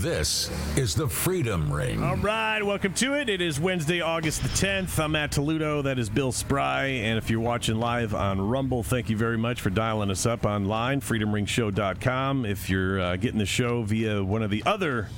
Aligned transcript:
This 0.00 0.50
is 0.78 0.94
the 0.94 1.06
Freedom 1.06 1.70
Ring. 1.70 2.02
All 2.02 2.16
right, 2.16 2.62
welcome 2.62 2.94
to 2.94 3.16
it. 3.16 3.28
It 3.28 3.42
is 3.42 3.60
Wednesday, 3.60 4.00
August 4.00 4.42
the 4.42 4.48
10th. 4.48 4.98
I'm 4.98 5.12
Matt 5.12 5.30
Toludo. 5.30 5.82
That 5.84 5.98
is 5.98 6.08
Bill 6.08 6.32
Spry. 6.32 6.86
And 6.86 7.18
if 7.18 7.28
you're 7.28 7.38
watching 7.38 7.78
live 7.78 8.14
on 8.14 8.40
Rumble, 8.40 8.82
thank 8.82 9.10
you 9.10 9.16
very 9.18 9.36
much 9.36 9.60
for 9.60 9.68
dialing 9.68 10.10
us 10.10 10.24
up 10.24 10.46
online, 10.46 11.02
freedomringshow.com. 11.02 12.46
If 12.46 12.70
you're 12.70 12.98
uh, 12.98 13.16
getting 13.16 13.38
the 13.38 13.44
show 13.44 13.82
via 13.82 14.24
one 14.24 14.42
of 14.42 14.48
the 14.48 14.62
other 14.64 15.10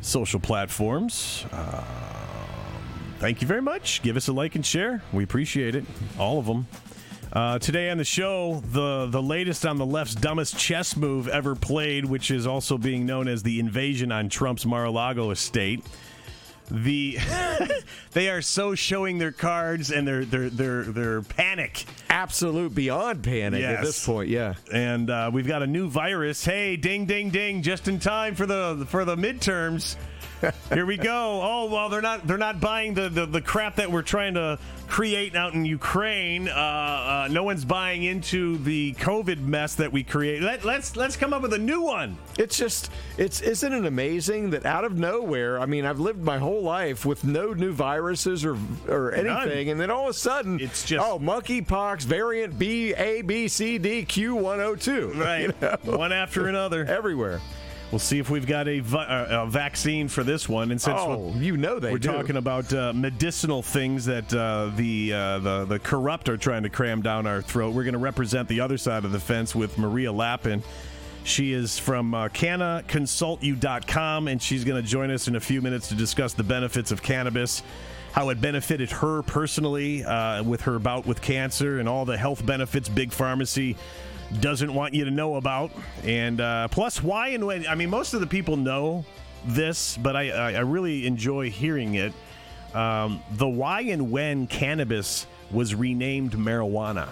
social 0.00 0.40
platforms, 0.40 1.44
um, 1.52 1.84
thank 3.18 3.42
you 3.42 3.46
very 3.46 3.60
much. 3.60 4.00
Give 4.00 4.16
us 4.16 4.28
a 4.28 4.32
like 4.32 4.54
and 4.54 4.64
share. 4.64 5.02
We 5.12 5.24
appreciate 5.24 5.74
it, 5.74 5.84
all 6.18 6.38
of 6.38 6.46
them. 6.46 6.66
Uh, 7.32 7.58
today 7.58 7.90
on 7.90 7.98
the 7.98 8.04
show, 8.04 8.62
the 8.72 9.06
the 9.06 9.22
latest 9.22 9.66
on 9.66 9.76
the 9.76 9.84
left's 9.86 10.14
dumbest 10.14 10.58
chess 10.58 10.96
move 10.96 11.28
ever 11.28 11.54
played, 11.54 12.04
which 12.04 12.30
is 12.30 12.46
also 12.46 12.78
being 12.78 13.04
known 13.04 13.28
as 13.28 13.42
the 13.42 13.60
invasion 13.60 14.10
on 14.10 14.28
Trump's 14.28 14.64
Mar-a-Lago 14.64 15.30
estate. 15.30 15.84
The 16.70 17.18
they 18.12 18.28
are 18.30 18.42
so 18.42 18.74
showing 18.74 19.18
their 19.18 19.32
cards 19.32 19.90
and 19.90 20.06
their 20.08 20.24
their 20.24 20.48
their 20.50 20.82
their 20.84 21.22
panic. 21.22 21.84
Absolute 22.10 22.74
beyond 22.74 23.22
panic 23.22 23.60
Yes. 23.60 23.78
at 23.78 23.84
this 23.84 24.04
point. 24.06 24.28
Yeah. 24.30 24.54
And 24.72 25.08
uh, 25.10 25.30
we've 25.32 25.46
got 25.46 25.62
a 25.62 25.66
new 25.66 25.88
virus. 25.88 26.44
Hey, 26.44 26.76
ding 26.76 27.04
ding 27.06 27.30
ding! 27.30 27.62
Just 27.62 27.88
in 27.88 27.98
time 28.00 28.34
for 28.34 28.46
the 28.46 28.86
for 28.88 29.04
the 29.04 29.16
midterms. 29.16 29.96
Here 30.72 30.86
we 30.86 30.96
go. 30.96 31.40
Oh 31.42 31.68
well, 31.70 31.88
they're 31.88 32.00
not 32.02 32.26
they're 32.26 32.38
not 32.38 32.60
buying 32.60 32.94
the, 32.94 33.08
the, 33.08 33.26
the 33.26 33.40
crap 33.40 33.76
that 33.76 33.90
we're 33.90 34.02
trying 34.02 34.34
to 34.34 34.58
create 34.86 35.34
out 35.36 35.54
in 35.54 35.64
Ukraine. 35.64 36.48
Uh, 36.48 36.52
uh, 36.52 37.28
no 37.30 37.42
one's 37.42 37.64
buying 37.64 38.04
into 38.04 38.56
the 38.58 38.92
COVID 38.94 39.40
mess 39.40 39.74
that 39.76 39.92
we 39.92 40.02
create. 40.04 40.42
Let, 40.42 40.64
let's 40.64 40.96
let's 40.96 41.16
come 41.16 41.32
up 41.32 41.42
with 41.42 41.52
a 41.52 41.58
new 41.58 41.82
one. 41.82 42.16
It's 42.38 42.56
just, 42.56 42.90
it's 43.16 43.40
isn't 43.40 43.72
it 43.72 43.84
amazing 43.84 44.50
that 44.50 44.64
out 44.64 44.84
of 44.84 44.96
nowhere? 44.98 45.58
I 45.60 45.66
mean, 45.66 45.84
I've 45.84 46.00
lived 46.00 46.22
my 46.22 46.38
whole 46.38 46.62
life 46.62 47.04
with 47.04 47.24
no 47.24 47.52
new 47.52 47.72
viruses 47.72 48.44
or 48.44 48.56
or 48.88 49.12
anything, 49.12 49.70
and 49.70 49.80
then 49.80 49.90
all 49.90 50.04
of 50.04 50.10
a 50.10 50.14
sudden, 50.14 50.60
It's 50.60 50.84
just- 50.84 51.04
oh, 51.04 51.18
monkeypox 51.18 52.02
variant 52.04 52.58
B 52.58 52.94
A 52.94 53.22
B 53.22 53.48
C 53.48 53.78
D 53.78 54.04
Q 54.04 54.34
one 54.36 54.58
hundred 54.58 54.80
two. 54.80 55.12
Right, 55.18 55.50
one 55.84 56.12
after 56.12 56.46
another. 56.48 56.84
everywhere. 56.84 57.40
We'll 57.90 57.98
see 57.98 58.18
if 58.18 58.28
we've 58.28 58.46
got 58.46 58.68
a, 58.68 58.80
vi- 58.80 59.02
uh, 59.06 59.44
a 59.44 59.46
vaccine 59.46 60.08
for 60.08 60.22
this 60.22 60.46
one. 60.46 60.70
And 60.70 60.78
since 60.80 60.98
Oh, 61.00 61.32
you 61.38 61.56
know 61.56 61.78
they 61.78 61.90
we're 61.90 61.96
do. 61.98 62.12
talking 62.12 62.36
about 62.36 62.70
uh, 62.74 62.92
medicinal 62.92 63.62
things 63.62 64.04
that 64.04 64.32
uh, 64.34 64.70
the, 64.76 65.12
uh, 65.14 65.38
the 65.38 65.64
the 65.64 65.78
corrupt 65.78 66.28
are 66.28 66.36
trying 66.36 66.64
to 66.64 66.68
cram 66.68 67.00
down 67.00 67.26
our 67.26 67.40
throat, 67.40 67.72
we're 67.74 67.84
going 67.84 67.94
to 67.94 67.98
represent 67.98 68.46
the 68.48 68.60
other 68.60 68.76
side 68.76 69.06
of 69.06 69.12
the 69.12 69.18
fence 69.20 69.54
with 69.54 69.78
Maria 69.78 70.12
Lappin. 70.12 70.62
She 71.24 71.52
is 71.54 71.78
from 71.78 72.12
uh, 72.14 72.28
CannaConsultYou.com, 72.28 74.28
and 74.28 74.40
she's 74.40 74.64
going 74.64 74.82
to 74.82 74.88
join 74.88 75.10
us 75.10 75.28
in 75.28 75.36
a 75.36 75.40
few 75.40 75.60
minutes 75.62 75.88
to 75.88 75.94
discuss 75.94 76.32
the 76.34 76.42
benefits 76.42 76.90
of 76.92 77.02
cannabis, 77.02 77.62
how 78.12 78.28
it 78.30 78.40
benefited 78.40 78.90
her 78.90 79.22
personally 79.22 80.04
uh, 80.04 80.42
with 80.42 80.62
her 80.62 80.78
bout 80.78 81.06
with 81.06 81.20
cancer, 81.20 81.78
and 81.80 81.88
all 81.88 82.04
the 82.04 82.16
health 82.16 82.44
benefits 82.44 82.88
Big 82.88 83.12
Pharmacy 83.12 83.76
doesn't 84.40 84.72
want 84.72 84.94
you 84.94 85.04
to 85.04 85.10
know 85.10 85.36
about, 85.36 85.70
and 86.04 86.40
uh, 86.40 86.68
plus 86.68 87.02
why 87.02 87.28
and 87.28 87.46
when. 87.46 87.66
I 87.66 87.74
mean, 87.74 87.90
most 87.90 88.14
of 88.14 88.20
the 88.20 88.26
people 88.26 88.56
know 88.56 89.04
this, 89.46 89.96
but 89.96 90.16
I, 90.16 90.30
I, 90.30 90.52
I 90.54 90.60
really 90.60 91.06
enjoy 91.06 91.50
hearing 91.50 91.94
it. 91.94 92.12
Um, 92.74 93.22
the 93.32 93.48
why 93.48 93.80
and 93.82 94.10
when 94.10 94.46
cannabis 94.46 95.26
was 95.50 95.74
renamed 95.74 96.32
marijuana. 96.32 97.08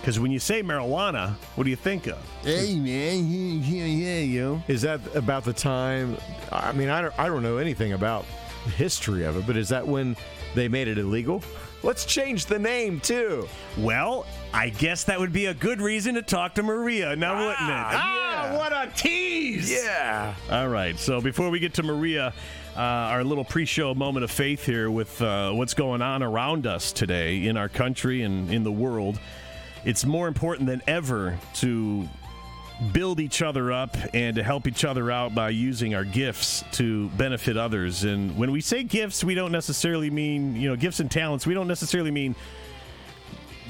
Because 0.00 0.18
when 0.18 0.30
you 0.30 0.38
say 0.38 0.62
marijuana, 0.62 1.34
what 1.56 1.64
do 1.64 1.70
you 1.70 1.76
think 1.76 2.06
of? 2.06 2.18
Hey 2.42 2.76
man, 2.76 3.28
yeah, 3.28 3.84
yeah, 3.84 4.18
you. 4.20 4.62
Is 4.66 4.80
that 4.82 5.00
about 5.14 5.44
the 5.44 5.52
time? 5.52 6.16
I 6.50 6.72
mean, 6.72 6.88
I 6.88 7.02
don't, 7.02 7.18
I 7.18 7.26
don't 7.26 7.42
know 7.42 7.58
anything 7.58 7.92
about 7.92 8.24
the 8.64 8.70
history 8.70 9.24
of 9.24 9.36
it, 9.36 9.46
but 9.46 9.56
is 9.58 9.68
that 9.68 9.86
when 9.86 10.16
they 10.54 10.68
made 10.68 10.88
it 10.88 10.96
illegal? 10.96 11.42
Let's 11.82 12.06
change 12.06 12.46
the 12.46 12.58
name 12.58 13.00
too. 13.00 13.48
Well, 13.76 14.26
I 14.52 14.70
guess 14.70 15.04
that 15.04 15.20
would 15.20 15.32
be 15.32 15.46
a 15.46 15.54
good 15.54 15.80
reason 15.80 16.16
to 16.16 16.22
talk 16.22 16.54
to 16.56 16.62
Maria, 16.62 17.14
now 17.14 17.36
wouldn't 17.36 17.52
it? 17.52 17.58
Ah, 17.60 18.50
yeah. 18.50 18.56
what 18.58 18.72
a 18.72 18.90
tease! 18.96 19.70
Yeah. 19.70 20.34
All 20.50 20.68
right. 20.68 20.98
So 20.98 21.20
before 21.20 21.50
we 21.50 21.60
get 21.60 21.74
to 21.74 21.84
Maria, 21.84 22.32
uh, 22.76 22.80
our 22.80 23.22
little 23.22 23.44
pre-show 23.44 23.94
moment 23.94 24.24
of 24.24 24.30
faith 24.30 24.66
here 24.66 24.90
with 24.90 25.20
uh, 25.22 25.52
what's 25.52 25.74
going 25.74 26.02
on 26.02 26.22
around 26.22 26.66
us 26.66 26.92
today 26.92 27.46
in 27.46 27.56
our 27.56 27.68
country 27.68 28.22
and 28.22 28.52
in 28.52 28.64
the 28.64 28.72
world, 28.72 29.20
it's 29.84 30.04
more 30.04 30.26
important 30.26 30.66
than 30.66 30.82
ever 30.86 31.38
to 31.54 32.08
build 32.92 33.20
each 33.20 33.42
other 33.42 33.70
up 33.70 33.96
and 34.14 34.36
to 34.36 34.42
help 34.42 34.66
each 34.66 34.84
other 34.84 35.10
out 35.10 35.34
by 35.34 35.50
using 35.50 35.94
our 35.94 36.04
gifts 36.04 36.64
to 36.72 37.08
benefit 37.10 37.56
others. 37.56 38.04
And 38.04 38.36
when 38.36 38.50
we 38.50 38.60
say 38.60 38.82
gifts, 38.82 39.22
we 39.22 39.34
don't 39.34 39.52
necessarily 39.52 40.10
mean, 40.10 40.56
you 40.56 40.68
know, 40.68 40.76
gifts 40.76 40.98
and 41.00 41.10
talents. 41.10 41.46
We 41.46 41.54
don't 41.54 41.68
necessarily 41.68 42.10
mean 42.10 42.34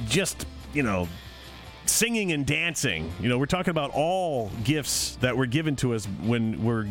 just, 0.06 0.46
you 0.72 0.82
know, 0.82 1.08
singing 1.86 2.32
and 2.32 2.46
dancing. 2.46 3.12
You 3.20 3.28
know, 3.28 3.38
we're 3.38 3.46
talking 3.46 3.70
about 3.70 3.90
all 3.92 4.50
gifts 4.64 5.16
that 5.16 5.36
were 5.36 5.46
given 5.46 5.76
to 5.76 5.94
us 5.94 6.06
when 6.06 6.62
we're 6.62 6.88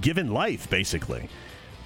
given 0.00 0.32
life, 0.32 0.68
basically. 0.68 1.28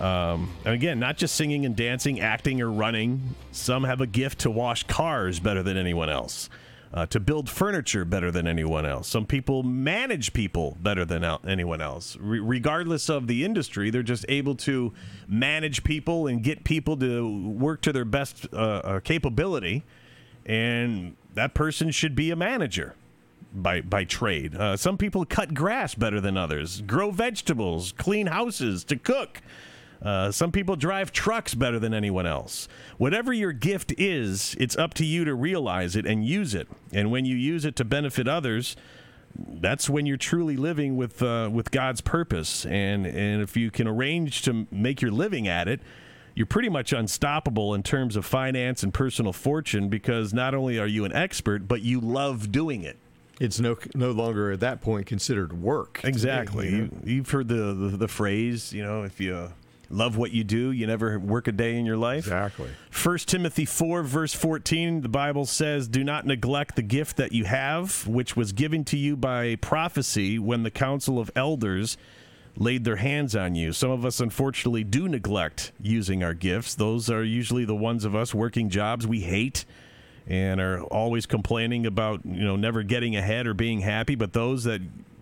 Um, 0.00 0.50
and 0.64 0.74
again, 0.74 0.98
not 0.98 1.16
just 1.16 1.34
singing 1.36 1.64
and 1.64 1.74
dancing, 1.74 2.20
acting 2.20 2.60
or 2.60 2.70
running. 2.70 3.34
Some 3.52 3.84
have 3.84 4.00
a 4.00 4.06
gift 4.06 4.40
to 4.40 4.50
wash 4.50 4.82
cars 4.84 5.40
better 5.40 5.62
than 5.62 5.78
anyone 5.78 6.10
else, 6.10 6.50
uh, 6.92 7.06
to 7.06 7.20
build 7.20 7.48
furniture 7.48 8.04
better 8.04 8.30
than 8.30 8.46
anyone 8.46 8.84
else. 8.84 9.08
Some 9.08 9.24
people 9.24 9.62
manage 9.62 10.34
people 10.34 10.76
better 10.80 11.06
than 11.06 11.24
el- 11.24 11.40
anyone 11.46 11.80
else. 11.80 12.16
Re- 12.20 12.40
regardless 12.40 13.08
of 13.08 13.26
the 13.26 13.42
industry, 13.44 13.88
they're 13.88 14.02
just 14.02 14.26
able 14.28 14.54
to 14.56 14.92
manage 15.28 15.82
people 15.82 16.26
and 16.26 16.42
get 16.42 16.64
people 16.64 16.98
to 16.98 17.48
work 17.48 17.80
to 17.82 17.92
their 17.92 18.04
best 18.04 18.46
uh, 18.52 18.56
uh, 18.56 19.00
capability. 19.00 19.82
And 20.46 21.16
that 21.34 21.52
person 21.52 21.90
should 21.90 22.14
be 22.14 22.30
a 22.30 22.36
manager 22.36 22.94
by 23.52 23.80
by 23.80 24.04
trade. 24.04 24.54
Uh, 24.54 24.76
some 24.76 24.96
people 24.96 25.24
cut 25.24 25.52
grass 25.54 25.94
better 25.94 26.20
than 26.20 26.36
others, 26.36 26.80
grow 26.82 27.10
vegetables, 27.10 27.92
clean 27.92 28.28
houses, 28.28 28.84
to 28.84 28.96
cook. 28.96 29.42
Uh, 30.02 30.30
some 30.30 30.52
people 30.52 30.76
drive 30.76 31.10
trucks 31.10 31.54
better 31.54 31.78
than 31.78 31.94
anyone 31.94 32.26
else. 32.26 32.68
Whatever 32.98 33.32
your 33.32 33.52
gift 33.52 33.94
is, 33.96 34.54
it's 34.60 34.76
up 34.76 34.94
to 34.94 35.04
you 35.04 35.24
to 35.24 35.34
realize 35.34 35.96
it 35.96 36.06
and 36.06 36.24
use 36.24 36.54
it. 36.54 36.68
And 36.92 37.10
when 37.10 37.24
you 37.24 37.34
use 37.34 37.64
it 37.64 37.76
to 37.76 37.84
benefit 37.84 38.28
others, 38.28 38.76
that's 39.34 39.88
when 39.88 40.06
you're 40.06 40.16
truly 40.16 40.56
living 40.56 40.96
with 40.96 41.22
uh, 41.22 41.50
with 41.52 41.70
God's 41.70 42.00
purpose. 42.00 42.64
And 42.66 43.06
and 43.06 43.42
if 43.42 43.56
you 43.56 43.70
can 43.70 43.88
arrange 43.88 44.42
to 44.42 44.66
make 44.70 45.02
your 45.02 45.10
living 45.10 45.48
at 45.48 45.66
it, 45.66 45.80
you're 46.36 46.46
pretty 46.46 46.68
much 46.68 46.92
unstoppable 46.92 47.74
in 47.74 47.82
terms 47.82 48.14
of 48.14 48.24
finance 48.24 48.82
and 48.82 48.94
personal 48.94 49.32
fortune 49.32 49.88
because 49.88 50.32
not 50.34 50.54
only 50.54 50.78
are 50.78 50.86
you 50.86 51.04
an 51.06 51.12
expert, 51.12 51.66
but 51.66 51.80
you 51.80 51.98
love 51.98 52.52
doing 52.52 52.82
it. 52.82 52.98
It's 53.40 53.58
no 53.58 53.76
no 53.94 54.12
longer 54.12 54.52
at 54.52 54.60
that 54.60 54.80
point 54.80 55.06
considered 55.06 55.60
work. 55.60 56.00
Exactly. 56.04 56.70
You 56.70 56.82
know? 56.82 56.90
You've 57.04 57.30
heard 57.30 57.48
the, 57.48 57.74
the 57.74 57.96
the 57.96 58.08
phrase, 58.08 58.72
you 58.72 58.82
know, 58.82 59.02
if 59.02 59.18
you 59.18 59.50
love 59.88 60.16
what 60.16 60.32
you 60.32 60.44
do, 60.44 60.72
you 60.72 60.86
never 60.86 61.18
work 61.18 61.48
a 61.48 61.52
day 61.52 61.76
in 61.76 61.86
your 61.86 61.96
life. 61.96 62.26
Exactly. 62.26 62.68
1 63.02 63.18
Timothy 63.18 63.64
4, 63.64 64.02
verse 64.02 64.34
14, 64.34 65.02
the 65.02 65.08
Bible 65.08 65.46
says, 65.46 65.88
Do 65.88 66.02
not 66.02 66.26
neglect 66.26 66.76
the 66.76 66.82
gift 66.82 67.16
that 67.18 67.32
you 67.32 67.44
have, 67.44 68.06
which 68.06 68.36
was 68.36 68.52
given 68.52 68.84
to 68.86 68.96
you 68.96 69.16
by 69.16 69.56
prophecy 69.56 70.38
when 70.38 70.62
the 70.62 70.70
council 70.70 71.18
of 71.18 71.30
elders 71.36 71.96
laid 72.56 72.84
their 72.84 72.96
hands 72.96 73.36
on 73.36 73.54
you. 73.54 73.72
Some 73.72 73.90
of 73.90 74.04
us, 74.04 74.20
unfortunately, 74.20 74.82
do 74.82 75.08
neglect 75.08 75.72
using 75.80 76.22
our 76.22 76.34
gifts. 76.34 76.74
Those 76.74 77.10
are 77.10 77.22
usually 77.22 77.64
the 77.64 77.74
ones 77.74 78.04
of 78.04 78.14
us 78.14 78.34
working 78.34 78.70
jobs 78.70 79.06
we 79.06 79.20
hate 79.20 79.64
and 80.26 80.60
are 80.60 80.82
always 80.84 81.26
complaining 81.26 81.86
about, 81.86 82.20
you 82.24 82.44
know, 82.44 82.56
never 82.56 82.82
getting 82.82 83.14
ahead 83.14 83.46
or 83.46 83.54
being 83.54 83.80
happy. 83.80 84.14
But 84.14 84.32
those 84.32 84.64
that 84.64 84.80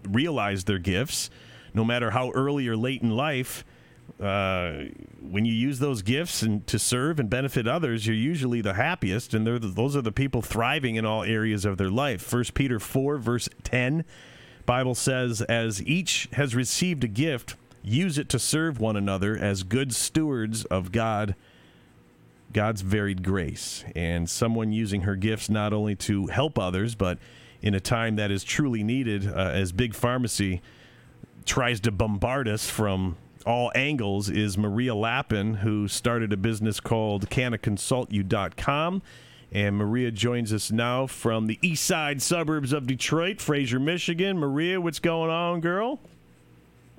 realize 0.08 0.64
their 0.64 0.78
gifts, 0.78 1.28
no 1.74 1.84
matter 1.84 2.10
how 2.10 2.30
early 2.30 2.68
or 2.68 2.76
late 2.76 3.02
in 3.02 3.10
life, 3.10 3.64
uh, 4.20 4.84
when 5.20 5.44
you 5.44 5.52
use 5.52 5.78
those 5.78 6.02
gifts 6.02 6.42
and 6.42 6.64
to 6.66 6.78
serve 6.78 7.18
and 7.18 7.28
benefit 7.28 7.66
others, 7.66 8.06
you're 8.06 8.14
usually 8.14 8.60
the 8.60 8.74
happiest, 8.74 9.34
and 9.34 9.46
they're 9.46 9.58
the, 9.58 9.68
those 9.68 9.96
are 9.96 10.02
the 10.02 10.12
people 10.12 10.40
thriving 10.40 10.96
in 10.96 11.04
all 11.04 11.24
areas 11.24 11.64
of 11.64 11.78
their 11.78 11.90
life. 11.90 12.22
First 12.22 12.54
Peter 12.54 12.78
four 12.78 13.16
verse 13.16 13.48
ten, 13.62 14.04
Bible 14.66 14.94
says, 14.94 15.42
"As 15.42 15.82
each 15.82 16.28
has 16.32 16.54
received 16.54 17.04
a 17.04 17.08
gift, 17.08 17.56
use 17.82 18.18
it 18.18 18.28
to 18.30 18.38
serve 18.38 18.80
one 18.80 18.96
another 18.96 19.36
as 19.36 19.62
good 19.62 19.94
stewards 19.94 20.64
of 20.66 20.92
God." 20.92 21.34
God's 22.52 22.82
varied 22.82 23.24
grace, 23.24 23.84
and 23.96 24.30
someone 24.30 24.72
using 24.72 25.02
her 25.02 25.16
gifts 25.16 25.50
not 25.50 25.72
only 25.72 25.96
to 25.96 26.28
help 26.28 26.58
others, 26.58 26.94
but 26.94 27.18
in 27.60 27.74
a 27.74 27.80
time 27.80 28.16
that 28.16 28.30
is 28.30 28.44
truly 28.44 28.84
needed, 28.84 29.26
uh, 29.26 29.50
as 29.52 29.72
Big 29.72 29.94
Pharmacy 29.94 30.62
tries 31.44 31.80
to 31.80 31.90
bombard 31.90 32.46
us 32.46 32.70
from 32.70 33.16
all 33.44 33.70
angles 33.74 34.30
is 34.30 34.56
Maria 34.56 34.94
Lappin, 34.94 35.54
who 35.54 35.88
started 35.88 36.32
a 36.32 36.36
business 36.36 36.80
called 36.80 37.28
CannaConsultYou.com. 37.28 39.02
And 39.54 39.76
Maria 39.76 40.10
joins 40.10 40.52
us 40.52 40.72
now 40.72 41.06
from 41.06 41.46
the 41.46 41.60
east 41.62 41.84
side 41.84 42.20
suburbs 42.20 42.72
of 42.72 42.88
Detroit, 42.88 43.40
Fraser, 43.40 43.78
Michigan. 43.78 44.36
Maria, 44.36 44.80
what's 44.80 44.98
going 44.98 45.30
on, 45.30 45.60
girl? 45.60 46.00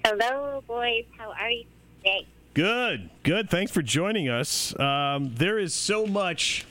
Hello, 0.06 0.64
boys. 0.66 1.04
How 1.18 1.32
are 1.32 1.50
you 1.50 1.66
today? 1.98 2.26
Good, 2.54 3.10
good. 3.24 3.50
Thanks 3.50 3.74
for 3.74 3.82
joining 3.82 4.30
us. 4.30 4.78
Um, 4.80 5.36
there 5.36 5.60
is 5.60 5.74
so 5.74 6.08
much 6.08 6.66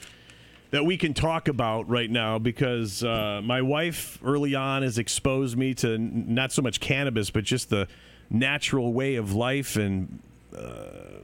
that 0.70 0.86
we 0.86 0.96
can 0.96 1.12
talk 1.12 1.48
about 1.48 1.86
right 1.90 2.10
now 2.10 2.38
because 2.38 3.04
uh, 3.04 3.42
my 3.44 3.60
wife 3.60 4.18
early 4.24 4.54
on 4.54 4.82
has 4.82 4.96
exposed 4.96 5.58
me 5.58 5.74
to 5.74 5.94
n- 5.94 6.24
not 6.28 6.50
so 6.50 6.62
much 6.62 6.80
cannabis, 6.80 7.28
but 7.28 7.44
just 7.44 7.68
the 7.68 7.86
natural 8.30 8.94
way 8.94 9.16
of 9.16 9.34
life 9.34 9.76
and 9.76 10.18
uh, 10.56 11.20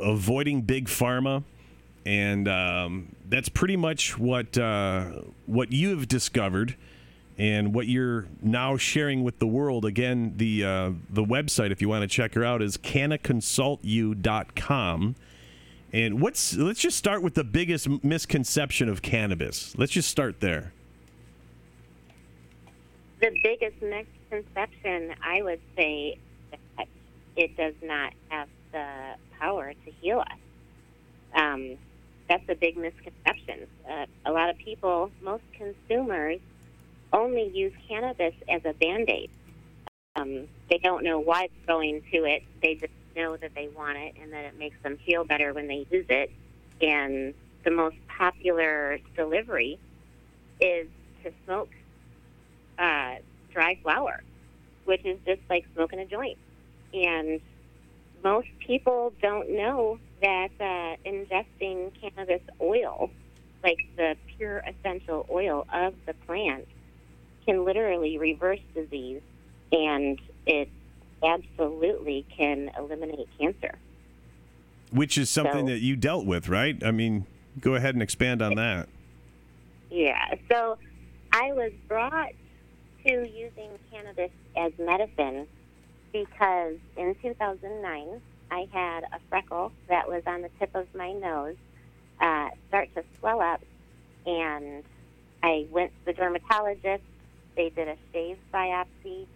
avoiding 0.00 0.62
big 0.62 0.88
pharma. 0.88 1.44
And 2.04 2.48
um, 2.48 3.14
that's 3.32 3.48
pretty 3.48 3.76
much 3.76 4.18
what 4.18 4.58
uh, 4.58 5.06
what 5.46 5.72
you've 5.72 6.06
discovered 6.06 6.76
and 7.38 7.72
what 7.72 7.86
you're 7.86 8.26
now 8.42 8.76
sharing 8.76 9.24
with 9.24 9.38
the 9.38 9.46
world. 9.46 9.86
Again, 9.86 10.34
the 10.36 10.62
uh, 10.62 10.90
the 11.08 11.24
website, 11.24 11.70
if 11.70 11.80
you 11.80 11.88
want 11.88 12.02
to 12.02 12.08
check 12.08 12.34
her 12.34 12.44
out, 12.44 12.60
is 12.60 12.76
cannaconsultyou.com. 12.76 15.16
And 15.94 16.20
what's 16.20 16.54
let's 16.54 16.80
just 16.80 16.98
start 16.98 17.22
with 17.22 17.32
the 17.32 17.44
biggest 17.44 17.88
misconception 18.04 18.90
of 18.90 19.00
cannabis. 19.00 19.74
Let's 19.78 19.92
just 19.92 20.10
start 20.10 20.40
there. 20.40 20.74
The 23.20 23.30
biggest 23.42 23.80
misconception, 23.80 25.14
I 25.24 25.40
would 25.40 25.60
say, 25.74 26.18
that 26.76 26.86
it 27.36 27.56
does 27.56 27.76
not 27.82 28.12
have 28.28 28.50
the 28.72 29.14
power 29.38 29.72
to 29.72 29.90
heal 30.02 30.20
us. 30.20 30.36
Um, 31.34 31.78
that's 32.32 32.48
a 32.48 32.54
big 32.54 32.78
misconception. 32.78 33.66
Uh, 33.90 34.06
a 34.24 34.32
lot 34.32 34.48
of 34.48 34.56
people, 34.56 35.10
most 35.22 35.42
consumers, 35.52 36.40
only 37.12 37.50
use 37.52 37.74
cannabis 37.86 38.32
as 38.48 38.62
a 38.64 38.72
band 38.72 39.10
aid. 39.10 39.30
Um, 40.16 40.48
they 40.70 40.78
don't 40.78 41.04
know 41.04 41.18
why 41.18 41.44
it's 41.44 41.66
going 41.66 42.02
to 42.10 42.24
it. 42.24 42.42
They 42.62 42.76
just 42.76 42.92
know 43.14 43.36
that 43.36 43.54
they 43.54 43.68
want 43.76 43.98
it 43.98 44.14
and 44.18 44.32
that 44.32 44.46
it 44.46 44.58
makes 44.58 44.76
them 44.82 44.96
feel 45.04 45.24
better 45.24 45.52
when 45.52 45.68
they 45.68 45.86
use 45.90 46.06
it. 46.08 46.30
And 46.80 47.34
the 47.64 47.70
most 47.70 47.96
popular 48.08 48.98
delivery 49.14 49.78
is 50.58 50.88
to 51.24 51.32
smoke 51.44 51.70
uh, 52.78 53.16
dry 53.52 53.78
flower, 53.82 54.22
which 54.86 55.04
is 55.04 55.18
just 55.26 55.42
like 55.50 55.66
smoking 55.74 55.98
a 55.98 56.06
joint. 56.06 56.38
And 56.94 57.42
most 58.24 58.48
people 58.66 59.12
don't 59.20 59.50
know 59.50 59.98
that 60.22 60.50
uh, 60.60 60.96
ingesting 61.08 61.92
cannabis 62.00 62.42
oil, 62.60 63.10
like 63.62 63.78
the 63.96 64.16
pure 64.36 64.62
essential 64.66 65.26
oil 65.30 65.66
of 65.72 65.94
the 66.06 66.14
plant, 66.26 66.66
can 67.44 67.64
literally 67.64 68.18
reverse 68.18 68.60
disease 68.74 69.20
and 69.72 70.20
it 70.46 70.68
absolutely 71.24 72.24
can 72.36 72.70
eliminate 72.78 73.28
cancer. 73.38 73.74
Which 74.90 75.16
is 75.18 75.30
something 75.30 75.66
So- 75.66 75.72
that 75.72 75.80
you 75.80 75.96
dealt 75.96 76.26
with, 76.26 76.48
right? 76.48 76.82
I 76.84 76.90
mean, 76.90 77.26
go 77.60 77.74
ahead 77.74 77.94
and 77.94 78.02
expand 78.02 78.42
on 78.42 78.54
that. 78.54 78.88
Yeah. 79.90 80.34
So 80.50 80.78
I 81.32 81.52
was 81.52 81.72
brought 81.88 82.32
to 83.04 83.10
using 83.10 83.70
cannabis 83.90 84.30
as 84.56 84.72
medicine 84.78 85.46
because 86.12 86.76
in 86.96 87.14
2009 87.22 88.20
I 88.52 88.68
had 88.70 89.04
a 89.04 89.18
freckle 89.30 89.72
that 89.88 90.06
was 90.06 90.22
on 90.26 90.42
the 90.42 90.50
tip 90.58 90.74
of 90.74 90.86
my 90.94 91.12
nose 91.12 91.56
uh, 92.20 92.50
start 92.68 92.90
to 92.94 93.02
swell 93.18 93.40
up, 93.40 93.62
and 94.26 94.84
I 95.42 95.66
went 95.70 95.90
to 95.90 96.04
the 96.04 96.12
dermatologist. 96.12 97.02
They 97.56 97.70
did 97.70 97.88
a 97.88 97.96
shave 98.12 98.36
biopsy, 98.52 99.26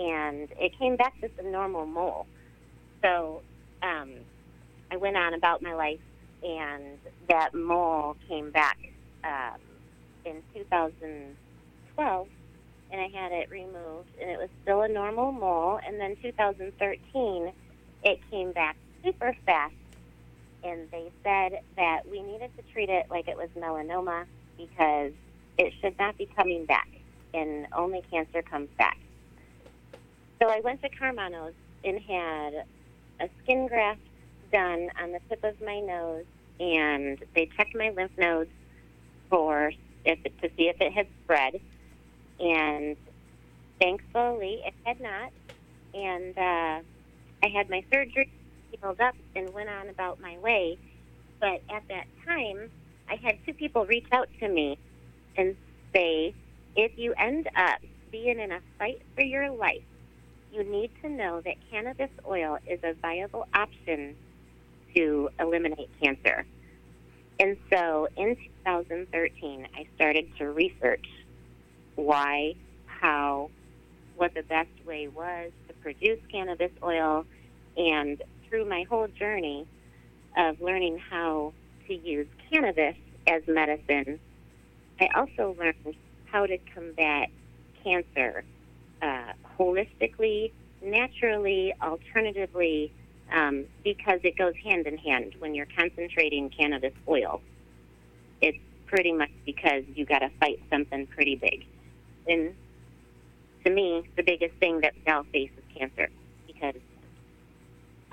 and 0.00 0.48
it 0.58 0.78
came 0.78 0.96
back 0.96 1.12
just 1.20 1.34
a 1.38 1.46
normal 1.46 1.84
mole. 1.84 2.26
So 3.02 3.42
um, 3.82 4.12
I 4.90 4.96
went 4.96 5.18
on 5.18 5.34
about 5.34 5.60
my 5.60 5.74
life, 5.74 6.00
and 6.42 6.98
that 7.28 7.54
mole 7.54 8.16
came 8.28 8.50
back 8.50 8.78
um, 9.24 9.60
in 10.24 10.42
2012, 10.54 12.28
and 12.90 13.00
I 13.00 13.08
had 13.08 13.30
it 13.30 13.50
removed, 13.50 14.08
and 14.18 14.30
it 14.30 14.38
was 14.38 14.48
still 14.62 14.80
a 14.80 14.88
normal 14.88 15.32
mole. 15.32 15.80
And 15.86 16.00
then 16.00 16.16
2013, 16.22 17.52
it 18.04 18.20
came 18.30 18.52
back 18.52 18.76
super 19.02 19.34
fast, 19.46 19.74
and 20.62 20.88
they 20.90 21.10
said 21.22 21.60
that 21.76 22.02
we 22.08 22.22
needed 22.22 22.50
to 22.56 22.62
treat 22.72 22.88
it 22.88 23.06
like 23.10 23.28
it 23.28 23.36
was 23.36 23.48
melanoma 23.56 24.24
because 24.56 25.12
it 25.58 25.72
should 25.80 25.98
not 25.98 26.16
be 26.16 26.26
coming 26.36 26.64
back, 26.66 26.88
and 27.32 27.66
only 27.72 28.02
cancer 28.10 28.42
comes 28.42 28.68
back. 28.78 28.98
So 30.40 30.48
I 30.48 30.60
went 30.60 30.82
to 30.82 30.88
Karmanos 30.90 31.54
and 31.84 32.00
had 32.00 32.64
a 33.20 33.28
skin 33.42 33.66
graft 33.66 34.00
done 34.52 34.90
on 35.02 35.12
the 35.12 35.20
tip 35.28 35.42
of 35.44 35.60
my 35.60 35.80
nose, 35.80 36.24
and 36.60 37.18
they 37.34 37.48
checked 37.56 37.74
my 37.74 37.90
lymph 37.90 38.16
nodes 38.18 38.50
for 39.30 39.72
if 40.04 40.18
it, 40.24 40.38
to 40.42 40.50
see 40.56 40.68
if 40.68 40.80
it 40.80 40.92
had 40.92 41.06
spread, 41.22 41.60
and 42.38 42.96
thankfully 43.80 44.60
it 44.64 44.74
had 44.84 45.00
not. 45.00 45.32
And 45.94 46.36
uh, 46.36 46.80
I 47.44 47.48
had 47.48 47.68
my 47.68 47.84
surgery 47.92 48.30
healed 48.70 49.00
up 49.00 49.14
and 49.36 49.52
went 49.52 49.68
on 49.68 49.90
about 49.90 50.18
my 50.18 50.38
way. 50.38 50.78
But 51.40 51.60
at 51.70 51.86
that 51.88 52.06
time, 52.26 52.70
I 53.10 53.16
had 53.16 53.36
two 53.44 53.52
people 53.52 53.84
reach 53.84 54.06
out 54.12 54.28
to 54.40 54.48
me 54.48 54.78
and 55.36 55.54
say, 55.94 56.34
if 56.74 56.92
you 56.96 57.12
end 57.18 57.48
up 57.54 57.80
being 58.10 58.40
in 58.40 58.50
a 58.50 58.60
fight 58.78 59.02
for 59.14 59.22
your 59.22 59.50
life, 59.50 59.82
you 60.52 60.64
need 60.64 60.90
to 61.02 61.10
know 61.10 61.42
that 61.42 61.56
cannabis 61.70 62.10
oil 62.26 62.56
is 62.66 62.80
a 62.82 62.94
viable 62.94 63.46
option 63.52 64.16
to 64.94 65.28
eliminate 65.38 65.90
cancer. 66.02 66.46
And 67.38 67.58
so 67.70 68.08
in 68.16 68.36
2013, 68.64 69.68
I 69.76 69.86
started 69.96 70.28
to 70.38 70.50
research 70.50 71.04
why, 71.96 72.54
how, 72.86 73.50
what 74.16 74.32
the 74.34 74.42
best 74.42 74.70
way 74.86 75.08
was 75.08 75.50
to 75.68 75.74
produce 75.74 76.20
cannabis 76.30 76.70
oil. 76.82 77.26
And 77.76 78.22
through 78.48 78.68
my 78.68 78.84
whole 78.84 79.08
journey 79.08 79.66
of 80.36 80.60
learning 80.60 80.98
how 80.98 81.52
to 81.88 81.94
use 81.94 82.26
cannabis 82.50 82.96
as 83.26 83.42
medicine, 83.46 84.20
I 85.00 85.08
also 85.14 85.56
learned 85.58 85.96
how 86.26 86.46
to 86.46 86.58
combat 86.74 87.28
cancer 87.82 88.44
uh, 89.02 89.32
holistically, 89.58 90.52
naturally, 90.82 91.74
alternatively, 91.82 92.92
um, 93.32 93.64
because 93.82 94.20
it 94.22 94.36
goes 94.36 94.54
hand 94.62 94.86
in 94.86 94.98
hand 94.98 95.34
when 95.38 95.54
you're 95.54 95.68
concentrating 95.76 96.50
cannabis 96.50 96.92
oil. 97.08 97.40
It's 98.40 98.58
pretty 98.86 99.12
much 99.12 99.30
because 99.44 99.84
you 99.94 100.04
got 100.04 100.20
to 100.20 100.30
fight 100.40 100.60
something 100.70 101.06
pretty 101.06 101.36
big. 101.36 101.66
And 102.28 102.54
to 103.64 103.70
me, 103.70 104.08
the 104.16 104.22
biggest 104.22 104.54
thing 104.56 104.80
that 104.80 104.94
we 104.94 105.12
all 105.12 105.24
face 105.24 105.50
is 105.56 105.64
cancer 105.76 106.08
because 106.46 106.74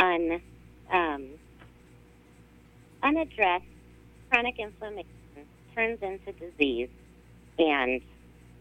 un, 0.02 0.42
um, 0.92 1.28
unaddressed 3.04 3.66
chronic 4.30 4.60
inflammation 4.60 5.06
turns 5.76 6.00
into 6.02 6.32
disease, 6.34 6.90
and 7.58 8.02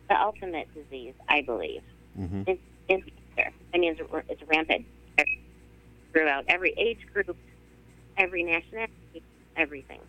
the 0.09 0.21
ultimate 0.21 0.69
disease, 0.75 1.15
I 1.29 1.43
believe, 1.43 1.83
Mm-hmm. 2.19 2.43
is, 2.51 2.59
is 2.89 3.03
cancer. 3.37 3.53
I 3.73 3.79
mean, 3.79 3.93
it's, 3.97 4.01
it's 4.29 4.43
rampant 4.49 4.85
throughout 6.13 6.45
every 6.49 6.75
age 6.77 6.99
group, 7.15 7.37
every 8.17 8.43
nationality, 8.43 9.23
everything. 9.57 10.01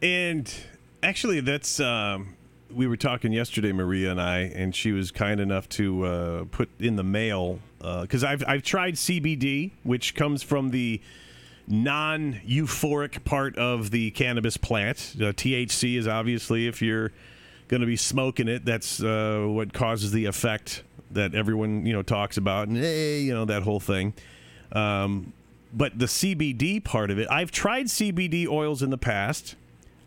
And 0.00 0.52
actually, 1.02 1.40
that's 1.40 1.80
um, 1.80 2.36
we 2.72 2.86
were 2.86 2.96
talking 2.96 3.32
yesterday, 3.32 3.72
Maria 3.72 4.10
and 4.10 4.20
I, 4.20 4.40
and 4.40 4.74
she 4.74 4.92
was 4.92 5.10
kind 5.10 5.40
enough 5.40 5.68
to 5.70 6.04
uh, 6.04 6.44
put 6.50 6.68
in 6.78 6.96
the 6.96 7.04
mail 7.04 7.58
because 8.02 8.24
I've 8.24 8.42
I've 8.46 8.62
tried 8.62 8.94
CBD, 8.94 9.72
which 9.82 10.14
comes 10.14 10.42
from 10.42 10.70
the 10.70 11.00
non-euphoric 11.66 13.24
part 13.24 13.56
of 13.56 13.90
the 13.90 14.10
cannabis 14.10 14.56
plant. 14.56 15.14
Uh, 15.16 15.32
THC 15.32 15.96
is 15.96 16.06
obviously 16.06 16.66
if 16.66 16.82
you're 16.82 17.10
going 17.68 17.80
to 17.80 17.86
be 17.86 17.96
smoking 17.96 18.48
it, 18.48 18.64
that's 18.64 19.02
uh, 19.02 19.44
what 19.46 19.72
causes 19.72 20.12
the 20.12 20.26
effect 20.26 20.82
that 21.10 21.34
everyone 21.34 21.86
you 21.86 21.92
know 21.92 22.02
talks 22.02 22.36
about, 22.36 22.68
and 22.68 22.76
hey, 22.76 23.20
you 23.20 23.32
know 23.32 23.44
that 23.44 23.62
whole 23.62 23.80
thing. 23.80 24.14
Um, 24.72 25.32
but 25.72 25.98
the 25.98 26.06
CBD 26.06 26.82
part 26.82 27.10
of 27.10 27.18
it, 27.18 27.28
I've 27.30 27.50
tried 27.50 27.86
CBD 27.86 28.46
oils 28.46 28.82
in 28.82 28.90
the 28.90 28.98
past. 28.98 29.56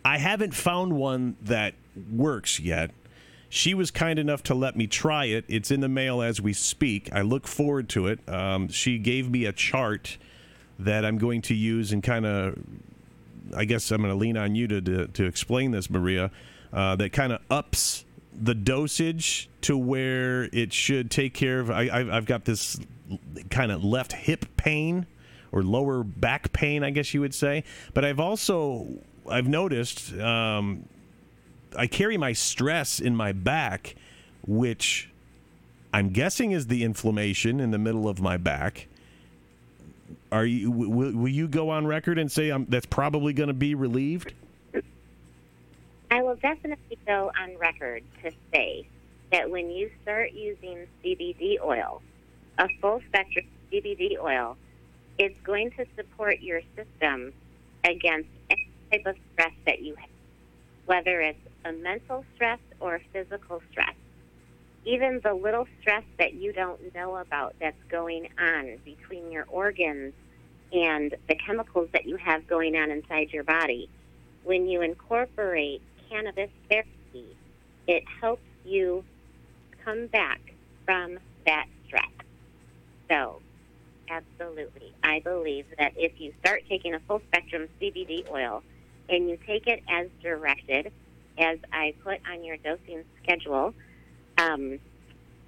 I 0.06 0.18
haven't 0.18 0.54
found 0.54 0.94
one 0.94 1.36
that 1.42 1.74
works 2.10 2.60
yet. 2.60 2.92
She 3.50 3.74
was 3.74 3.92
kind 3.92 4.20
enough 4.20 4.44
to 4.44 4.54
let 4.54 4.76
me 4.76 4.88
try 4.88 5.26
it. 5.26 5.46
It's 5.48 5.72
in 5.72 5.80
the 5.80 5.90
mail 5.90 6.22
as 6.22 6.42
we 6.42 6.54
speak. 6.54 7.10
I 7.14 7.22
look 7.22 7.48
forward 7.48 7.88
to 7.90 8.08
it. 8.08 8.28
Um, 8.28 8.68
she 8.68 8.98
gave 8.98 9.30
me 9.30 9.46
a 9.46 9.54
chart 9.54 10.18
that 10.80 11.06
I'm 11.06 11.18
going 11.18 11.42
to 11.44 11.56
use 11.56 11.92
and 11.92 12.04
kind 12.04 12.26
of 12.26 12.58
I 13.56 13.66
guess 13.66 13.92
I'm 13.92 14.02
going 14.02 14.14
to 14.14 14.20
lean 14.20 14.38
on 14.38 14.56
you 14.56 14.68
to, 14.68 14.82
to, 14.82 15.08
to 15.08 15.26
explain 15.26 15.72
this, 15.72 15.90
Maria, 15.90 16.32
uh, 16.74 16.96
that 16.98 17.14
kind 17.14 17.32
of 17.32 17.42
ups 17.50 18.06
the 18.34 18.54
dosage 18.54 19.50
to 19.62 19.78
where 19.78 20.44
it 20.54 20.74
should 20.74 21.10
take 21.10 21.34
care 21.34 21.60
of. 21.60 21.72
I, 21.72 22.06
I've 22.12 22.26
got 22.26 22.46
this 22.46 22.80
kind 23.50 23.72
of 23.72 23.84
left 23.84 24.14
hip 24.14 24.46
pain 24.58 25.08
or 25.52 25.64
lower 25.64 26.04
back 26.04 26.52
pain, 26.54 26.84
I 26.84 26.90
guess 26.90 27.14
you 27.14 27.22
would 27.22 27.34
say. 27.34 27.64
But 27.94 28.06
I've 28.06 28.20
also 28.20 28.88
I've 29.30 29.48
noticed 29.48 30.14
um, 30.20 30.88
I 31.78 31.88
carry 31.88 32.18
my 32.18 32.34
stress 32.34 33.00
in 33.00 33.16
my 33.16 33.32
back, 33.32 33.96
which 34.46 35.10
I'm 35.94 36.10
guessing 36.10 36.52
is 36.52 36.68
the 36.68 36.84
inflammation 36.84 37.60
in 37.60 37.72
the 37.72 37.78
middle 37.78 38.10
of 38.10 38.20
my 38.20 38.38
back. 38.38 38.88
Are 40.32 40.46
you 40.46 40.72
will, 40.72 41.14
will 41.14 41.28
you 41.28 41.48
go 41.48 41.70
on 41.70 41.86
record 41.86 42.18
and 42.18 42.32
say 42.32 42.52
um, 42.52 42.66
that's 42.70 42.86
probably 42.86 43.34
going 43.34 43.48
to 43.48 43.54
be 43.54 43.76
relieved? 43.76 44.34
I 46.10 46.24
will 46.24 46.36
definitely 46.36 46.98
go 47.06 47.32
on 47.40 47.58
record 47.58 48.04
to 48.24 48.32
say 48.54 48.88
that 49.32 49.50
when 49.50 49.70
you 49.70 49.92
start 50.04 50.32
using 50.32 50.88
CBD 51.04 51.58
oil, 51.62 52.02
a 52.58 52.68
full 52.82 53.02
spectrum 53.08 53.46
CBD 53.72 54.18
oil, 54.20 54.58
it's 55.18 55.40
going 55.42 55.72
to 55.72 55.86
support 55.96 56.40
your 56.40 56.62
system 56.76 57.34
against 57.84 58.30
any 58.50 58.70
type 58.92 59.06
of 59.06 59.16
stress 59.34 59.54
that 59.66 59.82
you 59.82 59.96
have, 59.96 60.10
whether 60.86 61.22
it's 61.22 61.40
a 61.68 61.74
mental 61.74 62.24
stress 62.36 62.60
or 62.80 63.02
physical 63.12 63.62
stress. 63.72 63.96
Even 64.86 65.20
the 65.24 65.34
little 65.34 65.68
stress 65.82 66.04
that 66.18 66.34
you 66.34 66.54
don't 66.54 66.96
know 66.96 67.18
about 67.18 67.56
that's 67.60 67.82
going 67.90 68.30
on 68.40 68.78
between 68.86 69.32
your 69.32 69.46
organs 69.50 70.14
and 70.72 71.14
the 71.28 71.36
chemicals 71.36 71.90
that 71.92 72.06
you 72.06 72.16
have 72.18 72.48
going 72.48 72.76
on 72.76 72.90
inside 72.90 73.34
your 73.34 73.44
body. 73.44 73.90
When 74.44 74.68
you 74.68 74.82
incorporate 74.82 75.82
cannabis 76.10 76.50
therapy, 76.70 77.36
it 77.86 78.04
helps 78.22 78.44
you 78.64 79.04
come 79.84 80.08
back 80.08 80.40
from 80.86 81.20
that 81.46 81.66
stress. 81.86 82.06
So, 83.10 83.42
absolutely. 84.10 84.94
I 85.04 85.20
believe 85.20 85.66
that 85.78 85.94
if 85.98 86.20
you 86.20 86.34
start 86.40 86.64
taking 86.70 86.94
a 86.94 87.00
full 87.02 87.22
spectrum 87.28 87.68
CBD 87.82 88.30
oil 88.32 88.64
and 89.10 89.30
you 89.30 89.38
take 89.46 89.68
it 89.68 89.84
as 89.90 90.08
directed, 90.22 90.92
as 91.38 91.60
I 91.72 91.94
put 92.04 92.20
on 92.30 92.44
your 92.44 92.58
dosing 92.58 93.04
schedule, 93.24 93.74
um, 94.38 94.80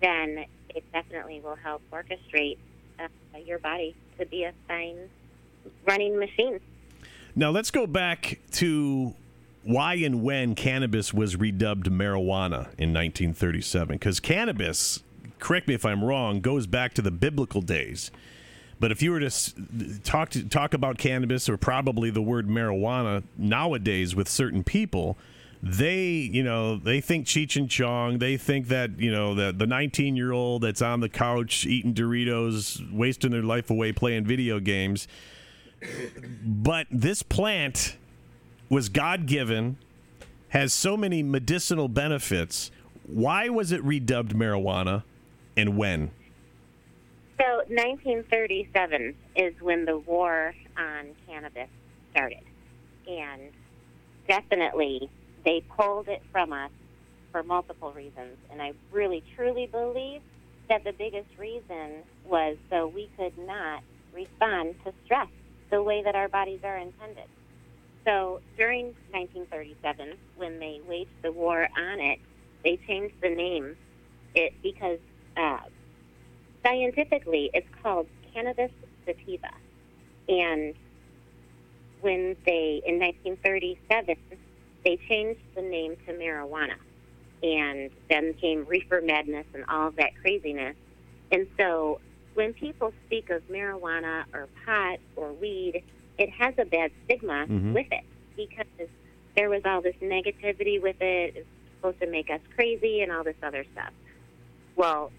then 0.02 0.46
it 0.76 0.84
definitely 0.92 1.42
will 1.42 1.56
help 1.56 1.82
orchestrate 1.92 2.58
uh, 3.00 3.08
your 3.46 3.60
body 3.60 3.96
to 4.18 4.26
be 4.26 4.44
a 4.44 4.54
fine 4.68 5.10
running 5.86 6.18
machine. 6.20 6.60
Now 7.36 7.52
let's 7.52 7.72
go 7.72 7.88
back 7.88 8.40
to 8.54 9.14
why 9.64 9.96
and 9.96 10.24
when 10.24 10.56
cannabis 10.56 11.14
was 11.14 11.36
redubbed 11.36 11.86
marijuana 11.86 12.68
in 12.78 12.94
1937. 12.94 13.96
Because 13.96 14.20
cannabis, 14.20 15.04
correct 15.40 15.68
me 15.68 15.74
if 15.74 15.86
I'm 15.86 16.04
wrong, 16.04 16.42
goes 16.42 16.68
back 16.68 16.94
to 16.96 17.02
the 17.02 17.12
biblical 17.12 17.62
days. 17.62 18.12
But 18.80 18.92
if 18.92 19.02
you 19.02 19.12
were 19.12 19.20
to 19.20 20.00
talk 20.04 20.30
to, 20.30 20.48
talk 20.48 20.74
about 20.74 20.98
cannabis 20.98 21.50
or 21.50 21.58
probably 21.58 22.10
the 22.10 22.22
word 22.22 22.48
marijuana 22.48 23.24
nowadays 23.38 24.16
with 24.16 24.30
certain 24.30 24.64
people, 24.64 25.18
they 25.62 26.06
you 26.06 26.44
know 26.44 26.78
they 26.78 27.02
think 27.02 27.26
Cheech 27.26 27.56
and 27.58 27.70
Chong. 27.70 28.20
They 28.20 28.38
think 28.38 28.68
that 28.70 29.00
you 29.00 29.12
know 29.12 29.36
the 29.36 29.52
the 29.52 29.68
19 29.68 30.16
year 30.16 30.32
old 30.32 30.62
that's 30.62 30.82
on 30.82 31.02
the 31.02 31.10
couch 31.10 31.66
eating 31.66 31.94
Doritos, 31.94 32.92
wasting 32.92 33.32
their 33.32 33.44
life 33.44 33.70
away 33.70 33.92
playing 33.92 34.26
video 34.26 34.60
games. 34.60 35.08
But 36.44 36.88
this 36.92 37.24
plant 37.24 37.98
was 38.70 38.90
God 38.90 39.26
given, 39.26 39.78
has 40.50 40.74
so 40.74 40.96
many 40.96 41.24
medicinal 41.24 41.88
benefits. 41.88 42.72
Why 43.06 43.50
was 43.50 43.72
it 43.72 43.84
redubbed 43.84 44.34
marijuana, 44.34 45.04
and 45.58 45.78
when? 45.78 46.12
So 47.40 47.46
1937 47.68 49.16
is 49.36 49.54
when 49.62 49.86
the 49.86 49.98
war 50.00 50.54
on 50.78 51.08
cannabis 51.26 51.70
started. 52.12 52.44
And 53.08 53.52
definitely 54.28 55.10
they 55.46 55.64
pulled 55.78 56.08
it 56.08 56.22
from 56.32 56.54
us 56.54 56.72
for 57.32 57.44
multiple 57.44 57.92
reasons. 57.94 58.38
And 58.52 58.62
I 58.62 58.74
really 58.92 59.24
truly 59.36 59.68
believe 59.68 60.22
that 60.70 60.84
the 60.84 60.94
biggest 60.94 61.30
reason 61.38 62.04
was 62.26 62.58
so 62.70 62.88
we 62.88 63.10
could 63.18 63.38
not 63.38 63.82
respond 64.14 64.76
to 64.86 64.94
stress 65.06 65.28
the 65.72 65.82
way 65.82 66.04
that 66.04 66.16
our 66.16 66.28
bodies 66.28 66.60
are 66.64 66.78
intended. 66.78 67.28
So 68.06 68.42
during 68.58 68.88
1937, 69.12 70.14
when 70.38 70.60
they 70.60 70.82
waged 70.88 71.10
the 71.22 71.32
war 71.32 71.68
on 71.78 72.00
it, 72.00 72.20
they 72.64 72.80
changed 72.88 73.16
the 73.22 73.30
name 73.30 73.76
it 74.36 74.54
because 74.62 75.00
uh, 75.38 75.60
scientifically, 76.66 77.50
it's 77.54 77.68
called 77.82 78.08
cannabis 78.34 78.72
sativa. 79.06 79.52
And 80.28 80.76
when 82.02 82.36
they, 82.46 82.82
in 82.86 83.00
1937, 83.00 84.16
they 84.84 84.98
changed 85.08 85.42
the 85.56 85.62
name 85.62 85.96
to 86.08 86.14
marijuana. 86.14 86.76
And 87.42 87.90
then 88.10 88.34
came 88.34 88.66
reefer 88.66 89.02
madness 89.02 89.46
and 89.54 89.64
all 89.70 89.88
of 89.88 89.96
that 89.96 90.12
craziness. 90.22 90.76
And 91.32 91.48
so 91.58 92.02
when 92.34 92.54
people 92.54 92.94
speak 93.06 93.30
of 93.30 93.42
marijuana 93.48 94.26
or 94.34 94.50
pot 94.66 95.00
or 95.16 95.32
weed, 95.34 95.84
it 96.18 96.30
has 96.32 96.54
a 96.58 96.66
bad 96.66 96.92
stigma 97.06 97.46
Mhm. 97.48 97.74
with 97.74 97.88
it 97.92 98.04
because 98.36 98.90
there 99.36 99.50
was 99.50 99.62
all 99.64 99.82
this 99.82 99.96
negativity 100.02 100.82
with 100.82 101.02
it. 101.02 101.36
It's 101.38 101.48
supposed 101.76 102.00
to 102.02 102.08
make 102.08 102.30
us 102.30 102.42
crazy 102.56 103.02
and 103.02 103.12
all 103.12 103.24
this 103.24 103.38
other 103.42 103.66
stuff. 103.72 103.94
Well, 104.76 105.12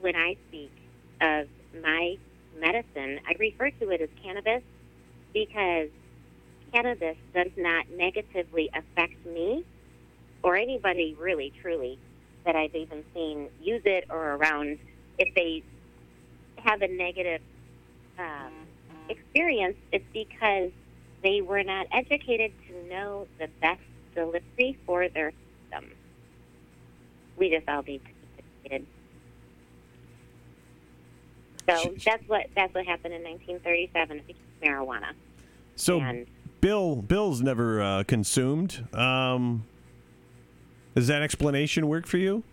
when 0.00 0.14
I 0.14 0.36
speak 0.48 0.72
of 1.20 1.48
my 1.82 2.16
medicine, 2.58 3.20
I 3.26 3.34
refer 3.38 3.70
to 3.70 3.90
it 3.90 4.00
as 4.00 4.08
cannabis 4.22 4.62
because 5.32 5.88
cannabis 6.72 7.16
does 7.34 7.50
not 7.56 7.90
negatively 7.90 8.70
affect 8.74 9.24
me 9.26 9.64
or 10.42 10.56
anybody 10.56 11.16
really 11.20 11.52
truly 11.60 11.98
that 12.44 12.56
I've 12.56 12.74
even 12.74 13.04
seen 13.14 13.48
use 13.60 13.82
it 13.84 14.06
or 14.10 14.34
around 14.34 14.78
if 15.18 15.34
they 15.34 15.62
have 16.64 16.82
a 16.82 16.88
negative 16.88 17.40
um, 18.18 18.52
experience, 19.08 19.76
it's 19.92 20.04
because 20.12 20.70
they 21.22 21.40
were 21.40 21.62
not 21.62 21.86
educated 21.92 22.52
to 22.68 22.88
know 22.88 23.26
the 23.38 23.48
best 23.60 23.80
delivery 24.14 24.76
for 24.86 25.08
their 25.08 25.32
system. 25.70 25.90
We 27.36 27.50
just 27.50 27.68
all 27.68 27.82
need 27.82 28.02
to 28.04 28.10
be 28.10 28.14
educated. 28.64 28.86
So 31.68 31.94
that's 32.04 32.28
what 32.28 32.46
that's 32.56 32.74
what 32.74 32.84
happened 32.86 33.14
in 33.14 33.22
1937. 33.22 34.18
It 34.18 34.26
became 34.26 34.42
marijuana. 34.62 35.12
So 35.76 36.00
And- 36.00 36.26
Bill 36.62 36.96
Bill's 36.96 37.42
never 37.42 37.82
uh, 37.82 38.04
consumed. 38.04 38.86
Um, 38.94 39.66
does 40.94 41.08
that 41.08 41.20
explanation 41.20 41.88
work 41.88 42.06
for 42.06 42.16
you? 42.18 42.44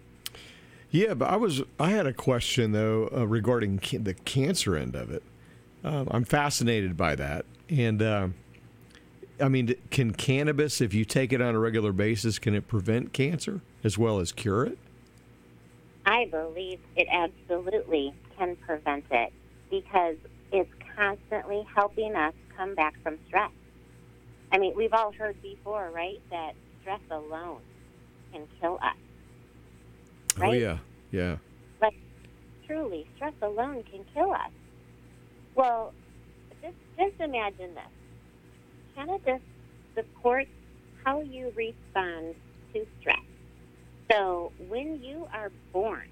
Yeah, 0.92 1.14
but 1.14 1.30
I 1.30 1.36
was 1.38 1.62
I 1.80 1.92
had 1.92 2.08
a 2.08 2.14
question 2.14 2.72
though 2.74 3.10
uh, 3.16 3.28
regarding 3.28 3.80
ca- 3.80 4.00
the 4.00 4.16
cancer 4.16 4.76
end 4.76 4.96
of 4.96 5.12
it. 5.12 5.24
Um, 5.84 6.08
I'm 6.12 6.26
fascinated 6.26 6.98
by 6.98 7.16
that, 7.16 7.46
and 7.70 8.02
um 8.02 8.34
I 9.42 9.48
mean, 9.48 9.76
can 9.90 10.12
cannabis, 10.12 10.82
if 10.82 10.94
you 10.94 11.06
take 11.06 11.32
it 11.32 11.42
on 11.42 11.56
a 11.56 11.60
regular 11.60 11.94
basis, 11.94 12.40
can 12.40 12.56
it 12.56 12.68
prevent 12.68 13.14
cancer 13.14 13.62
as 13.84 13.98
well 13.98 14.20
as 14.20 14.34
cure 14.34 14.66
it? 14.66 14.78
I 16.06 16.26
believe 16.26 16.80
it 16.98 17.08
absolutely 17.10 18.14
can 18.38 18.58
prevent 18.58 19.06
it 19.12 19.32
because 19.70 20.18
it's 20.52 20.70
constantly 20.98 21.66
helping 21.74 22.16
us 22.16 22.34
come 22.58 22.76
back 22.76 22.96
from 23.02 23.18
stress. 23.28 23.52
I 24.52 24.58
mean, 24.58 24.74
we've 24.76 24.94
all 24.94 25.12
heard 25.12 25.42
before, 25.42 25.92
right, 25.94 26.20
that 26.32 26.54
stress 26.82 27.02
alone 27.12 27.60
can 28.32 28.48
kill 28.60 28.80
us. 28.82 28.96
Oh, 30.38 30.42
right? 30.42 30.50
Oh 30.50 30.54
yeah, 30.54 30.78
yeah. 31.12 31.38
Like, 31.82 31.96
truly, 32.66 33.08
stress 33.16 33.34
alone 33.42 33.84
can 33.84 34.06
kill 34.14 34.32
us. 34.32 34.52
Well, 35.56 35.94
just, 36.62 36.76
just 36.98 37.20
imagine 37.20 37.74
this. 37.76 37.84
Cannabis 38.96 39.42
supports 39.96 40.50
how 41.04 41.22
you 41.22 41.54
respond 41.56 42.36
to 42.74 42.86
stress. 43.00 43.18
So 44.12 44.52
when 44.68 45.02
you 45.04 45.28
are 45.34 45.52
born, 45.72 46.08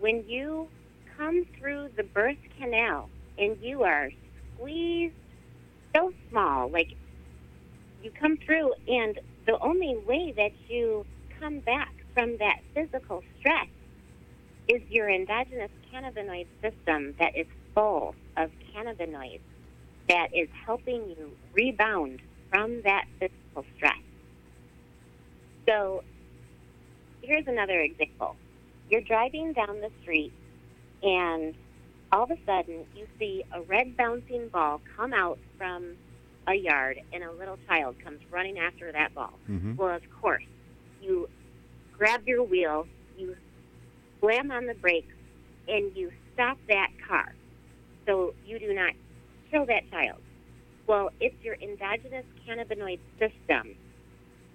when 0.00 0.24
you 0.28 0.68
come 1.16 1.44
through 1.58 1.90
the 1.96 2.02
birth 2.02 2.36
canal 2.58 3.08
and 3.38 3.56
you 3.60 3.84
are 3.84 4.10
squeezed 4.56 5.14
so 5.94 6.12
small, 6.30 6.68
like 6.68 6.94
you 8.02 8.10
come 8.10 8.36
through, 8.38 8.72
and 8.88 9.18
the 9.46 9.58
only 9.60 9.96
way 10.06 10.32
that 10.36 10.52
you 10.68 11.06
come 11.40 11.60
back 11.60 11.94
from 12.14 12.36
that 12.38 12.56
physical 12.74 13.22
stress 13.38 13.68
is 14.68 14.82
your 14.88 15.08
endogenous 15.10 15.70
cannabinoid 15.92 16.46
system 16.62 17.14
that 17.18 17.36
is 17.36 17.46
full 17.74 18.14
of 18.36 18.50
cannabinoids 18.74 19.40
that 20.08 20.28
is 20.34 20.48
helping 20.66 21.10
you 21.10 21.36
rebound 21.54 22.20
from 22.50 22.82
that 22.82 23.04
physical 23.18 23.64
stress. 23.76 23.94
So 25.68 26.02
here's 27.22 27.46
another 27.46 27.80
example. 27.80 28.36
You're 28.88 29.02
driving 29.02 29.52
down 29.52 29.80
the 29.80 29.90
street 30.02 30.32
and 31.02 31.54
all 32.12 32.24
of 32.24 32.30
a 32.30 32.38
sudden 32.46 32.86
you 32.94 33.06
see 33.18 33.44
a 33.52 33.62
red 33.62 33.96
bouncing 33.96 34.48
ball 34.48 34.80
come 34.96 35.12
out 35.12 35.38
from 35.58 35.96
a 36.48 36.54
yard 36.54 37.00
and 37.12 37.24
a 37.24 37.32
little 37.32 37.58
child 37.66 37.96
comes 38.02 38.20
running 38.30 38.58
after 38.58 38.92
that 38.92 39.14
ball. 39.14 39.38
Mhm. 39.48 39.76
Well, 39.76 39.94
of 39.94 40.02
course, 40.10 40.44
you 41.02 41.28
grab 41.92 42.26
your 42.26 42.42
wheel, 42.42 42.86
you 43.16 43.36
slam 44.20 44.50
on 44.50 44.66
the 44.66 44.74
brakes, 44.74 45.14
and 45.68 45.96
you 45.96 46.12
stop 46.32 46.58
that 46.68 46.90
car 47.06 47.34
so 48.06 48.34
you 48.44 48.58
do 48.58 48.72
not 48.72 48.94
kill 49.50 49.66
that 49.66 49.88
child. 49.90 50.20
Well, 50.86 51.10
it's 51.20 51.42
your 51.42 51.56
endogenous 51.60 52.24
cannabinoid 52.46 53.00
system 53.18 53.76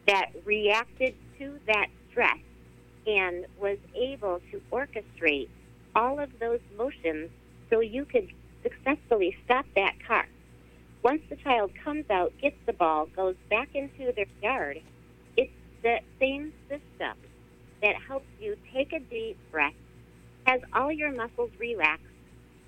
that 0.08 0.32
reacted 0.46 1.16
to 1.38 1.60
that 1.68 1.88
stress 2.10 2.38
and 3.06 3.46
was 3.60 3.78
able 3.96 4.40
to 4.52 4.62
orchestrate 4.72 5.50
all 5.96 6.20
of 6.20 6.30
those 6.40 6.62
motions 6.78 7.30
so 7.70 7.80
you 7.80 8.06
could 8.06 8.32
successfully 8.64 9.36
stop 9.44 9.66
that 9.76 9.94
car. 10.08 10.28
Once 11.04 11.22
the 11.30 11.36
child 11.38 11.72
comes 11.84 12.06
out, 12.10 12.32
gets 12.40 12.58
the 12.66 12.74
ball, 12.74 13.08
goes 13.16 13.36
back 13.50 13.70
into 13.74 14.12
their 14.16 14.26
yard, 14.42 14.80
it's 15.36 15.52
the 15.82 16.00
same 16.20 16.54
system 16.70 17.18
that 17.82 17.96
helps 17.96 18.28
you 18.40 18.56
take 18.72 18.94
a 18.94 19.00
deep 19.00 19.38
breath, 19.52 19.74
has 20.46 20.62
all 20.74 20.92
your 20.92 21.12
muscles 21.12 21.50
relaxed, 21.58 22.06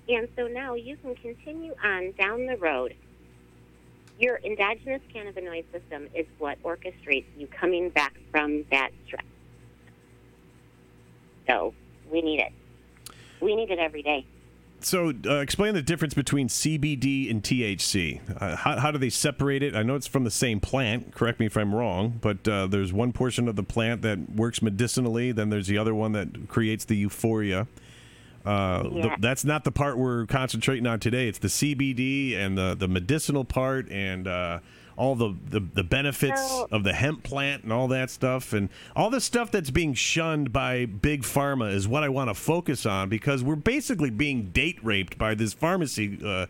and 0.08 0.28
so 0.36 0.48
now 0.48 0.74
you 0.74 0.96
can 0.96 1.14
continue 1.14 1.74
on 1.82 2.12
down 2.18 2.46
the 2.46 2.56
road. 2.56 2.94
Your 4.18 4.40
endogenous 4.44 5.02
cannabinoid 5.14 5.64
system 5.72 6.08
is 6.14 6.26
what 6.38 6.60
orchestrates 6.62 7.24
you 7.36 7.46
coming 7.46 7.90
back 7.90 8.14
from 8.30 8.64
that 8.70 8.90
stress. 9.06 9.24
So 11.48 11.74
we 12.10 12.22
need 12.22 12.40
it. 12.40 12.52
We 13.40 13.54
need 13.54 13.70
it 13.70 13.78
every 13.78 14.02
day. 14.02 14.26
So, 14.84 15.14
uh, 15.26 15.36
explain 15.36 15.72
the 15.72 15.80
difference 15.80 16.12
between 16.12 16.48
CBD 16.48 17.30
and 17.30 17.42
THC. 17.42 18.20
Uh, 18.40 18.54
how, 18.54 18.78
how 18.78 18.90
do 18.90 18.98
they 18.98 19.08
separate 19.08 19.62
it? 19.62 19.74
I 19.74 19.82
know 19.82 19.94
it's 19.94 20.06
from 20.06 20.24
the 20.24 20.30
same 20.30 20.60
plant. 20.60 21.14
Correct 21.14 21.40
me 21.40 21.46
if 21.46 21.56
I'm 21.56 21.74
wrong, 21.74 22.18
but 22.20 22.46
uh, 22.46 22.66
there's 22.66 22.92
one 22.92 23.12
portion 23.12 23.48
of 23.48 23.56
the 23.56 23.62
plant 23.62 24.02
that 24.02 24.30
works 24.36 24.60
medicinally. 24.60 25.32
Then 25.32 25.48
there's 25.48 25.68
the 25.68 25.78
other 25.78 25.94
one 25.94 26.12
that 26.12 26.48
creates 26.48 26.84
the 26.84 26.96
euphoria. 26.96 27.66
Uh, 28.44 28.82
the- 28.82 28.90
Yeah. 28.96 29.16
that's 29.20 29.42
not 29.42 29.64
the 29.64 29.72
part 29.72 29.96
we're 29.96 30.26
concentrating 30.26 30.86
on 30.86 31.00
today. 31.00 31.28
It's 31.28 31.38
the 31.38 31.48
CBD 31.48 32.36
and 32.36 32.58
the, 32.58 32.74
the 32.78 32.86
medicinal 32.88 33.46
part 33.46 33.90
and 33.90 34.28
uh, 34.28 34.58
all 34.96 35.14
the, 35.14 35.34
the, 35.48 35.60
the 35.60 35.84
benefits 35.84 36.40
So- 36.40 36.68
of 36.70 36.84
the 36.84 36.92
hemp 36.92 37.22
plant 37.22 37.64
and 37.64 37.72
all 37.72 37.88
that 37.88 38.10
stuff. 38.10 38.52
And 38.52 38.68
all 38.94 39.10
the 39.10 39.20
stuff 39.20 39.50
that's 39.50 39.70
being 39.70 39.94
shunned 39.94 40.52
by 40.52 40.86
big 40.86 41.22
pharma 41.22 41.72
is 41.72 41.88
what 41.88 42.02
I 42.04 42.08
want 42.08 42.30
to 42.30 42.34
focus 42.34 42.86
on 42.86 43.08
because 43.08 43.42
we're 43.42 43.56
basically 43.56 44.10
being 44.10 44.50
date 44.50 44.78
raped 44.84 45.18
by 45.18 45.34
this 45.34 45.52
pharmacy, 45.52 46.18
uh, 46.24 46.46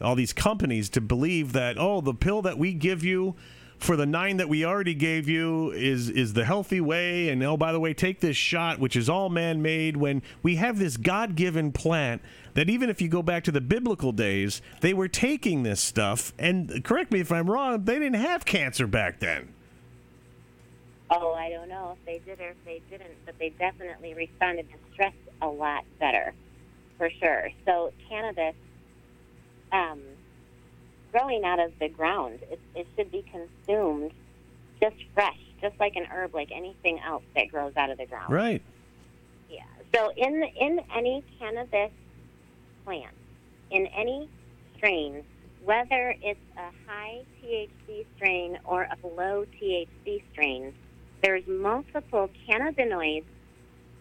all 0.00 0.14
these 0.14 0.32
companies 0.32 0.88
to 0.90 1.00
believe 1.00 1.52
that, 1.52 1.76
oh, 1.78 2.00
the 2.00 2.14
pill 2.14 2.42
that 2.42 2.58
we 2.58 2.72
give 2.72 3.02
you 3.04 3.34
for 3.78 3.96
the 3.96 4.06
nine 4.06 4.38
that 4.38 4.48
we 4.48 4.64
already 4.64 4.94
gave 4.94 5.28
you 5.28 5.70
is 5.72 6.08
is 6.08 6.32
the 6.32 6.44
healthy 6.44 6.80
way. 6.80 7.28
And 7.28 7.42
oh 7.42 7.56
by 7.56 7.72
the 7.72 7.80
way 7.80 7.94
take 7.94 8.20
this 8.20 8.36
shot 8.36 8.78
which 8.78 8.96
is 8.96 9.08
all 9.08 9.28
man-made 9.28 9.96
when 9.96 10.22
we 10.42 10.56
have 10.56 10.78
this 10.78 10.96
god-given 10.96 11.72
plant 11.72 12.22
that 12.54 12.70
even 12.70 12.88
if 12.88 13.02
you 13.02 13.08
go 13.08 13.22
back 13.22 13.44
to 13.44 13.52
the 13.52 13.60
biblical 13.60 14.12
days 14.12 14.62
they 14.80 14.94
were 14.94 15.08
taking 15.08 15.62
this 15.62 15.80
stuff. 15.80 16.32
And 16.38 16.82
correct 16.84 17.12
me 17.12 17.20
if 17.20 17.30
i'm 17.30 17.50
wrong 17.50 17.84
they 17.84 17.98
didn't 17.98 18.14
have 18.14 18.44
cancer 18.44 18.86
back 18.86 19.20
then. 19.20 19.52
Oh, 21.10 21.34
I 21.34 21.50
don't 21.50 21.68
know 21.68 21.96
if 21.96 22.04
they 22.04 22.18
did 22.18 22.40
or 22.40 22.48
if 22.48 22.64
they 22.64 22.82
didn't, 22.90 23.14
but 23.24 23.38
they 23.38 23.50
definitely 23.50 24.14
responded 24.14 24.66
to 24.70 24.76
stress 24.92 25.14
a 25.40 25.46
lot 25.46 25.84
better, 26.00 26.34
for 26.98 27.10
sure. 27.10 27.50
So 27.64 27.92
cannabis, 28.08 28.56
um, 29.70 30.00
growing 31.16 31.44
out 31.44 31.58
of 31.58 31.72
the 31.78 31.88
ground, 31.88 32.40
it, 32.50 32.60
it 32.74 32.86
should 32.96 33.10
be 33.10 33.24
consumed 33.30 34.12
just 34.80 34.96
fresh, 35.14 35.38
just 35.60 35.78
like 35.80 35.96
an 35.96 36.04
herb, 36.12 36.34
like 36.34 36.50
anything 36.52 37.00
else 37.00 37.22
that 37.34 37.48
grows 37.50 37.72
out 37.76 37.90
of 37.90 37.98
the 37.98 38.06
ground. 38.06 38.32
right 38.32 38.62
Yeah. 39.50 39.62
So 39.94 40.10
in 40.16 40.42
in 40.60 40.80
any 40.94 41.24
cannabis 41.38 41.92
plant, 42.84 43.14
in 43.70 43.86
any 43.86 44.28
strain, 44.76 45.24
whether 45.64 46.14
it's 46.22 46.40
a 46.56 46.70
high 46.86 47.24
THC 47.42 48.04
strain 48.16 48.58
or 48.64 48.82
a 48.82 49.06
low 49.06 49.46
THC 49.58 50.22
strain, 50.32 50.74
there's 51.22 51.46
multiple 51.46 52.28
cannabinoids 52.46 53.24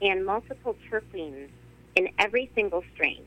and 0.01 0.25
multiple 0.25 0.75
terpenes 0.91 1.49
in 1.95 2.09
every 2.19 2.51
single 2.55 2.83
strain. 2.93 3.23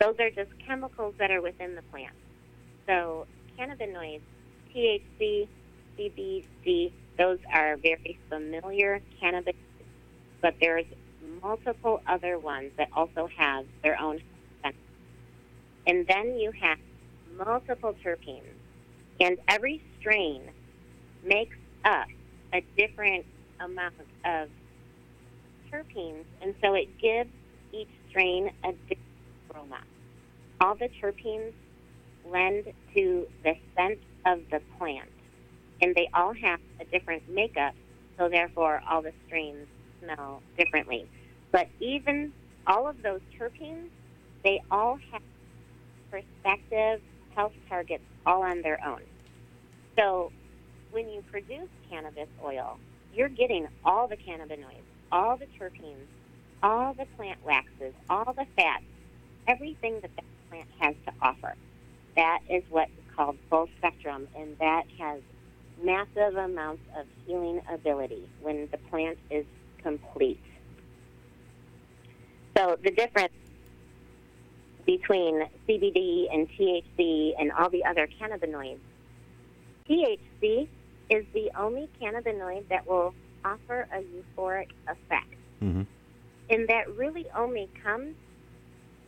Those 0.00 0.16
are 0.18 0.30
just 0.30 0.50
chemicals 0.66 1.14
that 1.18 1.30
are 1.30 1.40
within 1.40 1.76
the 1.76 1.82
plant. 1.82 2.14
So 2.88 3.26
cannabinoids, 3.58 4.22
THC, 4.74 5.46
CBD, 5.98 6.92
those 7.18 7.38
are 7.52 7.76
very 7.76 8.18
familiar 8.28 9.00
cannabis 9.20 9.54
but 10.40 10.54
there's 10.60 10.86
multiple 11.42 12.00
other 12.06 12.38
ones 12.38 12.70
that 12.78 12.88
also 12.94 13.28
have 13.36 13.66
their 13.82 14.00
own 14.00 14.20
benefits. 14.62 14.84
And 15.86 16.06
then 16.06 16.38
you 16.38 16.52
have 16.60 16.78
multiple 17.36 17.94
terpenes. 18.04 18.42
And 19.20 19.38
every 19.48 19.82
strain 19.98 20.42
makes 21.24 21.56
up 21.84 22.06
a 22.52 22.62
different 22.76 23.26
amount 23.60 23.94
of 24.24 24.48
terpenes, 25.72 26.24
and 26.40 26.54
so 26.62 26.74
it 26.74 26.88
gives 27.00 27.30
each 27.72 27.88
strain 28.08 28.50
a 28.64 28.72
different 28.72 29.00
aroma. 29.54 29.80
All 30.60 30.76
the 30.76 30.88
terpenes 31.02 31.52
lend 32.30 32.64
to 32.94 33.26
the 33.44 33.54
scent 33.76 33.98
of 34.26 34.40
the 34.50 34.60
plant, 34.78 35.08
and 35.80 35.94
they 35.94 36.08
all 36.14 36.34
have 36.34 36.60
a 36.80 36.84
different 36.86 37.22
makeup, 37.28 37.74
so 38.18 38.28
therefore 38.28 38.82
all 38.90 39.02
the 39.02 39.12
strains 39.26 39.66
smell 40.02 40.42
differently. 40.56 41.06
But 41.52 41.68
even 41.80 42.32
all 42.66 42.88
of 42.88 43.02
those 43.02 43.20
terpenes, 43.38 43.88
they 44.44 44.60
all 44.70 44.98
have 45.12 45.22
prospective 46.10 47.00
health 47.34 47.52
targets 47.68 48.04
all 48.26 48.42
on 48.42 48.62
their 48.62 48.78
own. 48.84 49.00
So 49.98 50.32
when 50.90 51.08
you 51.08 51.22
produce 51.30 51.68
cannabis 51.90 52.28
oil, 52.44 52.78
you're 53.14 53.28
getting 53.28 53.66
all 53.84 54.08
the 54.08 54.16
cannabinoids, 54.16 54.84
all 55.10 55.36
the 55.36 55.46
terpenes, 55.58 56.06
all 56.62 56.94
the 56.94 57.06
plant 57.16 57.38
waxes, 57.44 57.94
all 58.10 58.32
the 58.36 58.46
fats, 58.56 58.84
everything 59.46 60.00
that 60.02 60.10
the 60.16 60.22
plant 60.50 60.68
has 60.80 60.94
to 61.06 61.12
offer. 61.22 61.54
That 62.18 62.40
is 62.50 62.64
what 62.68 62.88
is 62.88 63.14
called 63.14 63.38
full 63.48 63.68
spectrum, 63.78 64.26
and 64.36 64.58
that 64.58 64.86
has 64.98 65.20
massive 65.80 66.34
amounts 66.34 66.82
of 66.98 67.06
healing 67.24 67.62
ability 67.72 68.28
when 68.42 68.66
the 68.72 68.78
plant 68.90 69.18
is 69.30 69.46
complete. 69.84 70.42
So 72.56 72.76
the 72.82 72.90
difference 72.90 73.32
between 74.84 75.48
CBD 75.68 76.26
and 76.34 76.48
THC 76.50 77.34
and 77.38 77.52
all 77.52 77.70
the 77.70 77.84
other 77.84 78.08
cannabinoids, 78.20 78.80
THC 79.88 80.66
is 81.10 81.24
the 81.32 81.52
only 81.56 81.88
cannabinoid 82.02 82.66
that 82.68 82.84
will 82.88 83.14
offer 83.44 83.86
a 83.92 84.02
euphoric 84.02 84.70
effect. 84.88 85.34
Mhm. 85.62 85.86
And 86.50 86.66
that 86.66 86.90
really 86.96 87.26
only 87.36 87.68
comes 87.84 88.16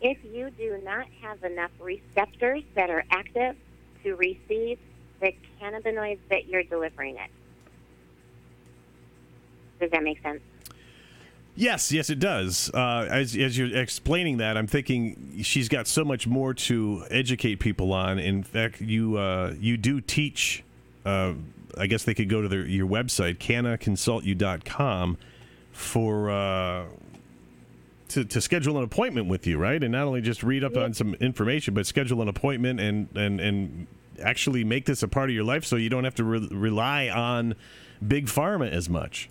if 0.00 0.18
you 0.24 0.50
do 0.50 0.80
not 0.84 1.06
have 1.20 1.42
enough 1.44 1.70
receptors 1.80 2.62
that 2.74 2.90
are 2.90 3.04
active 3.10 3.56
to 4.02 4.14
receive 4.16 4.78
the 5.20 5.34
cannabinoids 5.60 6.18
that 6.30 6.48
you're 6.48 6.62
delivering 6.62 7.16
it. 7.16 7.30
Does 9.78 9.90
that 9.90 10.02
make 10.02 10.22
sense? 10.22 10.40
Yes, 11.56 11.92
yes, 11.92 12.08
it 12.08 12.18
does. 12.18 12.70
Uh, 12.72 13.06
as, 13.10 13.36
as 13.36 13.58
you're 13.58 13.76
explaining 13.76 14.38
that, 14.38 14.56
I'm 14.56 14.66
thinking 14.66 15.42
she's 15.42 15.68
got 15.68 15.86
so 15.86 16.04
much 16.04 16.26
more 16.26 16.54
to 16.54 17.04
educate 17.10 17.56
people 17.56 17.92
on. 17.92 18.18
In 18.18 18.42
fact, 18.42 18.80
you 18.80 19.18
uh, 19.18 19.54
you 19.58 19.76
do 19.76 20.00
teach. 20.00 20.62
Uh, 21.04 21.34
I 21.76 21.86
guess 21.86 22.04
they 22.04 22.14
could 22.14 22.28
go 22.28 22.40
to 22.42 22.48
their, 22.48 22.66
your 22.66 22.86
website, 22.86 23.38
cannaconsultyou.com, 23.38 25.18
for 25.72 26.30
uh, 26.30 26.84
to, 28.10 28.24
to 28.24 28.40
schedule 28.40 28.78
an 28.78 28.84
appointment 28.84 29.28
with 29.28 29.46
you, 29.46 29.58
right? 29.58 29.82
And 29.82 29.92
not 29.92 30.06
only 30.06 30.20
just 30.20 30.42
read 30.42 30.62
up 30.64 30.76
on 30.76 30.94
some 30.94 31.14
information, 31.14 31.74
but 31.74 31.86
schedule 31.86 32.20
an 32.22 32.28
appointment 32.28 32.80
and 32.80 33.08
and 33.16 33.40
and 33.40 33.86
actually 34.22 34.64
make 34.64 34.84
this 34.86 35.02
a 35.02 35.08
part 35.08 35.30
of 35.30 35.34
your 35.34 35.44
life, 35.44 35.64
so 35.64 35.76
you 35.76 35.88
don't 35.88 36.04
have 36.04 36.14
to 36.16 36.24
re- 36.24 36.48
rely 36.50 37.08
on 37.08 37.54
big 38.06 38.26
pharma 38.26 38.70
as 38.70 38.88
much. 38.88 39.28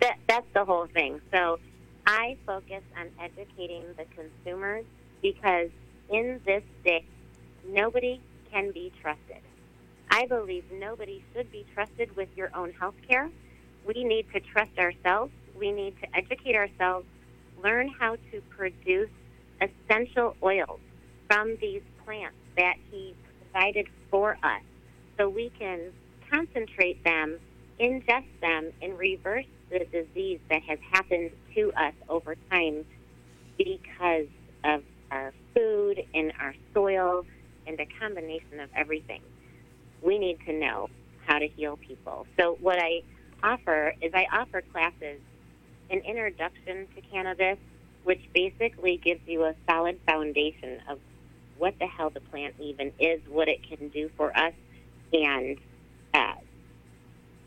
that 0.00 0.16
that's 0.26 0.46
the 0.54 0.64
whole 0.64 0.86
thing. 0.86 1.20
So 1.32 1.58
I 2.06 2.36
focus 2.46 2.82
on 2.98 3.08
educating 3.20 3.84
the 3.96 4.04
consumers 4.14 4.84
because 5.22 5.70
in 6.08 6.40
this 6.44 6.62
day, 6.84 7.04
nobody 7.68 8.20
can 8.52 8.70
be 8.70 8.92
trusted. 9.02 9.42
I 10.10 10.26
believe 10.26 10.64
nobody 10.72 11.22
should 11.34 11.50
be 11.50 11.66
trusted 11.74 12.14
with 12.16 12.28
your 12.36 12.50
own 12.54 12.72
health 12.72 12.94
care. 13.08 13.28
We 13.86 14.04
need 14.04 14.26
to 14.32 14.40
trust 14.40 14.78
ourselves. 14.78 15.32
We 15.58 15.72
need 15.72 15.94
to 16.00 16.16
educate 16.16 16.54
ourselves, 16.54 17.06
learn 17.62 17.88
how 17.98 18.16
to 18.32 18.40
produce 18.50 19.10
essential 19.60 20.36
oils 20.42 20.80
from 21.28 21.56
these 21.60 21.82
plants 22.04 22.36
that 22.56 22.74
he 22.90 23.14
provided 23.40 23.86
for 24.10 24.38
us 24.42 24.62
so 25.18 25.28
we 25.28 25.50
can 25.58 25.92
concentrate 26.30 27.02
them, 27.04 27.38
ingest 27.80 28.26
them, 28.40 28.70
and 28.82 28.98
reverse 28.98 29.46
the 29.70 29.80
disease 29.90 30.40
that 30.50 30.62
has 30.62 30.78
happened 30.92 31.30
to 31.54 31.72
us 31.72 31.94
over 32.08 32.36
time 32.50 32.84
because 33.58 34.26
of 34.64 34.82
our 35.10 35.32
food 35.54 36.02
and 36.14 36.32
our 36.40 36.54
soil 36.74 37.24
and 37.66 37.80
a 37.80 37.86
combination 37.98 38.60
of 38.60 38.68
everything. 38.76 39.22
We 40.02 40.18
need 40.18 40.38
to 40.46 40.52
know 40.52 40.88
how 41.26 41.38
to 41.38 41.48
heal 41.48 41.76
people. 41.76 42.26
So, 42.38 42.56
what 42.60 42.78
I 42.78 43.02
offer 43.42 43.94
is 44.00 44.12
I 44.14 44.26
offer 44.32 44.62
classes 44.72 45.20
an 45.90 45.98
introduction 46.00 46.86
to 46.94 47.00
cannabis, 47.02 47.58
which 48.04 48.20
basically 48.34 48.96
gives 48.98 49.20
you 49.26 49.44
a 49.44 49.54
solid 49.68 49.98
foundation 50.06 50.80
of 50.88 50.98
what 51.58 51.78
the 51.78 51.86
hell 51.86 52.10
the 52.10 52.20
plant 52.20 52.54
even 52.60 52.92
is, 52.98 53.20
what 53.28 53.48
it 53.48 53.60
can 53.68 53.88
do 53.88 54.10
for 54.16 54.36
us, 54.36 54.52
and 55.12 55.56
uh, 56.14 56.34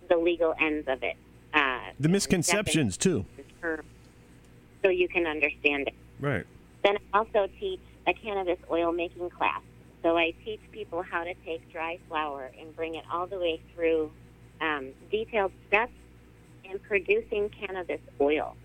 the 0.10 0.17
legal 0.17 0.54
ends 0.60 0.88
of 0.88 1.04
it. 1.04 1.15
Uh, 1.54 1.80
The 1.99 2.10
misconceptions 2.10 2.97
too. 2.97 3.25
so 4.84 4.89
you 4.89 5.08
can 5.08 5.28
understand 5.28 5.88
it. 5.88 5.93
Right. 6.19 6.45
Then 6.84 6.97
I 7.13 7.19
also 7.19 7.47
teach 7.60 7.82
a 8.08 8.13
cannabis 8.13 8.58
oil 8.71 8.91
making 8.91 9.30
class. 9.30 9.62
So 10.02 10.17
I 10.17 10.34
teach 10.45 10.62
people 10.71 11.04
how 11.04 11.23
to 11.25 11.34
take 11.45 11.69
dry 11.71 11.99
flower 12.08 12.49
and 12.60 12.73
bring 12.75 12.95
it 12.95 13.04
all 13.12 13.28
the 13.28 13.38
way 13.38 13.62
through 13.75 14.12
um, 14.62 14.89
detailed 15.12 15.52
steps 15.67 15.91
in 16.69 16.79
producing 16.79 17.49
cannabis 17.49 18.01
oil. 18.19 18.55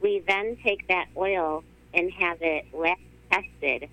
We 0.00 0.22
then 0.26 0.56
take 0.64 0.88
that 0.88 1.08
oil 1.16 1.64
and 1.94 2.10
have 2.12 2.38
it 2.40 2.66
lab 2.74 2.98
tested. 3.30 3.88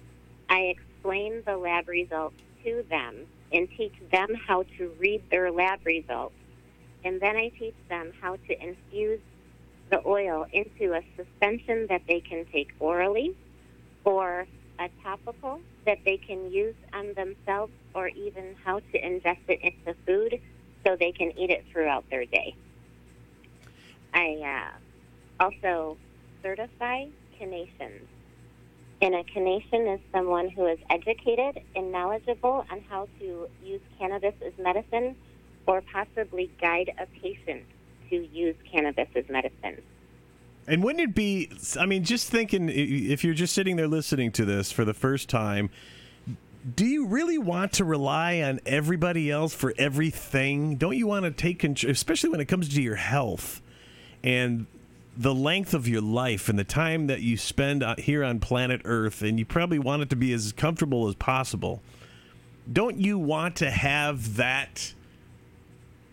I 0.49 0.75
explain 0.75 1.43
the 1.45 1.57
lab 1.57 1.87
results 1.87 2.35
to 2.63 2.83
them 2.89 3.25
and 3.51 3.67
teach 3.77 3.93
them 4.11 4.35
how 4.47 4.63
to 4.77 4.91
read 4.99 5.23
their 5.31 5.51
lab 5.51 5.85
results. 5.85 6.35
And 7.03 7.21
then 7.21 7.35
I 7.35 7.49
teach 7.49 7.75
them 7.87 8.11
how 8.19 8.35
to 8.35 8.63
infuse 8.63 9.21
the 9.89 10.05
oil 10.05 10.45
into 10.51 10.93
a 10.93 11.01
suspension 11.15 11.87
that 11.87 12.01
they 12.07 12.19
can 12.19 12.45
take 12.51 12.69
orally 12.79 13.35
or 14.03 14.45
a 14.79 14.89
topical 15.03 15.59
that 15.85 15.99
they 16.05 16.17
can 16.17 16.51
use 16.51 16.75
on 16.93 17.13
themselves 17.15 17.71
or 17.93 18.07
even 18.09 18.55
how 18.63 18.79
to 18.79 19.01
ingest 19.01 19.39
it 19.47 19.59
into 19.61 19.97
food 20.05 20.39
so 20.85 20.95
they 20.95 21.11
can 21.11 21.31
eat 21.37 21.49
it 21.49 21.65
throughout 21.71 22.03
their 22.09 22.25
day. 22.25 22.55
I 24.13 24.71
uh, 25.39 25.43
also 25.43 25.97
certify 26.43 27.05
Canatians. 27.37 28.07
And 29.01 29.15
a 29.15 29.23
Canation 29.23 29.87
is 29.87 29.99
someone 30.11 30.49
who 30.49 30.67
is 30.67 30.79
educated 30.89 31.61
and 31.75 31.91
knowledgeable 31.91 32.65
on 32.69 32.81
how 32.89 33.07
to 33.19 33.47
use 33.63 33.81
cannabis 33.97 34.33
as 34.45 34.51
medicine 34.57 35.15
or 35.65 35.81
possibly 35.81 36.51
guide 36.59 36.91
a 36.99 37.05
patient 37.21 37.63
to 38.09 38.27
use 38.33 38.55
cannabis 38.69 39.07
as 39.15 39.23
medicine. 39.29 39.81
And 40.67 40.83
wouldn't 40.83 41.01
it 41.01 41.15
be? 41.15 41.49
I 41.79 41.85
mean, 41.85 42.03
just 42.03 42.29
thinking, 42.29 42.69
if 42.69 43.23
you're 43.23 43.33
just 43.33 43.53
sitting 43.53 43.77
there 43.77 43.87
listening 43.87 44.31
to 44.33 44.45
this 44.45 44.71
for 44.71 44.83
the 44.83 44.93
first 44.93 45.29
time, 45.29 45.69
do 46.75 46.85
you 46.85 47.07
really 47.07 47.37
want 47.37 47.73
to 47.73 47.85
rely 47.85 48.41
on 48.41 48.59
everybody 48.65 49.31
else 49.31 49.53
for 49.53 49.73
everything? 49.77 50.75
Don't 50.75 50.97
you 50.97 51.07
want 51.07 51.23
to 51.23 51.31
take 51.31 51.59
control, 51.59 51.91
especially 51.91 52.29
when 52.29 52.41
it 52.41 52.45
comes 52.45 52.67
to 52.69 52.81
your 52.81 52.95
health 52.95 53.61
and 54.23 54.65
the 55.17 55.33
length 55.33 55.73
of 55.73 55.87
your 55.87 56.01
life 56.01 56.47
and 56.49 56.57
the 56.57 56.63
time 56.63 57.07
that 57.07 57.21
you 57.21 57.35
spend 57.35 57.83
uh, 57.83 57.95
here 57.97 58.23
on 58.23 58.39
planet 58.39 58.81
Earth? 58.85 59.21
And 59.21 59.37
you 59.39 59.45
probably 59.45 59.79
want 59.79 60.01
it 60.01 60.09
to 60.11 60.15
be 60.15 60.33
as 60.33 60.51
comfortable 60.53 61.07
as 61.07 61.15
possible. 61.15 61.81
Don't 62.71 62.97
you 62.97 63.17
want 63.17 63.55
to 63.57 63.69
have 63.71 64.35
that? 64.35 64.93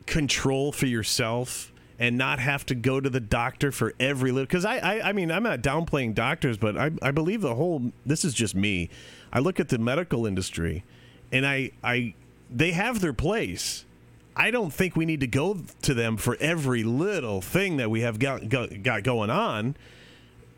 control 0.06 0.72
for 0.72 0.86
yourself 0.86 1.72
and 1.98 2.16
not 2.16 2.38
have 2.38 2.64
to 2.66 2.74
go 2.74 3.00
to 3.00 3.10
the 3.10 3.20
doctor 3.20 3.72
for 3.72 3.92
every 3.98 4.30
little 4.30 4.46
because 4.46 4.64
I, 4.64 4.76
I 4.78 5.08
i 5.08 5.12
mean 5.12 5.30
i'm 5.30 5.42
not 5.42 5.62
downplaying 5.62 6.14
doctors 6.14 6.56
but 6.56 6.76
I, 6.76 6.90
I 7.02 7.10
believe 7.10 7.40
the 7.40 7.54
whole 7.54 7.90
this 8.04 8.24
is 8.24 8.32
just 8.32 8.54
me 8.54 8.88
i 9.32 9.38
look 9.38 9.58
at 9.58 9.68
the 9.68 9.78
medical 9.78 10.26
industry 10.26 10.84
and 11.32 11.46
i 11.46 11.72
i 11.82 12.14
they 12.50 12.72
have 12.72 13.00
their 13.00 13.12
place 13.12 13.84
i 14.36 14.50
don't 14.50 14.72
think 14.72 14.94
we 14.96 15.04
need 15.06 15.20
to 15.20 15.26
go 15.26 15.58
to 15.82 15.94
them 15.94 16.16
for 16.16 16.36
every 16.40 16.82
little 16.84 17.40
thing 17.40 17.78
that 17.78 17.90
we 17.90 18.02
have 18.02 18.18
got, 18.18 18.48
got, 18.48 18.82
got 18.82 19.02
going 19.02 19.30
on 19.30 19.74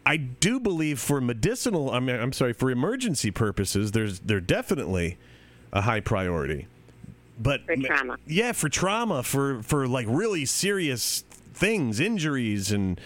i 0.04 0.16
do 0.16 0.58
believe 0.60 0.98
for 0.98 1.20
medicinal 1.20 1.90
I 1.90 2.00
mean, 2.00 2.16
i'm 2.16 2.32
sorry 2.32 2.52
for 2.52 2.70
emergency 2.70 3.30
purposes 3.30 3.92
there's 3.92 4.20
they're 4.20 4.40
definitely 4.40 5.16
a 5.72 5.80
high 5.82 6.00
priority 6.00 6.66
but 7.38 7.64
For 7.66 7.76
trauma. 7.76 8.16
yeah 8.26 8.52
for 8.52 8.68
trauma 8.68 9.22
for 9.22 9.62
for 9.62 9.86
like 9.86 10.06
really 10.08 10.44
serious 10.44 11.24
things 11.54 12.00
injuries 12.00 12.72
and 12.72 13.00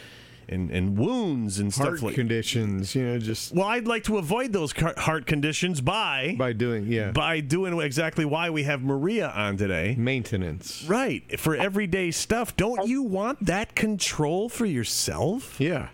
and 0.49 0.71
and 0.71 0.99
wounds 0.99 1.59
and 1.59 1.73
Heart 1.73 1.99
stuff 1.99 2.03
like 2.03 2.15
conditions, 2.15 2.95
you 2.95 3.05
know, 3.05 3.19
just 3.19 3.53
well 3.55 3.67
i'd 3.69 3.87
like 3.87 4.05
to 4.05 4.19
avoid 4.19 4.53
those 4.53 4.73
heart 4.73 5.27
conditions 5.27 5.81
by 5.81 6.35
by 6.39 6.53
doing 6.53 6.87
yeah 6.87 7.11
by 7.13 7.41
doing 7.41 7.81
exactly 7.81 8.25
why 8.25 8.51
we 8.51 8.65
have 8.65 8.83
maria 8.83 9.29
on 9.31 9.57
today 9.57 9.95
maintenance. 9.99 10.85
right 10.85 11.39
for 11.39 11.55
everyday 11.57 12.11
stuff 12.11 12.57
don't 12.57 12.89
you 12.89 13.03
want 13.03 13.45
that 13.47 13.75
control 13.75 14.49
for 14.49 14.67
yourself 14.67 15.61
Yeah, 15.61 15.89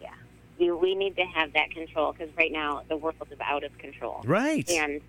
Yeah. 0.00 0.10
You, 0.58 0.76
we 0.76 0.94
need 0.94 1.16
to 1.16 1.24
have 1.24 1.52
that 1.54 1.70
control 1.70 2.12
because 2.12 2.34
right 2.36 2.52
now 2.52 2.82
the 2.88 2.96
world 2.96 3.16
is 3.30 3.38
out 3.40 3.64
of 3.64 3.76
control. 3.78 4.22
right 4.24 4.68
And 4.70 5.00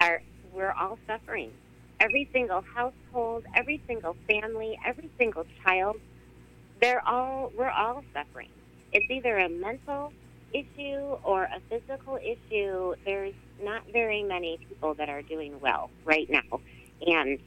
our, 0.00 0.22
we're 0.52 0.72
all 0.72 0.98
suffering. 1.06 1.50
Every 2.00 2.28
single 2.32 2.62
household, 2.74 3.44
every 3.54 3.80
single 3.86 4.16
family, 4.28 4.78
every 4.86 5.10
single 5.18 5.44
child, 5.64 5.96
they're 6.80 7.06
all, 7.06 7.52
we're 7.56 7.70
all 7.70 8.04
suffering. 8.14 8.48
It's 8.92 9.10
either 9.10 9.36
a 9.38 9.48
mental 9.48 10.12
issue 10.52 11.16
or 11.24 11.44
a 11.44 11.60
physical 11.68 12.16
issue. 12.16 12.94
There's 13.04 13.34
not 13.62 13.82
very 13.92 14.22
many 14.22 14.58
people 14.68 14.94
that 14.94 15.08
are 15.08 15.22
doing 15.22 15.58
well 15.60 15.90
right 16.04 16.28
now. 16.30 16.60
And 17.06 17.38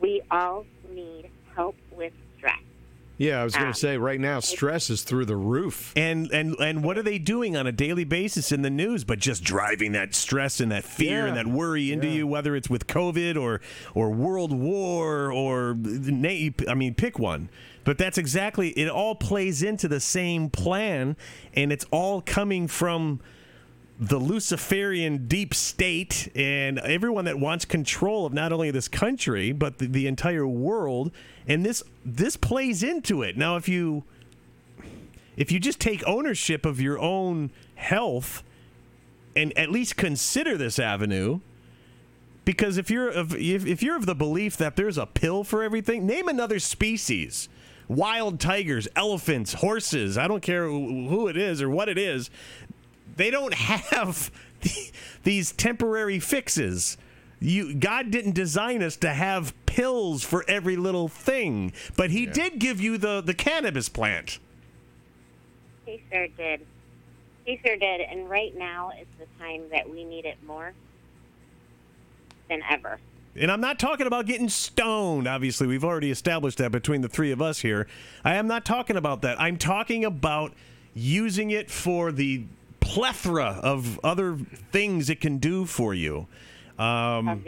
we 0.00 0.22
all 0.30 0.64
need 0.90 1.28
help 1.54 1.76
with 1.92 2.12
stress. 2.36 2.58
yeah. 3.18 3.40
I 3.40 3.44
was 3.44 3.54
going 3.54 3.66
Um, 3.66 3.72
to 3.72 3.78
say 3.78 3.98
right 3.98 4.20
now, 4.20 4.38
stress 4.40 4.90
is 4.90 5.02
through 5.02 5.24
the 5.26 5.36
roof. 5.36 5.92
and 5.96 6.30
and 6.30 6.54
and 6.60 6.84
what 6.84 6.96
are 6.96 7.02
they 7.02 7.18
doing 7.18 7.56
on 7.56 7.66
a 7.66 7.72
daily 7.72 8.04
basis 8.04 8.52
in 8.52 8.62
the 8.62 8.70
news 8.70 9.02
but 9.04 9.18
just 9.18 9.42
driving 9.42 9.90
that 9.92 10.14
stress 10.14 10.60
and 10.60 10.70
that 10.70 10.84
fear 10.84 11.26
and 11.26 11.36
that 11.36 11.46
worry 11.48 11.90
into 11.92 12.06
Yeah. 12.06 12.12
you 12.14 12.26
whether 12.28 12.54
it's 12.54 12.70
with 12.70 12.86
covid 12.86 13.36
or 13.36 13.60
or 13.94 14.10
world 14.10 14.52
war 14.52 15.32
or 15.32 15.74
na- 15.76 16.50
i 16.68 16.74
mean 16.74 16.94
pick 16.94 17.18
one 17.18 17.48
but 17.88 17.96
that's 17.96 18.18
exactly 18.18 18.68
it 18.72 18.86
all 18.86 19.14
plays 19.14 19.62
into 19.62 19.88
the 19.88 19.98
same 19.98 20.50
plan 20.50 21.16
and 21.54 21.72
it's 21.72 21.86
all 21.90 22.20
coming 22.20 22.68
from 22.68 23.18
the 23.98 24.18
Luciferian 24.18 25.26
deep 25.26 25.54
state 25.54 26.30
and 26.36 26.78
everyone 26.80 27.24
that 27.24 27.38
wants 27.38 27.64
control 27.64 28.26
of 28.26 28.34
not 28.34 28.52
only 28.52 28.70
this 28.70 28.88
country 28.88 29.52
but 29.52 29.78
the, 29.78 29.86
the 29.86 30.06
entire 30.06 30.46
world. 30.46 31.10
And 31.46 31.64
this 31.64 31.82
this 32.04 32.36
plays 32.36 32.82
into 32.82 33.22
it. 33.22 33.38
Now 33.38 33.56
if 33.56 33.70
you 33.70 34.04
if 35.38 35.50
you 35.50 35.58
just 35.58 35.80
take 35.80 36.06
ownership 36.06 36.66
of 36.66 36.82
your 36.82 36.98
own 36.98 37.50
health 37.76 38.42
and 39.34 39.56
at 39.56 39.70
least 39.70 39.96
consider 39.96 40.58
this 40.58 40.78
avenue 40.78 41.40
because 42.44 42.76
if 42.76 42.90
you're 42.90 43.08
of 43.08 43.34
if, 43.34 43.64
if 43.64 43.82
you're 43.82 43.96
of 43.96 44.04
the 44.04 44.14
belief 44.14 44.58
that 44.58 44.76
there's 44.76 44.98
a 44.98 45.06
pill 45.06 45.42
for 45.42 45.62
everything 45.62 46.06
name 46.06 46.28
another 46.28 46.58
species 46.58 47.48
wild 47.88 48.38
tigers 48.38 48.86
elephants 48.94 49.54
horses 49.54 50.16
i 50.18 50.28
don't 50.28 50.42
care 50.42 50.66
who 50.66 51.08
who 51.08 51.26
it 51.28 51.36
is 51.36 51.60
or 51.62 51.70
what 51.70 51.88
it 51.88 51.98
is 51.98 52.30
they 53.16 53.30
don't 53.30 53.54
have 53.92 54.30
these 55.24 55.52
temporary 55.52 56.18
fixes 56.18 56.96
you 57.40 57.74
god 57.74 58.10
didn't 58.10 58.34
design 58.34 58.82
us 58.82 58.96
to 58.96 59.08
have 59.10 59.54
pills 59.66 60.22
for 60.22 60.44
every 60.48 60.76
little 60.76 61.08
thing 61.08 61.72
but 61.96 62.10
he 62.10 62.26
did 62.26 62.58
give 62.58 62.80
you 62.80 62.98
the 62.98 63.20
the 63.22 63.34
cannabis 63.34 63.88
plant 63.88 64.38
He 65.86 66.02
sure 66.12 66.28
did. 66.36 66.66
He 67.46 67.58
sure 67.64 67.76
did. 67.78 68.02
And 68.02 68.28
right 68.28 68.54
now 68.54 68.90
is 69.00 69.06
the 69.18 69.26
time 69.42 69.62
that 69.70 69.88
we 69.88 70.04
need 70.04 70.26
it 70.26 70.36
more 70.46 70.74
than 72.50 72.60
ever. 72.70 72.98
And 73.40 73.50
I'm 73.50 73.60
not 73.60 73.78
talking 73.78 74.06
about 74.06 74.26
getting 74.26 74.48
stoned. 74.48 75.26
Obviously, 75.28 75.66
we've 75.66 75.84
already 75.84 76.10
established 76.10 76.58
that 76.58 76.72
between 76.72 77.00
the 77.00 77.08
three 77.08 77.30
of 77.30 77.40
us 77.40 77.60
here. 77.60 77.86
I 78.24 78.34
am 78.34 78.46
not 78.46 78.64
talking 78.64 78.96
about 78.96 79.22
that. 79.22 79.40
I'm 79.40 79.56
talking 79.56 80.04
about 80.04 80.52
using 80.94 81.50
it 81.50 81.70
for 81.70 82.10
the 82.12 82.44
plethora 82.80 83.60
of 83.62 84.00
other 84.04 84.36
things 84.72 85.10
it 85.10 85.20
can 85.20 85.38
do 85.38 85.64
for 85.64 85.94
you. 85.94 86.26
Um, 86.78 87.44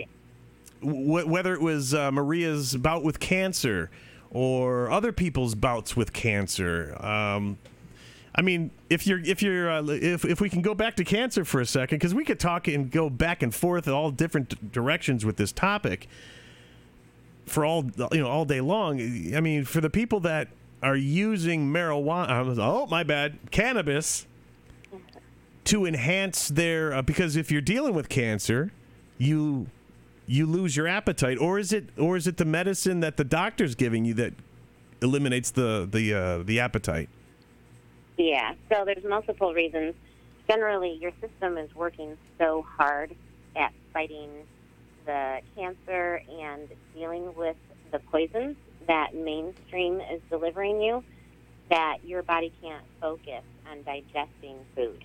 w- 0.80 1.26
whether 1.26 1.54
it 1.54 1.60
was 1.60 1.94
uh, 1.94 2.10
Maria's 2.10 2.76
bout 2.76 3.02
with 3.02 3.20
cancer 3.20 3.90
or 4.30 4.90
other 4.90 5.12
people's 5.12 5.54
bouts 5.54 5.96
with 5.96 6.12
cancer. 6.12 6.96
Um, 7.04 7.58
I 8.34 8.42
mean, 8.42 8.70
if 8.88 9.06
you're 9.06 9.20
if 9.20 9.42
you're 9.42 9.70
uh, 9.70 9.84
if 9.88 10.24
if 10.24 10.40
we 10.40 10.48
can 10.48 10.62
go 10.62 10.74
back 10.74 10.96
to 10.96 11.04
cancer 11.04 11.44
for 11.44 11.60
a 11.60 11.66
second, 11.66 11.98
because 11.98 12.14
we 12.14 12.24
could 12.24 12.38
talk 12.38 12.68
and 12.68 12.90
go 12.90 13.10
back 13.10 13.42
and 13.42 13.54
forth 13.54 13.86
in 13.86 13.92
all 13.92 14.10
different 14.10 14.72
directions 14.72 15.24
with 15.24 15.36
this 15.36 15.52
topic 15.52 16.08
for 17.46 17.64
all 17.64 17.90
you 18.12 18.20
know 18.20 18.28
all 18.28 18.44
day 18.44 18.60
long. 18.60 19.00
I 19.34 19.40
mean, 19.40 19.64
for 19.64 19.80
the 19.80 19.90
people 19.90 20.20
that 20.20 20.48
are 20.82 20.96
using 20.96 21.72
marijuana, 21.72 22.56
oh 22.58 22.86
my 22.86 23.02
bad, 23.02 23.38
cannabis 23.50 24.26
to 25.64 25.84
enhance 25.84 26.48
their 26.48 26.94
uh, 26.94 27.02
because 27.02 27.36
if 27.36 27.50
you're 27.50 27.60
dealing 27.60 27.94
with 27.94 28.08
cancer, 28.08 28.72
you 29.18 29.66
you 30.26 30.46
lose 30.46 30.76
your 30.76 30.86
appetite, 30.86 31.36
or 31.38 31.58
is 31.58 31.72
it 31.72 31.88
or 31.98 32.16
is 32.16 32.28
it 32.28 32.36
the 32.36 32.44
medicine 32.44 33.00
that 33.00 33.16
the 33.16 33.24
doctor's 33.24 33.74
giving 33.74 34.04
you 34.04 34.14
that 34.14 34.34
eliminates 35.02 35.50
the 35.50 35.88
the 35.90 36.14
uh, 36.14 36.38
the 36.44 36.60
appetite? 36.60 37.08
Yeah, 38.20 38.52
so 38.70 38.84
there's 38.84 39.02
multiple 39.02 39.54
reasons. 39.54 39.94
Generally, 40.46 40.98
your 41.00 41.12
system 41.22 41.56
is 41.56 41.74
working 41.74 42.18
so 42.38 42.66
hard 42.76 43.16
at 43.56 43.72
fighting 43.94 44.28
the 45.06 45.38
cancer 45.56 46.20
and 46.38 46.68
dealing 46.94 47.32
with 47.34 47.56
the 47.92 47.98
poisons 47.98 48.56
that 48.86 49.14
mainstream 49.14 50.02
is 50.12 50.20
delivering 50.28 50.82
you 50.82 51.02
that 51.70 51.96
your 52.04 52.22
body 52.22 52.52
can't 52.60 52.84
focus 53.00 53.42
on 53.70 53.82
digesting 53.84 54.58
food. 54.76 55.02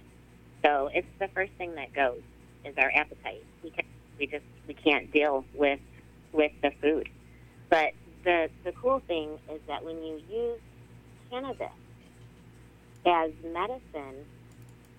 So 0.65 0.89
it's 0.93 1.07
the 1.17 1.29
first 1.29 1.53
thing 1.57 1.73
that 1.75 1.93
goes 1.93 2.21
is 2.65 2.73
our 2.77 2.91
appetite 2.93 3.45
because 3.63 3.85
we 4.19 4.27
just 4.27 4.43
we 4.67 4.73
can't 4.73 5.09
deal 5.13 5.45
with 5.55 5.79
with 6.33 6.51
the 6.61 6.71
food. 6.81 7.07
But 7.69 7.93
the 8.25 8.49
the 8.65 8.73
cool 8.73 8.99
thing 9.07 9.37
is 9.53 9.61
that 9.69 9.85
when 9.85 10.03
you 10.03 10.19
use 10.29 10.59
cannabis 11.31 11.71
as 13.05 13.31
medicine, 13.43 14.25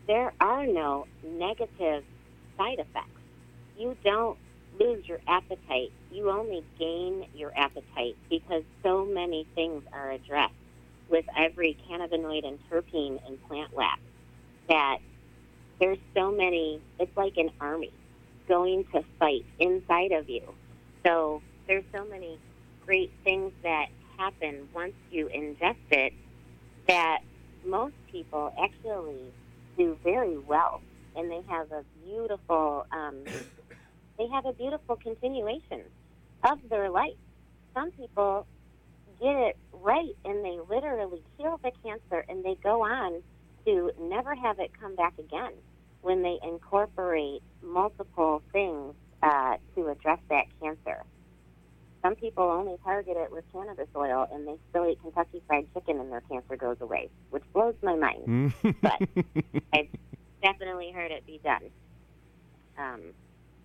there 0.07 0.33
are 0.41 0.67
no 0.67 1.07
negative 1.25 2.05
side 2.57 2.79
effects. 2.79 3.11
You 3.77 3.97
don't 4.05 4.39
lose 4.79 5.07
your 5.07 5.21
appetite. 5.27 5.93
You 6.11 6.31
only 6.31 6.65
gain 6.79 7.27
your 7.35 7.53
appetite 7.57 8.17
because 8.31 8.63
so 8.83 9.05
many 9.05 9.47
things 9.55 9.83
are 9.93 10.11
addressed 10.13 10.55
with 11.09 11.25
every 11.37 11.77
cannabinoid 11.89 12.47
and 12.47 12.59
terpene 12.71 13.21
in 13.29 13.39
plant 13.49 13.77
lab 13.77 13.99
that 14.69 14.99
there's 15.79 15.99
so 16.15 16.33
many, 16.33 16.81
it's 16.99 17.17
like 17.17 17.37
an 17.37 17.51
army 17.61 17.93
going 18.49 18.85
to 18.93 19.05
fight 19.19 19.45
inside 19.59 20.13
of 20.13 20.29
you. 20.29 20.43
So 21.05 21.43
there's 21.67 21.85
so 21.95 22.05
many 22.05 22.39
great 22.85 23.13
things 23.25 23.53
that 23.63 23.87
happen 24.17 24.69
once 24.75 24.95
you 25.11 25.27
ingest 25.27 25.77
it 25.91 26.13
that 26.89 27.21
most 27.69 27.95
people 28.11 28.53
actually 28.63 29.33
do 29.77 29.99
very 30.05 30.39
well, 30.39 30.83
and 31.15 31.31
they 31.31 31.41
have 31.49 31.71
a 31.73 31.83
beautiful, 32.05 32.87
um, 32.93 33.25
they 34.19 34.27
have 34.33 34.47
a 34.47 34.53
beautiful 34.53 34.97
continuation 34.97 35.83
of 36.45 36.59
their 36.71 36.91
life. 36.91 37.19
Some 37.75 37.91
people 37.93 38.47
get 39.21 39.37
it 39.37 39.57
right, 39.73 40.15
and 40.25 40.45
they 40.45 40.59
literally 40.69 41.23
heal 41.37 41.59
the 41.63 41.73
cancer, 41.85 42.25
and 42.29 42.45
they 42.45 42.57
go 42.63 42.83
on 42.83 43.23
to 43.67 43.91
never 44.01 44.35
have 44.35 44.59
it 44.59 44.71
come 44.81 44.97
back 44.97 45.15
again 45.19 45.53
when 46.03 46.23
they 46.23 46.39
incorporate 46.43 47.43
multiple 47.63 48.43
things 48.53 48.95
uh, 49.23 49.55
to 49.75 49.89
address 49.89 50.21
that 50.31 50.45
cancer. 50.63 51.05
Some 52.07 52.15
people 52.15 52.45
only 52.45 52.77
target 52.85 53.17
it 53.17 53.33
with 53.33 53.45
cannabis 53.53 53.89
oil, 53.97 54.29
and 54.33 54.47
they 54.47 54.55
still 54.71 54.89
eat 54.89 55.01
Kentucky 55.03 55.43
Fried 55.49 55.67
Chicken, 55.75 55.99
and 55.99 56.13
their 56.13 56.21
cancer 56.31 56.57
goes 56.57 56.77
away, 56.81 57.11
which 57.31 57.43
blows 57.53 57.75
my 57.83 57.97
mind. 57.97 58.55
but 58.81 58.93
I've 59.75 59.89
definitely 60.41 60.93
heard 60.95 61.11
it 61.11 61.27
be 61.27 61.41
done. 61.43 61.63
Um, 62.79 63.01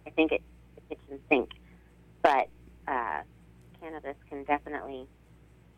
I 0.07 0.09
think 0.09 0.31
it's 0.31 0.43
the 0.73 0.95
kitchen 0.95 1.19
sink, 1.29 1.49
but 2.23 2.49
uh, 2.87 3.21
cannabis 3.79 4.15
can 4.27 4.43
definitely 4.45 5.05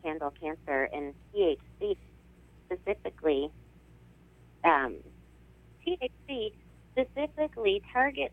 handle 0.02 0.32
cancer, 0.40 0.88
and 0.90 1.12
THC 1.34 1.96
specifically. 2.64 3.50
Um, 4.64 4.96
THC 5.86 6.52
specifically 6.92 7.82
targets 7.92 8.32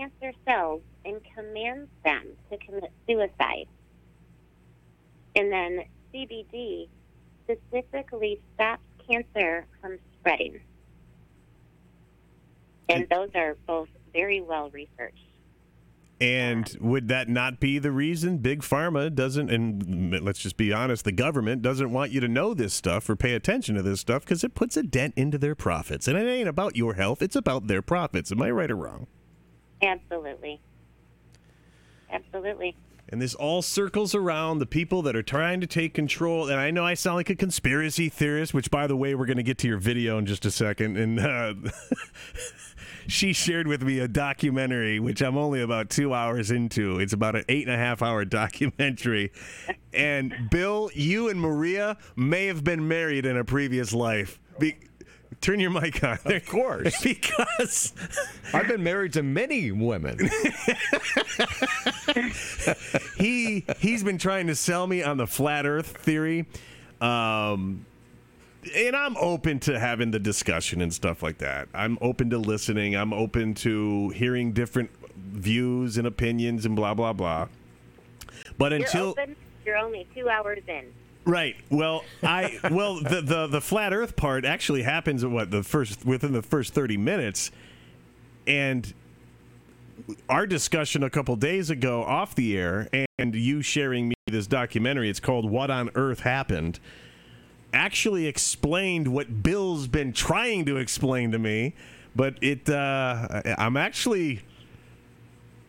cancer 0.00 0.36
cells 0.46 0.80
and 1.04 1.20
commands 1.34 1.90
them 2.04 2.26
to 2.50 2.56
commit 2.58 2.92
suicide. 3.06 3.66
And 5.36 5.52
then 5.52 5.84
CBD 6.12 6.88
specifically 7.44 8.40
stops 8.54 8.82
cancer 9.08 9.66
from 9.80 9.98
spreading. 10.18 10.60
And 12.88 13.06
those 13.08 13.30
are 13.34 13.56
both 13.66 13.88
very 14.12 14.40
well 14.40 14.70
researched. 14.70 15.18
And 16.20 16.76
would 16.80 17.08
that 17.08 17.30
not 17.30 17.60
be 17.60 17.78
the 17.78 17.92
reason 17.92 18.38
Big 18.38 18.60
Pharma 18.60 19.14
doesn't, 19.14 19.50
and 19.50 20.20
let's 20.22 20.40
just 20.40 20.58
be 20.58 20.70
honest, 20.70 21.04
the 21.04 21.12
government 21.12 21.62
doesn't 21.62 21.90
want 21.90 22.10
you 22.10 22.20
to 22.20 22.28
know 22.28 22.52
this 22.52 22.74
stuff 22.74 23.08
or 23.08 23.16
pay 23.16 23.32
attention 23.32 23.74
to 23.76 23.82
this 23.82 24.00
stuff 24.00 24.24
because 24.24 24.44
it 24.44 24.54
puts 24.54 24.76
a 24.76 24.82
dent 24.82 25.14
into 25.16 25.38
their 25.38 25.54
profits. 25.54 26.06
And 26.06 26.18
it 26.18 26.28
ain't 26.28 26.48
about 26.48 26.76
your 26.76 26.94
health, 26.94 27.22
it's 27.22 27.36
about 27.36 27.68
their 27.68 27.80
profits. 27.80 28.30
Am 28.32 28.42
I 28.42 28.50
right 28.50 28.70
or 28.70 28.76
wrong? 28.76 29.06
Absolutely. 29.82 30.60
Absolutely. 32.10 32.76
And 33.08 33.20
this 33.20 33.34
all 33.34 33.60
circles 33.60 34.14
around 34.14 34.60
the 34.60 34.66
people 34.66 35.02
that 35.02 35.16
are 35.16 35.22
trying 35.22 35.60
to 35.60 35.66
take 35.66 35.94
control. 35.94 36.48
And 36.48 36.60
I 36.60 36.70
know 36.70 36.84
I 36.84 36.94
sound 36.94 37.16
like 37.16 37.30
a 37.30 37.34
conspiracy 37.34 38.08
theorist, 38.08 38.54
which, 38.54 38.70
by 38.70 38.86
the 38.86 38.96
way, 38.96 39.16
we're 39.16 39.26
going 39.26 39.36
to 39.36 39.42
get 39.42 39.58
to 39.58 39.68
your 39.68 39.78
video 39.78 40.16
in 40.18 40.26
just 40.26 40.46
a 40.46 40.50
second. 40.50 40.96
And 40.96 41.18
uh, 41.18 41.54
she 43.08 43.32
shared 43.32 43.66
with 43.66 43.82
me 43.82 43.98
a 43.98 44.06
documentary, 44.06 45.00
which 45.00 45.22
I'm 45.22 45.36
only 45.36 45.60
about 45.60 45.90
two 45.90 46.14
hours 46.14 46.52
into. 46.52 47.00
It's 47.00 47.12
about 47.12 47.34
an 47.34 47.44
eight 47.48 47.66
and 47.66 47.74
a 47.74 47.78
half 47.78 48.00
hour 48.00 48.24
documentary. 48.24 49.32
And 49.92 50.48
Bill, 50.48 50.88
you 50.94 51.28
and 51.28 51.40
Maria 51.40 51.96
may 52.14 52.46
have 52.46 52.62
been 52.62 52.86
married 52.86 53.26
in 53.26 53.36
a 53.36 53.44
previous 53.44 53.92
life. 53.92 54.38
Be- 54.60 54.78
Turn 55.40 55.58
your 55.58 55.70
mic 55.70 56.04
on. 56.04 56.18
Of 56.24 56.46
course. 56.46 57.02
because 57.02 57.94
I've 58.52 58.68
been 58.68 58.82
married 58.82 59.14
to 59.14 59.22
many 59.22 59.72
women. 59.72 60.18
he 63.16 63.64
he's 63.78 64.02
been 64.02 64.18
trying 64.18 64.48
to 64.48 64.54
sell 64.54 64.86
me 64.86 65.02
on 65.02 65.16
the 65.16 65.26
flat 65.26 65.64
Earth 65.64 65.96
theory, 65.96 66.46
um, 67.00 67.86
and 68.74 68.94
I'm 68.94 69.16
open 69.16 69.60
to 69.60 69.78
having 69.78 70.10
the 70.10 70.18
discussion 70.18 70.82
and 70.82 70.92
stuff 70.92 71.22
like 71.22 71.38
that. 71.38 71.68
I'm 71.72 71.96
open 72.02 72.28
to 72.30 72.38
listening. 72.38 72.94
I'm 72.94 73.14
open 73.14 73.54
to 73.54 74.10
hearing 74.10 74.52
different 74.52 74.90
views 75.16 75.96
and 75.96 76.06
opinions 76.06 76.66
and 76.66 76.76
blah 76.76 76.92
blah 76.92 77.14
blah. 77.14 77.48
But 78.58 78.72
You're 78.72 78.82
until 78.82 79.08
open. 79.10 79.36
You're 79.64 79.78
only 79.78 80.06
two 80.14 80.28
hours 80.28 80.62
in. 80.68 80.92
Right. 81.24 81.56
Well, 81.70 82.04
I 82.22 82.58
well 82.70 83.00
the, 83.00 83.20
the 83.20 83.46
the 83.46 83.60
flat 83.60 83.92
Earth 83.92 84.16
part 84.16 84.44
actually 84.44 84.82
happens 84.82 85.22
at 85.22 85.30
what 85.30 85.50
the 85.50 85.62
first 85.62 86.04
within 86.04 86.32
the 86.32 86.42
first 86.42 86.72
thirty 86.72 86.96
minutes, 86.96 87.50
and 88.46 88.92
our 90.28 90.46
discussion 90.46 91.02
a 91.02 91.10
couple 91.10 91.36
days 91.36 91.68
ago 91.68 92.02
off 92.02 92.34
the 92.34 92.56
air, 92.56 92.88
and 93.18 93.34
you 93.34 93.60
sharing 93.60 94.08
me 94.08 94.14
this 94.26 94.46
documentary. 94.46 95.10
It's 95.10 95.20
called 95.20 95.48
"What 95.48 95.70
on 95.70 95.90
Earth 95.94 96.20
Happened." 96.20 96.80
Actually 97.72 98.26
explained 98.26 99.06
what 99.06 99.42
Bill's 99.42 99.86
been 99.86 100.12
trying 100.12 100.64
to 100.64 100.78
explain 100.78 101.30
to 101.32 101.38
me, 101.38 101.74
but 102.16 102.34
it 102.40 102.68
uh, 102.68 103.42
I'm 103.58 103.76
actually 103.76 104.40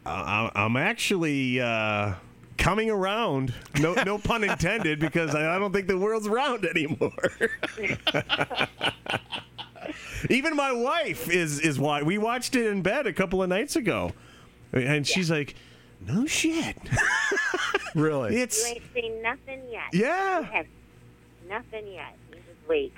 I'm 0.06 0.78
actually. 0.78 1.60
Uh, 1.60 2.14
coming 2.62 2.90
around. 2.90 3.54
No, 3.80 3.94
no 4.06 4.18
pun 4.18 4.44
intended, 4.44 5.00
because 5.00 5.36
I, 5.36 5.56
I 5.56 5.60
don't 5.60 5.74
think 5.74 5.88
the 5.88 5.98
world's 5.98 6.30
round 6.30 6.66
anymore. 6.66 7.12
Even 10.30 10.56
my 10.56 10.72
wife 10.72 11.30
is 11.30 11.60
is 11.60 11.80
why 11.80 12.04
we 12.04 12.18
watched 12.18 12.56
it 12.56 12.68
in 12.68 12.82
bed 12.82 13.08
a 13.08 13.14
couple 13.14 13.42
of 13.42 13.50
nights 13.50 13.76
ago, 13.76 14.12
and 14.72 15.06
she's 15.06 15.32
like, 15.32 15.56
"No 16.08 16.26
shit." 16.28 16.78
really? 17.96 18.38
It's 18.38 18.70
You 18.70 18.76
ain't 18.76 18.94
seen 18.94 19.22
nothing 19.22 19.62
yet. 19.70 19.90
Yeah. 19.92 20.40
You 20.40 20.46
have 20.46 20.66
nothing 21.50 21.88
yet. 21.88 22.16
You 22.30 22.36
just 22.36 22.70
wait. 22.70 22.94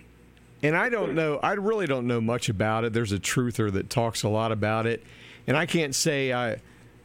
And 0.62 0.76
I 0.76 0.90
don't 0.90 1.16
know. 1.16 1.40
I 1.42 1.54
really 1.54 1.88
don't 1.88 2.08
know 2.08 2.22
much 2.22 2.50
about 2.50 2.84
it. 2.84 2.94
There's 2.94 3.14
a 3.14 3.20
truther 3.20 3.72
that 3.72 3.90
talks 3.90 4.24
a 4.24 4.30
lot 4.30 4.52
about 4.52 4.86
it, 4.86 5.04
and 5.48 5.56
I 5.56 5.66
can't 5.66 5.96
say 5.96 6.34
I. 6.34 6.58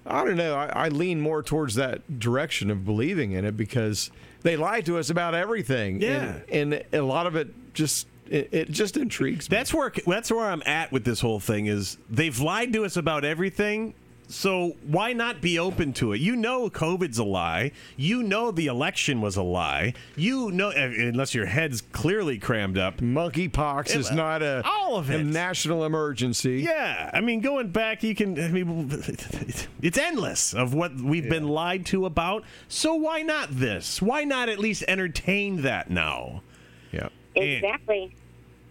I 0.08 0.24
don't 0.24 0.36
know. 0.36 0.54
I, 0.56 0.86
I 0.86 0.88
lean 0.88 1.20
more 1.20 1.42
towards 1.42 1.74
that 1.76 2.18
direction 2.18 2.70
of 2.70 2.84
believing 2.84 3.32
in 3.32 3.44
it 3.44 3.56
because 3.56 4.10
they 4.42 4.56
lie 4.56 4.80
to 4.82 4.98
us 4.98 5.10
about 5.10 5.34
everything. 5.34 6.00
Yeah. 6.00 6.38
and, 6.50 6.74
and 6.74 6.84
a 6.92 7.02
lot 7.02 7.26
of 7.26 7.36
it 7.36 7.48
just 7.74 8.06
it, 8.26 8.48
it 8.52 8.70
just 8.70 8.96
intrigues 8.96 9.50
me. 9.50 9.56
that's 9.56 9.72
where 9.72 9.92
that's 10.06 10.30
where 10.30 10.46
I'm 10.46 10.62
at 10.66 10.92
with 10.92 11.04
this 11.04 11.20
whole 11.20 11.40
thing. 11.40 11.66
Is 11.66 11.98
they've 12.10 12.38
lied 12.38 12.72
to 12.74 12.84
us 12.84 12.96
about 12.96 13.24
everything, 13.24 13.94
So 14.30 14.76
why 14.86 15.14
not 15.14 15.40
be 15.40 15.58
open 15.58 15.94
to 15.94 16.12
it? 16.12 16.20
You 16.20 16.36
know 16.36 16.68
COVID's 16.68 17.16
a 17.16 17.24
lie. 17.24 17.72
You 17.96 18.22
know 18.22 18.50
the 18.50 18.66
election 18.66 19.22
was 19.22 19.36
a 19.36 19.42
lie. 19.42 19.94
You 20.16 20.50
know 20.50 20.68
unless 20.70 21.34
your 21.34 21.46
head's 21.46 21.80
clearly 21.80 22.38
crammed 22.38 22.76
up. 22.76 22.98
Monkeypox 22.98 23.96
is 23.96 24.10
not 24.10 24.42
a, 24.42 24.62
all 24.66 24.98
of 24.98 25.08
a 25.08 25.20
it. 25.20 25.24
national 25.24 25.84
emergency. 25.86 26.60
Yeah, 26.60 27.10
I 27.12 27.22
mean, 27.22 27.40
going 27.40 27.70
back, 27.70 28.02
you 28.02 28.14
can. 28.14 28.38
I 28.38 28.48
mean, 28.48 28.90
it's 29.80 29.98
endless 29.98 30.52
of 30.52 30.74
what 30.74 30.94
we've 30.94 31.28
been 31.28 31.48
lied 31.48 31.86
to 31.86 32.04
about. 32.04 32.44
So 32.68 32.94
why 32.94 33.22
not 33.22 33.48
this? 33.50 34.02
Why 34.02 34.24
not 34.24 34.50
at 34.50 34.58
least 34.58 34.84
entertain 34.88 35.62
that 35.62 35.90
now? 35.90 36.42
Yeah. 36.92 37.08
And- 37.34 37.44
Exactly. 37.44 38.14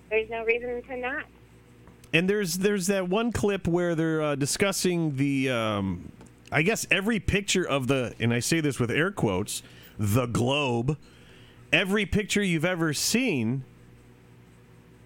There's 0.10 0.30
no 0.30 0.46
reason 0.46 0.82
to 0.84 0.98
not. 0.98 1.26
And 2.14 2.30
there's 2.30 2.60
there's 2.60 2.88
that 2.88 3.10
one 3.10 3.32
clip 3.32 3.68
where 3.68 3.94
they're 3.94 4.22
uh, 4.22 4.36
discussing 4.36 5.18
the, 5.18 5.50
um, 5.50 6.12
I 6.52 6.62
guess 6.62 6.88
every 6.90 7.20
picture 7.20 7.68
of 7.68 7.88
the, 7.88 8.16
and 8.20 8.34
I 8.34 8.40
say 8.40 8.62
this 8.62 8.80
with 8.80 8.92
air 8.92 9.12
quotes, 9.12 9.62
the 10.00 10.26
globe. 10.26 10.98
Every 11.74 12.06
picture 12.06 12.42
you've 12.42 12.64
ever 12.66 12.94
seen 12.94 13.66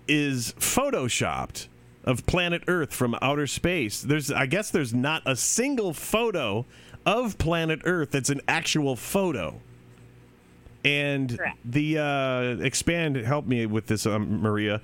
is 0.07 0.53
photoshopped 0.59 1.67
of 2.03 2.25
planet 2.25 2.63
Earth 2.67 2.93
from 2.93 3.15
outer 3.21 3.47
space. 3.47 4.01
There's, 4.01 4.31
I 4.31 4.45
guess, 4.45 4.69
there's 4.69 4.93
not 4.93 5.23
a 5.25 5.35
single 5.35 5.93
photo 5.93 6.65
of 7.05 7.37
planet 7.37 7.81
Earth 7.83 8.11
that's 8.11 8.29
an 8.29 8.41
actual 8.47 8.95
photo. 8.95 9.59
And 10.83 11.37
Correct. 11.37 11.57
the 11.65 11.97
uh, 11.97 12.63
expand 12.63 13.15
help 13.15 13.45
me 13.45 13.65
with 13.65 13.87
this, 13.87 14.05
um, 14.05 14.41
Maria. 14.41 14.81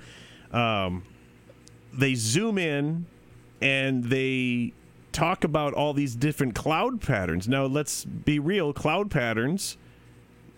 Um, 0.52 1.04
they 1.98 2.16
zoom 2.16 2.58
in 2.58 3.06
and 3.62 4.06
they 4.06 4.74
talk 5.12 5.44
about 5.44 5.74
all 5.74 5.94
these 5.94 6.16
different 6.16 6.54
cloud 6.54 7.02
patterns. 7.02 7.48
Now, 7.48 7.66
let's 7.66 8.06
be 8.06 8.38
real 8.38 8.72
cloud 8.72 9.10
patterns, 9.10 9.78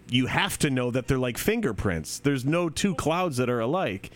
you 0.10 0.26
have 0.26 0.58
to 0.60 0.70
know 0.70 0.92
that 0.92 1.08
they're 1.08 1.18
like 1.18 1.38
fingerprints. 1.38 2.20
There's 2.20 2.44
no 2.44 2.70
two 2.70 2.96
clouds 2.96 3.38
that 3.38 3.50
are 3.50 3.60
alike. 3.60 4.12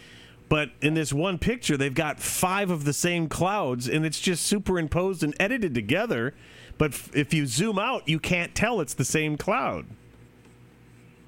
But 0.49 0.71
in 0.81 0.93
this 0.93 1.13
one 1.13 1.37
picture, 1.37 1.77
they've 1.77 1.93
got 1.93 2.19
five 2.19 2.69
of 2.69 2.83
the 2.83 2.93
same 2.93 3.29
clouds, 3.29 3.87
and 3.87 4.05
it's 4.05 4.19
just 4.19 4.45
superimposed 4.45 5.23
and 5.23 5.33
edited 5.39 5.73
together. 5.73 6.33
But 6.77 6.91
f- 6.91 7.15
if 7.15 7.33
you 7.33 7.47
zoom 7.47 7.79
out, 7.79 8.07
you 8.07 8.19
can't 8.19 8.53
tell 8.53 8.81
it's 8.81 8.93
the 8.93 9.05
same 9.05 9.37
cloud. 9.37 9.85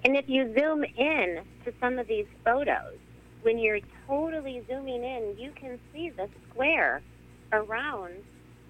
And 0.03 0.15
if 0.15 0.27
you 0.27 0.53
zoom 0.53 0.83
in 0.83 1.41
to 1.63 1.73
some 1.79 1.97
of 1.97 2.07
these 2.07 2.27
photos, 2.43 2.97
when 3.45 3.59
you're 3.59 3.79
totally 4.07 4.63
zooming 4.67 5.03
in, 5.03 5.35
you 5.37 5.51
can 5.55 5.79
see 5.93 6.09
the 6.09 6.27
square 6.49 7.01
around 7.53 8.15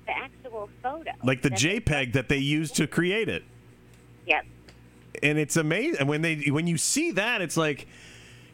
the 0.06 0.16
actual 0.16 0.70
photo. 0.84 1.12
Like 1.24 1.42
the 1.42 1.50
JPEG 1.50 2.14
that 2.14 2.28
they 2.28 2.38
used 2.38 2.76
to 2.76 2.86
create 2.86 3.30
it. 3.30 3.44
Yep. 4.28 4.46
and 5.22 5.38
it's 5.38 5.56
amazing 5.56 6.00
and 6.00 6.10
when 6.10 6.24
they 6.24 6.36
when 6.48 6.66
you 6.66 6.78
see 6.80 7.12
that 7.12 7.44
it's 7.44 7.56
like 7.56 7.88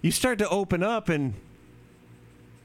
you 0.01 0.11
start 0.11 0.37
to 0.39 0.49
open 0.49 0.83
up 0.83 1.07
and 1.07 1.33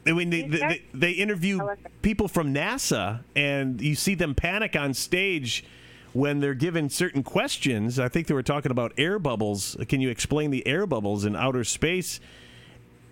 I 0.04 0.12
mean, 0.12 0.30
they, 0.30 0.42
they, 0.42 0.82
they 0.92 1.10
interview 1.12 1.60
people 2.02 2.26
from 2.26 2.52
NASA 2.52 3.22
and 3.36 3.80
you 3.80 3.94
see 3.94 4.16
them 4.16 4.34
panic 4.34 4.74
on 4.74 4.92
stage 4.92 5.64
when 6.12 6.40
they're 6.40 6.54
given 6.54 6.90
certain 6.90 7.22
questions 7.22 8.00
I 8.00 8.08
think 8.08 8.26
they 8.26 8.34
were 8.34 8.42
talking 8.42 8.72
about 8.72 8.92
air 8.98 9.20
bubbles 9.20 9.76
can 9.88 10.00
you 10.00 10.10
explain 10.10 10.50
the 10.50 10.66
air 10.66 10.84
bubbles 10.84 11.24
in 11.24 11.36
outer 11.36 11.62
space 11.62 12.18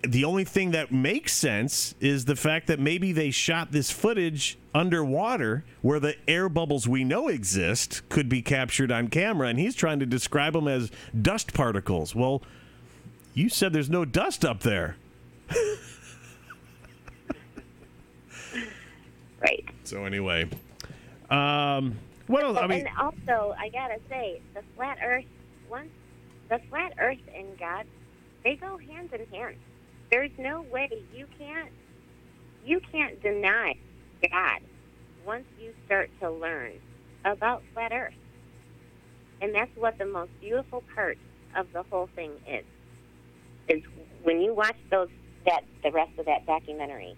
the 0.06 0.24
only 0.24 0.44
thing 0.44 0.70
that 0.72 0.92
makes 0.92 1.32
sense 1.32 1.94
is 2.00 2.24
the 2.24 2.36
fact 2.36 2.66
that 2.66 2.78
maybe 2.80 3.12
they 3.12 3.30
shot 3.30 3.72
this 3.72 3.90
footage 3.90 4.58
underwater 4.74 5.64
where 5.82 6.00
the 6.00 6.14
air 6.28 6.48
bubbles 6.48 6.88
we 6.88 7.04
know 7.04 7.28
exist 7.28 8.02
could 8.08 8.28
be 8.28 8.42
captured 8.42 8.90
on 8.90 9.08
camera 9.08 9.48
and 9.48 9.58
he's 9.58 9.74
trying 9.74 9.98
to 10.00 10.06
describe 10.06 10.52
them 10.52 10.66
as 10.68 10.90
dust 11.20 11.54
particles 11.54 12.14
well 12.14 12.42
you 13.34 13.48
said 13.48 13.72
there's 13.72 13.90
no 13.90 14.04
dust 14.04 14.44
up 14.44 14.60
there 14.60 14.96
Right. 19.40 19.64
so 19.84 20.04
anyway 20.04 20.48
um 21.30 21.96
what 22.26 22.42
else 22.44 22.56
i 22.56 22.64
Oh, 22.64 22.68
mean 22.68 22.86
and 22.86 22.98
also, 22.98 23.54
I 23.58 23.68
gotta 23.68 23.98
say, 24.08 24.40
the 24.54 24.62
flat 24.74 24.98
Earth, 25.04 25.24
once 25.68 25.90
the 26.48 26.58
flat 26.70 26.94
Earth 26.98 27.18
and 27.36 27.58
God, 27.58 27.84
they 28.42 28.56
go 28.56 28.78
hand 28.78 29.10
in 29.12 29.26
hand. 29.38 29.56
There's 30.14 30.30
no 30.38 30.62
way 30.70 30.88
you 31.12 31.26
can't 31.36 31.70
you 32.64 32.80
can't 32.92 33.20
deny 33.20 33.74
God 34.22 34.60
once 35.26 35.44
you 35.60 35.74
start 35.86 36.08
to 36.20 36.30
learn 36.30 36.74
about 37.24 37.64
flat 37.72 37.90
Earth. 37.90 38.14
And 39.42 39.52
that's 39.52 39.76
what 39.76 39.98
the 39.98 40.06
most 40.06 40.30
beautiful 40.40 40.84
part 40.94 41.18
of 41.56 41.66
the 41.72 41.82
whole 41.82 42.08
thing 42.14 42.30
is. 42.46 42.64
Is 43.68 43.82
when 44.22 44.40
you 44.40 44.54
watch 44.54 44.76
those 44.88 45.08
that 45.46 45.64
the 45.82 45.90
rest 45.90 46.16
of 46.16 46.26
that 46.26 46.46
documentary, 46.46 47.16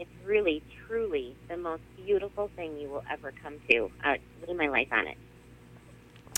it's 0.00 0.10
really 0.24 0.60
truly 0.88 1.36
the 1.48 1.56
most 1.56 1.82
beautiful 2.04 2.50
thing 2.56 2.76
you 2.80 2.88
will 2.88 3.04
ever 3.08 3.32
come 3.44 3.60
to. 3.70 3.92
I 4.02 4.18
would 4.40 4.48
lay 4.48 4.54
my 4.56 4.68
life 4.72 4.88
on 4.90 5.06
it. 5.06 5.18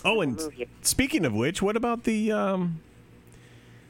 oh 0.05 0.21
and 0.21 0.39
speaking 0.83 1.25
of 1.25 1.33
which 1.33 1.63
what 1.63 1.75
about 1.75 2.05
the 2.05 2.33
um 2.33 2.83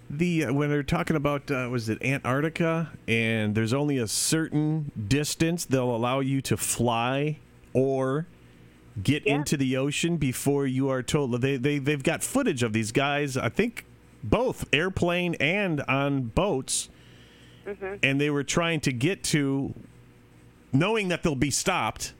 the 0.08 0.44
uh, 0.46 0.52
when 0.52 0.68
they're 0.70 0.82
talking 0.82 1.16
about 1.16 1.50
uh, 1.50 1.68
was 1.70 1.88
it 1.88 2.02
Antarctica 2.02 2.92
and 3.08 3.54
there's 3.54 3.72
only 3.72 3.98
a 3.98 4.06
certain 4.06 4.90
distance 5.08 5.64
they'll 5.64 5.94
allow 5.94 6.20
you 6.20 6.40
to 6.42 6.56
fly 6.56 7.38
or 7.72 8.26
get 9.02 9.26
Yeah. 9.26 9.34
into 9.36 9.56
the 9.56 9.76
ocean 9.76 10.16
before 10.16 10.66
you 10.66 10.88
are 10.88 11.02
told 11.02 11.40
they, 11.42 11.56
they 11.56 11.78
they've 11.78 12.02
got 12.02 12.22
footage 12.22 12.62
of 12.62 12.72
these 12.72 12.92
guys 12.92 13.36
I 13.36 13.48
think 13.48 13.84
both 14.22 14.64
airplane 14.72 15.34
and 15.40 15.80
on 15.82 16.22
boats 16.22 16.88
and 18.02 18.20
they 18.20 18.30
were 18.30 18.44
trying 18.44 18.78
to 18.80 18.92
get 18.92 19.24
to 19.24 19.74
knowing 20.72 21.08
that 21.08 21.22
they'll 21.24 21.34
be 21.34 21.50
stopped 21.50 22.12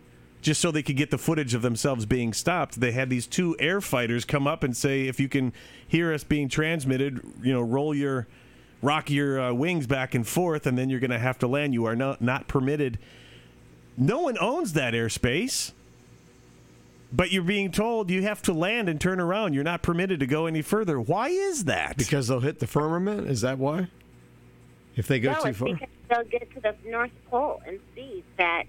just 0.43 0.61
so 0.61 0.71
they 0.71 0.83
could 0.83 0.97
get 0.97 1.11
the 1.11 1.19
footage 1.19 1.55
of 1.55 1.63
themselves 1.63 2.07
being 2.07 2.33
stopped 2.33 2.81
they 2.81 2.93
had 2.93 3.11
these 3.11 3.27
two 3.27 3.57
air 3.59 3.81
fighters 3.81 4.25
come 4.25 4.47
up 4.47 4.63
and 4.63 4.77
say 4.77 5.07
if 5.09 5.19
you 5.19 5.29
can 5.29 5.53
hear 5.87 6.13
us 6.13 6.25
being 6.25 6.49
transmitted 6.49 7.21
you 7.43 7.53
know 7.53 7.61
roll 7.61 7.95
your 7.95 8.27
rock 8.83 9.11
your 9.11 9.41
uh, 9.41 9.53
wings 9.53 9.87
back 9.87 10.15
and 10.15 10.27
forth 10.27 10.67
and 10.67 10.77
then 10.79 10.89
you're 10.91 11.01
going 11.01 11.11
to 11.11 11.19
have 11.19 11.39
to 11.39 11.47
land 11.47 11.73
you 11.75 11.85
are 11.85 11.97
not 11.97 12.21
not 12.21 12.47
permitted 12.47 12.99
no 13.97 14.21
one 14.21 14.37
owns 14.39 14.75
that 14.75 14.95
airspace 14.95 15.73
but 17.13 17.31
you're 17.33 17.43
being 17.43 17.71
told 17.73 18.11
you 18.11 18.23
have 18.23 18.43
to 18.43 18.53
land 18.53 18.89
and 18.89 19.01
turn 19.01 19.21
around 19.21 19.55
you're 19.55 19.65
not 19.65 19.83
permitted 19.83 20.21
to 20.21 20.27
go 20.27 20.47
any 20.47 20.61
further 20.63 21.01
why 21.01 21.29
is 21.29 21.65
that 21.65 21.97
Because 21.97 22.29
they'll 22.29 22.41
hit 22.41 22.59
the 22.59 22.67
firmament? 22.67 23.29
Is 23.29 23.41
that 23.41 23.59
why? 23.59 23.89
If 24.97 25.07
they 25.07 25.21
go 25.21 25.33
no, 25.33 25.43
too 25.43 25.49
it's 25.49 25.59
far? 25.59 25.69
because 25.69 25.89
they'll 26.09 26.25
get 26.25 26.51
to 26.55 26.61
the 26.61 26.75
North 26.89 27.11
Pole 27.31 27.61
and 27.67 27.79
see 27.95 28.25
that 28.39 28.65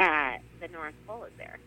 uh, 0.00 0.36
the 0.66 0.72
North 0.72 0.94
Pole 1.06 1.24
is 1.24 1.32
there. 1.38 1.58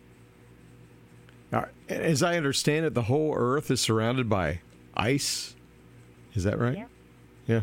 All 1.53 1.61
right. 1.61 1.69
As 1.89 2.21
I 2.21 2.37
understand 2.37 2.85
it, 2.85 2.93
the 2.93 3.03
whole 3.03 3.33
Earth 3.35 3.71
is 3.71 3.81
surrounded 3.81 4.29
by 4.29 4.61
ice. 4.95 5.55
Is 6.35 6.43
that 6.43 6.59
right? 6.59 6.77
Yeah. 6.77 6.85
Yeah. 7.47 7.61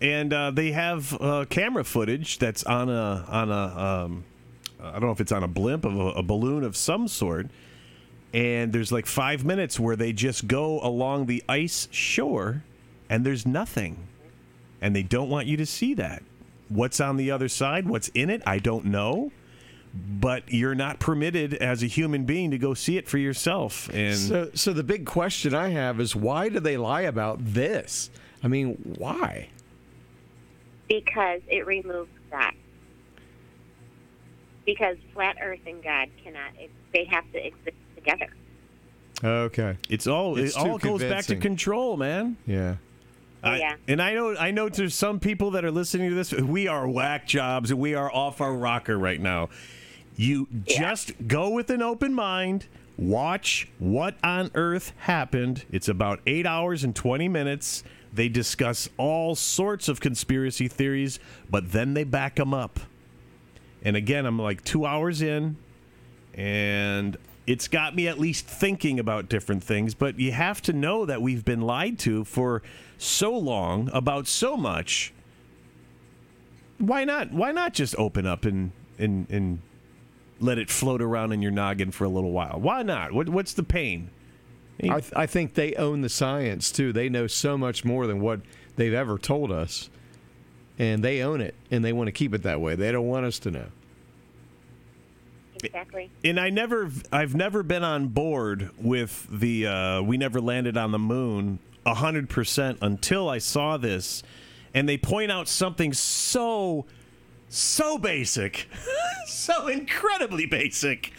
and 0.00 0.32
uh, 0.32 0.50
they 0.50 0.72
have 0.72 1.16
uh, 1.20 1.44
camera 1.48 1.84
footage 1.84 2.38
that's 2.38 2.64
on 2.64 2.90
a 2.90 3.24
on 3.28 3.50
a 3.52 3.54
um, 4.04 4.24
I 4.82 4.92
don't 4.92 5.02
know 5.02 5.12
if 5.12 5.20
it's 5.20 5.30
on 5.30 5.44
a 5.44 5.48
blimp 5.48 5.84
of 5.84 5.96
a, 5.96 6.06
a 6.18 6.22
balloon 6.22 6.64
of 6.64 6.76
some 6.76 7.06
sort. 7.08 7.46
And 8.32 8.72
there's 8.72 8.90
like 8.90 9.06
five 9.06 9.44
minutes 9.44 9.78
where 9.78 9.94
they 9.94 10.12
just 10.12 10.48
go 10.48 10.80
along 10.80 11.26
the 11.26 11.44
ice 11.48 11.86
shore, 11.92 12.64
and 13.08 13.24
there's 13.24 13.46
nothing, 13.46 14.08
and 14.80 14.96
they 14.96 15.04
don't 15.04 15.30
want 15.30 15.46
you 15.46 15.56
to 15.58 15.66
see 15.66 15.94
that. 15.94 16.24
What's 16.68 17.00
on 17.00 17.16
the 17.16 17.30
other 17.30 17.48
side? 17.48 17.86
What's 17.88 18.08
in 18.08 18.30
it? 18.30 18.42
I 18.44 18.58
don't 18.58 18.86
know. 18.86 19.30
But 19.96 20.52
you're 20.52 20.74
not 20.74 20.98
permitted 20.98 21.54
as 21.54 21.82
a 21.82 21.86
human 21.86 22.24
being 22.24 22.50
to 22.50 22.58
go 22.58 22.74
see 22.74 22.96
it 22.96 23.08
for 23.08 23.18
yourself. 23.18 23.88
And 23.92 24.16
So, 24.16 24.50
so 24.54 24.72
the 24.72 24.82
big 24.82 25.06
question 25.06 25.54
I 25.54 25.68
have 25.68 26.00
is 26.00 26.16
why 26.16 26.48
do 26.48 26.58
they 26.58 26.76
lie 26.76 27.02
about 27.02 27.38
this? 27.40 28.10
I 28.42 28.48
mean, 28.48 28.94
why? 28.98 29.50
because 30.88 31.40
it 31.48 31.66
removes 31.66 32.10
God. 32.30 32.52
Because 34.66 34.96
flat 35.12 35.36
Earth 35.42 35.60
and 35.66 35.82
God 35.82 36.08
cannot; 36.22 36.52
they 36.92 37.04
have 37.04 37.30
to 37.32 37.46
exist 37.46 37.76
together. 37.94 38.28
Okay. 39.22 39.76
it's 39.88 40.06
all 40.06 40.36
It's 40.38 40.56
it 40.56 40.60
all 40.60 40.78
too 40.78 40.88
goes 40.88 41.02
back 41.02 41.24
to 41.26 41.36
control, 41.36 41.96
man. 41.96 42.36
Yeah. 42.46 42.76
I- 43.42 43.58
yeah. 43.58 43.76
and 43.88 44.00
I 44.00 44.14
know 44.14 44.34
I 44.36 44.50
know 44.50 44.68
there's 44.70 44.94
some 44.94 45.20
people 45.20 45.52
that 45.52 45.64
are 45.64 45.70
listening 45.70 46.08
to 46.10 46.14
this. 46.14 46.32
We 46.32 46.66
are 46.66 46.88
whack 46.88 47.26
jobs 47.26 47.70
and 47.70 47.78
we 47.78 47.94
are 47.94 48.10
off 48.10 48.40
our 48.40 48.54
rocker 48.54 48.98
right 48.98 49.20
now. 49.20 49.50
You 50.16 50.48
just 50.64 51.12
go 51.26 51.50
with 51.50 51.70
an 51.70 51.82
open 51.82 52.14
mind. 52.14 52.66
Watch 52.96 53.68
what 53.78 54.16
on 54.22 54.50
earth 54.54 54.92
happened. 54.98 55.64
It's 55.72 55.88
about 55.88 56.20
eight 56.26 56.46
hours 56.46 56.84
and 56.84 56.94
20 56.94 57.28
minutes. 57.28 57.82
They 58.12 58.28
discuss 58.28 58.88
all 58.96 59.34
sorts 59.34 59.88
of 59.88 60.00
conspiracy 60.00 60.68
theories, 60.68 61.18
but 61.50 61.72
then 61.72 61.94
they 61.94 62.04
back 62.04 62.36
them 62.36 62.54
up. 62.54 62.78
And 63.82 63.96
again, 63.96 64.24
I'm 64.24 64.38
like 64.38 64.62
two 64.62 64.86
hours 64.86 65.20
in, 65.20 65.56
and 66.32 67.16
it's 67.46 67.66
got 67.66 67.96
me 67.96 68.06
at 68.06 68.18
least 68.20 68.46
thinking 68.46 69.00
about 69.00 69.28
different 69.28 69.64
things. 69.64 69.94
But 69.94 70.18
you 70.20 70.30
have 70.30 70.62
to 70.62 70.72
know 70.72 71.04
that 71.04 71.20
we've 71.20 71.44
been 71.44 71.60
lied 71.60 71.98
to 72.00 72.24
for 72.24 72.62
so 72.96 73.36
long 73.36 73.90
about 73.92 74.28
so 74.28 74.56
much. 74.56 75.12
Why 76.78 77.04
not? 77.04 77.32
Why 77.32 77.50
not 77.50 77.74
just 77.74 77.96
open 77.98 78.26
up 78.26 78.44
and 78.44 78.70
and 78.96 79.28
and 79.28 79.58
let 80.40 80.58
it 80.58 80.70
float 80.70 81.00
around 81.00 81.32
in 81.32 81.42
your 81.42 81.50
noggin 81.50 81.90
for 81.90 82.04
a 82.04 82.08
little 82.08 82.32
while? 82.32 82.58
Why 82.60 82.82
not? 82.82 83.12
What, 83.12 83.28
what's 83.28 83.52
the 83.52 83.62
pain? 83.62 84.10
I, 84.82 85.00
th- 85.00 85.12
I 85.14 85.26
think 85.26 85.54
they 85.54 85.74
own 85.74 86.00
the 86.00 86.08
science 86.08 86.72
too. 86.72 86.92
They 86.92 87.08
know 87.08 87.26
so 87.26 87.56
much 87.56 87.84
more 87.84 88.06
than 88.06 88.20
what 88.20 88.40
they've 88.76 88.92
ever 88.92 89.18
told 89.18 89.52
us, 89.52 89.88
and 90.78 91.02
they 91.02 91.22
own 91.22 91.40
it, 91.40 91.54
and 91.70 91.84
they 91.84 91.92
want 91.92 92.08
to 92.08 92.12
keep 92.12 92.34
it 92.34 92.42
that 92.42 92.60
way. 92.60 92.74
They 92.74 92.90
don't 92.90 93.06
want 93.06 93.24
us 93.24 93.38
to 93.40 93.50
know. 93.50 93.66
Exactly. 95.62 96.10
and 96.22 96.38
I 96.38 96.50
never, 96.50 96.90
I've 97.10 97.34
never 97.34 97.62
been 97.62 97.84
on 97.84 98.08
board 98.08 98.70
with 98.76 99.26
the 99.30 99.66
uh, 99.66 100.02
we 100.02 100.18
never 100.18 100.40
landed 100.40 100.76
on 100.76 100.90
the 100.90 100.98
moon 100.98 101.58
hundred 101.86 102.28
percent 102.28 102.78
until 102.82 103.28
I 103.28 103.38
saw 103.38 103.76
this, 103.76 104.22
and 104.74 104.88
they 104.88 104.96
point 104.96 105.30
out 105.30 105.48
something 105.48 105.92
so, 105.92 106.86
so 107.54 107.98
basic, 107.98 108.68
so 109.26 109.68
incredibly 109.68 110.46
basic. 110.46 111.12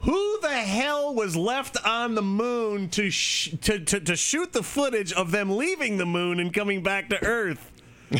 Who 0.00 0.40
the 0.40 0.50
hell 0.50 1.14
was 1.14 1.36
left 1.36 1.76
on 1.86 2.16
the 2.16 2.22
moon 2.22 2.88
to, 2.90 3.10
sh- 3.10 3.54
to, 3.60 3.78
to 3.78 4.00
to 4.00 4.16
shoot 4.16 4.52
the 4.52 4.64
footage 4.64 5.12
of 5.12 5.30
them 5.30 5.56
leaving 5.56 5.96
the 5.96 6.06
moon 6.06 6.40
and 6.40 6.52
coming 6.52 6.82
back 6.82 7.08
to 7.10 7.24
Earth? 7.24 7.70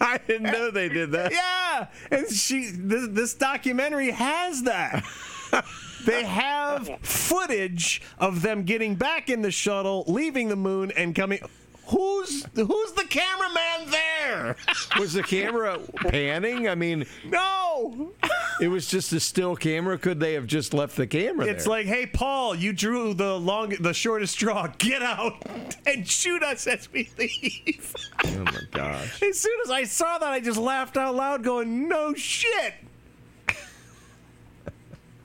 I 0.00 0.18
didn't 0.26 0.50
know 0.52 0.70
they 0.70 0.88
did 0.88 1.12
that. 1.12 1.32
Yeah, 1.32 1.88
and 2.10 2.28
she 2.28 2.70
this, 2.70 3.08
this 3.10 3.34
documentary 3.34 4.10
has 4.10 4.62
that. 4.62 5.04
they 6.06 6.24
have 6.24 6.88
footage 7.02 8.02
of 8.18 8.42
them 8.42 8.64
getting 8.64 8.94
back 8.94 9.28
in 9.28 9.42
the 9.42 9.50
shuttle, 9.50 10.04
leaving 10.06 10.48
the 10.48 10.56
moon, 10.56 10.92
and 10.96 11.14
coming. 11.14 11.40
Who's 11.88 12.44
who's 12.54 12.92
the 12.92 13.04
cameraman 13.08 13.90
there? 13.90 14.56
Was 14.98 15.12
the 15.12 15.22
camera 15.22 15.78
panning? 16.08 16.68
I 16.68 16.74
mean, 16.74 17.06
no, 17.24 18.12
it 18.60 18.68
was 18.68 18.86
just 18.88 19.12
a 19.12 19.20
still 19.20 19.54
camera. 19.54 19.96
Could 19.96 20.18
they 20.18 20.32
have 20.32 20.46
just 20.46 20.74
left 20.74 20.96
the 20.96 21.06
camera 21.06 21.46
it's 21.46 21.64
there? 21.64 21.70
like, 21.70 21.86
hey, 21.86 22.06
Paul, 22.06 22.54
you 22.54 22.72
drew 22.72 23.14
the 23.14 23.38
long, 23.38 23.68
the 23.80 23.92
shortest 23.92 24.32
straw. 24.32 24.66
Get 24.78 25.02
out 25.02 25.44
and 25.86 26.08
shoot 26.08 26.42
us 26.42 26.66
as 26.66 26.90
we 26.92 27.08
leave. 27.18 27.94
oh 28.24 28.38
my 28.44 28.60
gosh. 28.72 29.22
As 29.22 29.38
soon 29.38 29.58
as 29.64 29.70
I 29.70 29.84
saw 29.84 30.18
that, 30.18 30.30
I 30.32 30.40
just 30.40 30.58
laughed 30.58 30.96
out 30.96 31.14
loud, 31.14 31.44
going, 31.44 31.88
"No 31.88 32.14
shit." 32.14 32.74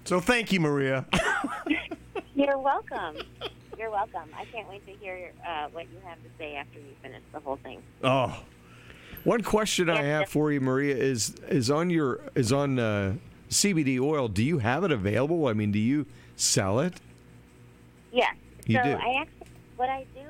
So 0.04 0.20
thank 0.20 0.52
you, 0.52 0.60
Maria. 0.60 1.06
You're 2.36 2.58
welcome. 2.58 3.18
You're 3.82 3.90
welcome. 3.90 4.30
I 4.38 4.46
can't 4.46 4.70
wait 4.70 4.86
to 4.86 4.94
hear 4.94 5.34
uh, 5.44 5.66
what 5.72 5.86
you 5.92 5.98
have 6.06 6.20
to 6.20 6.30
say 6.38 6.56
after 6.56 6.78
you 6.78 6.94
finish 7.02 7.24
the 7.34 7.40
whole 7.40 7.56
thing. 7.64 7.82
Oh, 8.04 8.40
One 9.24 9.42
question 9.42 9.90
I 9.90 10.04
Yeah. 10.04 10.20
have 10.20 10.30
for 10.30 10.52
you, 10.52 10.62
Maria, 10.62 10.96
is 10.96 11.34
is 11.50 11.72
on 11.72 11.90
your 11.90 12.20
is 12.36 12.54
on 12.54 12.78
uh, 12.78 13.16
CBD 13.50 14.00
oil. 14.00 14.28
Do 14.28 14.44
you 14.44 14.60
have 14.60 14.84
it 14.84 14.92
available? 14.92 15.48
I 15.48 15.54
mean, 15.54 15.72
do 15.72 15.80
you 15.80 16.06
sell 16.36 16.80
it? 16.80 16.94
Yes. 18.12 18.36
You 18.68 18.78
so 18.78 18.84
do? 18.84 18.90
I 18.92 19.16
actually, 19.20 19.48
what 19.78 19.90
I 19.90 20.06
do 20.14 20.30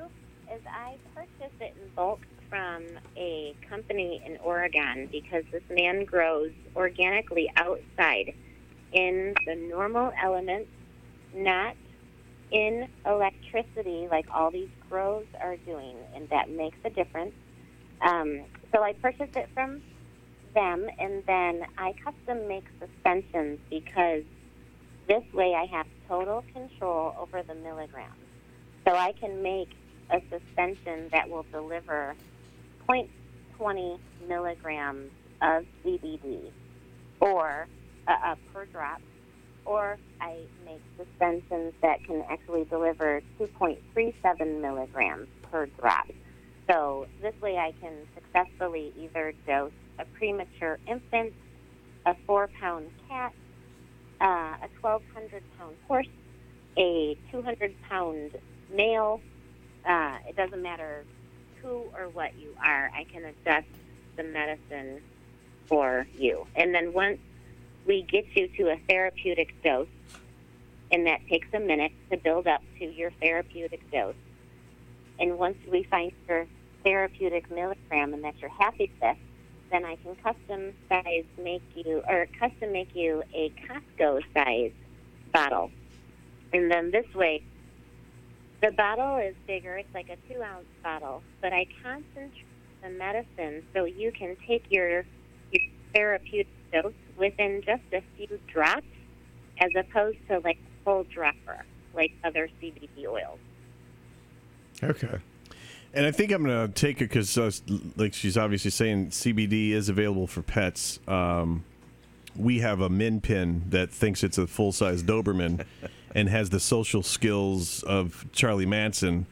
is 0.54 0.62
I 0.66 0.96
purchase 1.14 1.52
it 1.60 1.74
in 1.78 1.88
bulk 1.94 2.20
from 2.48 2.84
a 3.18 3.54
company 3.68 4.22
in 4.24 4.38
Oregon 4.38 5.10
because 5.12 5.44
this 5.52 5.62
man 5.70 6.06
grows 6.06 6.52
organically 6.74 7.50
outside 7.56 8.32
in 8.94 9.34
the 9.44 9.56
normal 9.56 10.10
elements, 10.22 10.70
not 11.34 11.76
in 12.52 12.86
electricity 13.06 14.06
like 14.10 14.26
all 14.32 14.50
these 14.50 14.68
grows 14.88 15.24
are 15.40 15.56
doing, 15.56 15.96
and 16.14 16.28
that 16.28 16.50
makes 16.50 16.76
a 16.84 16.90
difference. 16.90 17.32
Um, 18.02 18.44
so 18.74 18.82
I 18.82 18.92
purchased 18.92 19.36
it 19.36 19.48
from 19.54 19.80
them, 20.54 20.86
and 20.98 21.22
then 21.26 21.62
I 21.78 21.94
custom 22.04 22.46
make 22.46 22.64
suspensions 22.78 23.58
because 23.70 24.22
this 25.08 25.22
way 25.32 25.54
I 25.54 25.64
have 25.76 25.86
total 26.08 26.44
control 26.52 27.14
over 27.18 27.42
the 27.42 27.54
milligrams. 27.54 28.12
So 28.86 28.94
I 28.94 29.12
can 29.12 29.42
make 29.42 29.70
a 30.10 30.20
suspension 30.30 31.08
that 31.12 31.28
will 31.28 31.46
deliver 31.52 32.14
0.20 32.88 33.98
milligrams 34.28 35.10
of 35.40 35.64
CBD 35.84 36.50
or 37.20 37.66
uh, 38.06 38.12
uh, 38.24 38.34
per 38.52 38.66
drop, 38.66 39.00
or 39.64 39.98
I 40.20 40.38
make 40.64 40.80
suspensions 40.96 41.74
that 41.82 42.04
can 42.04 42.24
actually 42.30 42.64
deliver 42.64 43.22
2.37 43.38 44.60
milligrams 44.60 45.28
per 45.50 45.66
drop. 45.66 46.06
So 46.70 47.06
this 47.20 47.34
way 47.40 47.58
I 47.58 47.72
can 47.80 47.92
successfully 48.14 48.92
either 48.96 49.34
dose 49.46 49.72
a 49.98 50.04
premature 50.16 50.78
infant, 50.86 51.32
a 52.06 52.14
four 52.26 52.48
pound 52.60 52.90
cat, 53.08 53.32
uh, 54.20 54.56
a 54.62 54.68
1,200 54.80 55.42
pound 55.58 55.76
horse, 55.86 56.06
a 56.76 57.16
200 57.30 57.74
pound 57.88 58.32
male. 58.72 59.20
Uh, 59.84 60.18
it 60.28 60.36
doesn't 60.36 60.62
matter 60.62 61.04
who 61.60 61.84
or 61.96 62.08
what 62.12 62.36
you 62.38 62.54
are, 62.62 62.90
I 62.94 63.04
can 63.04 63.24
adjust 63.24 63.68
the 64.16 64.24
medicine 64.24 65.00
for 65.66 66.06
you. 66.18 66.46
And 66.56 66.74
then 66.74 66.92
once 66.92 67.18
we 67.86 68.02
get 68.02 68.24
you 68.34 68.48
to 68.48 68.72
a 68.72 68.76
therapeutic 68.88 69.60
dose, 69.62 69.88
and 70.90 71.06
that 71.06 71.20
takes 71.28 71.48
a 71.52 71.60
minute 71.60 71.92
to 72.10 72.16
build 72.16 72.46
up 72.46 72.62
to 72.78 72.84
your 72.84 73.10
therapeutic 73.20 73.90
dose. 73.90 74.14
And 75.18 75.38
once 75.38 75.56
we 75.70 75.84
find 75.84 76.12
your 76.28 76.46
therapeutic 76.84 77.50
milligram 77.50 78.14
and 78.14 78.24
that 78.24 78.34
you're 78.38 78.50
happy 78.50 78.90
with, 79.00 79.16
then 79.70 79.84
I 79.84 79.96
can 79.96 80.14
custom 80.16 80.72
size 80.88 81.24
make 81.42 81.62
you 81.74 82.02
or 82.08 82.26
custom 82.38 82.72
make 82.72 82.94
you 82.94 83.22
a 83.34 83.50
Costco 83.66 84.22
size 84.34 84.72
bottle. 85.32 85.70
And 86.52 86.70
then 86.70 86.90
this 86.90 87.06
way, 87.14 87.42
the 88.60 88.70
bottle 88.70 89.16
is 89.16 89.34
bigger. 89.46 89.76
It's 89.76 89.92
like 89.94 90.08
a 90.10 90.16
two 90.32 90.42
ounce 90.42 90.66
bottle, 90.82 91.22
but 91.40 91.52
I 91.52 91.66
concentrate 91.82 92.44
the 92.82 92.90
medicine 92.90 93.64
so 93.72 93.84
you 93.84 94.12
can 94.12 94.36
take 94.46 94.64
your, 94.70 95.04
your 95.50 95.62
therapeutic 95.94 96.48
dose 96.72 96.92
within 97.16 97.62
just 97.64 97.82
a 97.92 98.02
few 98.16 98.38
drops, 98.46 98.86
as 99.60 99.70
opposed 99.76 100.18
to 100.28 100.38
like 100.40 100.58
a 100.58 100.84
full 100.84 101.04
dropper 101.04 101.64
like 101.94 102.12
other 102.24 102.48
CBD 102.60 103.06
oils. 103.06 103.38
Okay. 104.82 105.18
And 105.94 106.06
I 106.06 106.10
think 106.10 106.32
I'm 106.32 106.42
gonna 106.42 106.68
take 106.68 107.02
it 107.02 107.10
because, 107.10 107.36
uh, 107.36 107.50
like 107.96 108.14
she's 108.14 108.38
obviously 108.38 108.70
saying, 108.70 109.08
CBD 109.08 109.72
is 109.72 109.88
available 109.88 110.26
for 110.26 110.42
pets. 110.42 110.98
Um, 111.06 111.64
we 112.34 112.60
have 112.60 112.80
a 112.80 112.88
min 112.88 113.20
pin 113.20 113.64
that 113.68 113.90
thinks 113.90 114.24
it's 114.24 114.38
a 114.38 114.46
full 114.46 114.72
size 114.72 115.02
Doberman, 115.02 115.66
and 116.14 116.28
has 116.30 116.48
the 116.48 116.60
social 116.60 117.02
skills 117.02 117.82
of 117.82 118.24
Charlie 118.32 118.66
Manson, 118.66 119.26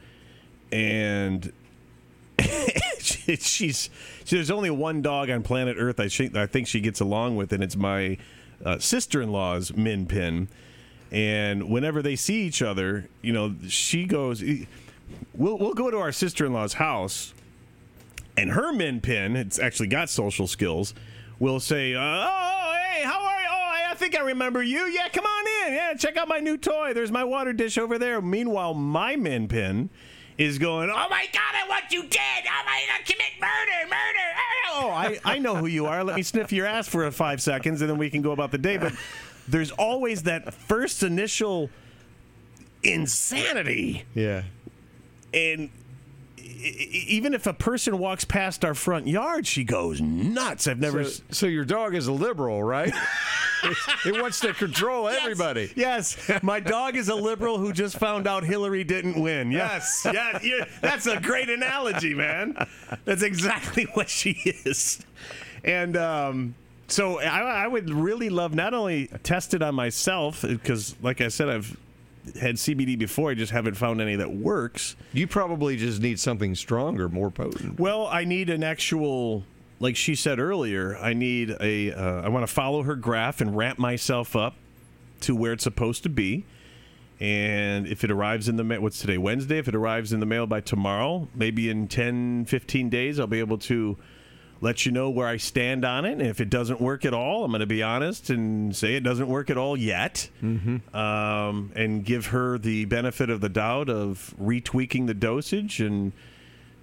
and 0.71 1.51
she, 2.39 2.47
she's 3.37 3.89
she, 4.25 4.35
there's 4.35 4.51
only 4.51 4.69
one 4.69 5.01
dog 5.01 5.29
on 5.29 5.43
planet 5.43 5.77
Earth 5.79 5.99
I 5.99 6.07
think 6.07 6.35
I 6.35 6.45
think 6.45 6.67
she 6.67 6.79
gets 6.79 6.99
along 6.99 7.35
with, 7.35 7.53
and 7.53 7.63
it's 7.63 7.75
my 7.75 8.17
uh, 8.63 8.79
sister-in-law's 8.79 9.75
min 9.75 10.05
pin. 10.05 10.47
And 11.11 11.69
whenever 11.69 12.01
they 12.01 12.15
see 12.15 12.43
each 12.43 12.61
other, 12.61 13.09
you 13.21 13.33
know, 13.33 13.55
she 13.67 14.05
goes. 14.05 14.43
We'll 15.33 15.57
we'll 15.57 15.73
go 15.73 15.91
to 15.91 15.97
our 15.97 16.13
sister-in-law's 16.13 16.73
house, 16.73 17.33
and 18.37 18.51
her 18.51 18.71
min 18.71 19.01
pin, 19.01 19.35
it's 19.35 19.59
actually 19.59 19.87
got 19.87 20.09
social 20.09 20.47
skills. 20.47 20.93
Will 21.37 21.59
say, 21.59 21.95
"Oh, 21.95 22.73
hey, 22.93 23.03
how 23.03 23.21
are 23.21 23.41
you? 23.41 23.47
Oh, 23.49 23.53
I, 23.53 23.91
I 23.91 23.95
think 23.95 24.15
I 24.17 24.21
remember 24.21 24.63
you. 24.63 24.85
Yeah, 24.85 25.09
come 25.09 25.25
on 25.25 25.67
in. 25.67 25.73
Yeah, 25.73 25.93
check 25.95 26.15
out 26.15 26.29
my 26.29 26.39
new 26.39 26.57
toy. 26.57 26.93
There's 26.93 27.11
my 27.11 27.25
water 27.25 27.51
dish 27.51 27.77
over 27.77 27.97
there." 27.97 28.21
Meanwhile, 28.21 28.73
my 28.75 29.17
min 29.17 29.49
pin 29.49 29.89
is 30.45 30.57
going, 30.57 30.89
"Oh 30.89 31.07
my 31.09 31.25
God, 31.33 31.53
I 31.55 31.67
what 31.67 31.91
you 31.91 32.01
did! 32.03 32.19
Oh 32.45 32.63
my 32.65 32.83
God, 32.87 33.05
commit 33.05 33.31
murder, 33.39 33.85
murder! 33.89 34.27
Oh. 34.69 34.81
oh, 34.83 34.89
I, 34.89 35.19
I 35.25 35.37
know 35.37 35.55
who 35.55 35.67
you 35.67 35.85
are. 35.85 36.03
Let 36.03 36.15
me 36.15 36.23
sniff 36.23 36.51
your 36.51 36.65
ass 36.65 36.87
for 36.87 37.09
five 37.11 37.41
seconds, 37.41 37.81
and 37.81 37.89
then 37.89 37.97
we 37.97 38.09
can 38.09 38.21
go 38.21 38.31
about 38.31 38.51
the 38.51 38.57
day." 38.57 38.77
But 38.77 38.93
there's 39.47 39.71
always 39.71 40.23
that 40.23 40.53
first 40.53 41.03
initial 41.03 41.69
insanity 42.83 44.05
Yeah. 44.15 44.43
and 45.33 45.69
even 46.59 47.33
if 47.33 47.47
a 47.47 47.53
person 47.53 47.97
walks 47.97 48.25
past 48.25 48.65
our 48.65 48.73
front 48.73 49.07
yard, 49.07 49.47
she 49.47 49.63
goes 49.63 50.01
nuts. 50.01 50.67
I've 50.67 50.79
never. 50.79 51.03
So, 51.05 51.23
so 51.31 51.45
your 51.47 51.65
dog 51.65 51.95
is 51.95 52.07
a 52.07 52.11
liberal, 52.11 52.63
right? 52.63 52.93
it 54.05 54.21
wants 54.21 54.39
to 54.41 54.53
control 54.53 55.07
everybody. 55.07 55.71
Yes, 55.75 56.17
my 56.41 56.59
dog 56.59 56.95
is 56.95 57.09
a 57.09 57.15
liberal 57.15 57.57
who 57.57 57.73
just 57.73 57.97
found 57.97 58.27
out 58.27 58.43
Hillary 58.43 58.83
didn't 58.83 59.21
win. 59.21 59.51
Yes, 59.51 60.05
yeah, 60.05 60.65
that's 60.81 61.07
a 61.07 61.19
great 61.19 61.49
analogy, 61.49 62.13
man. 62.13 62.67
That's 63.05 63.23
exactly 63.23 63.83
what 63.93 64.09
she 64.09 64.31
is. 64.65 65.03
And 65.63 65.95
um, 65.95 66.55
So 66.87 67.19
I, 67.19 67.63
I 67.63 67.67
would 67.67 67.89
really 67.89 68.29
love 68.29 68.53
not 68.53 68.73
only 68.73 69.07
test 69.23 69.53
it 69.53 69.61
on 69.61 69.75
myself 69.75 70.41
because, 70.41 70.95
like 71.01 71.21
I 71.21 71.29
said, 71.29 71.49
I've 71.49 71.77
had 72.39 72.55
CBD 72.55 72.97
before. 72.97 73.31
I 73.31 73.33
just 73.33 73.51
haven't 73.51 73.75
found 73.75 74.01
any 74.01 74.15
that 74.15 74.31
works. 74.31 74.95
You 75.13 75.27
probably 75.27 75.77
just 75.77 76.01
need 76.01 76.19
something 76.19 76.55
stronger, 76.55 77.09
more 77.09 77.31
potent. 77.31 77.79
Well, 77.79 78.07
I 78.07 78.23
need 78.23 78.49
an 78.49 78.63
actual, 78.63 79.43
like 79.79 79.95
she 79.95 80.15
said 80.15 80.39
earlier. 80.39 80.97
I 80.97 81.13
need 81.13 81.55
a. 81.59 81.93
Uh, 81.93 82.21
I 82.21 82.29
want 82.29 82.45
to 82.45 82.53
follow 82.53 82.83
her 82.83 82.95
graph 82.95 83.41
and 83.41 83.55
ramp 83.55 83.79
myself 83.79 84.35
up 84.35 84.55
to 85.21 85.35
where 85.35 85.53
it's 85.53 85.63
supposed 85.63 86.03
to 86.03 86.09
be. 86.09 86.45
And 87.19 87.85
if 87.85 88.03
it 88.03 88.09
arrives 88.09 88.49
in 88.49 88.55
the 88.55 88.63
mail, 88.63 88.81
what's 88.81 88.99
today? 88.99 89.19
Wednesday. 89.19 89.59
If 89.59 89.67
it 89.67 89.75
arrives 89.75 90.11
in 90.11 90.19
the 90.19 90.25
mail 90.25 90.47
by 90.47 90.59
tomorrow, 90.61 91.27
maybe 91.35 91.69
in 91.69 91.87
10, 91.87 92.45
15 92.45 92.89
days, 92.89 93.19
I'll 93.19 93.27
be 93.27 93.39
able 93.39 93.59
to 93.59 93.95
let 94.61 94.85
you 94.85 94.91
know 94.91 95.09
where 95.09 95.27
I 95.27 95.37
stand 95.37 95.83
on 95.83 96.05
it. 96.05 96.13
And 96.13 96.21
if 96.21 96.39
it 96.39 96.49
doesn't 96.49 96.79
work 96.79 97.03
at 97.03 97.13
all, 97.13 97.43
I'm 97.43 97.51
going 97.51 97.61
to 97.61 97.65
be 97.65 97.83
honest 97.83 98.29
and 98.29 98.75
say 98.75 98.95
it 98.95 99.03
doesn't 99.03 99.27
work 99.27 99.49
at 99.49 99.57
all 99.57 99.75
yet, 99.75 100.29
mm-hmm. 100.41 100.95
um, 100.95 101.71
and 101.75 102.05
give 102.05 102.27
her 102.27 102.57
the 102.57 102.85
benefit 102.85 103.29
of 103.29 103.41
the 103.41 103.49
doubt 103.49 103.89
of 103.89 104.33
retweaking 104.39 105.07
the 105.07 105.15
dosage 105.15 105.81
and 105.81 106.13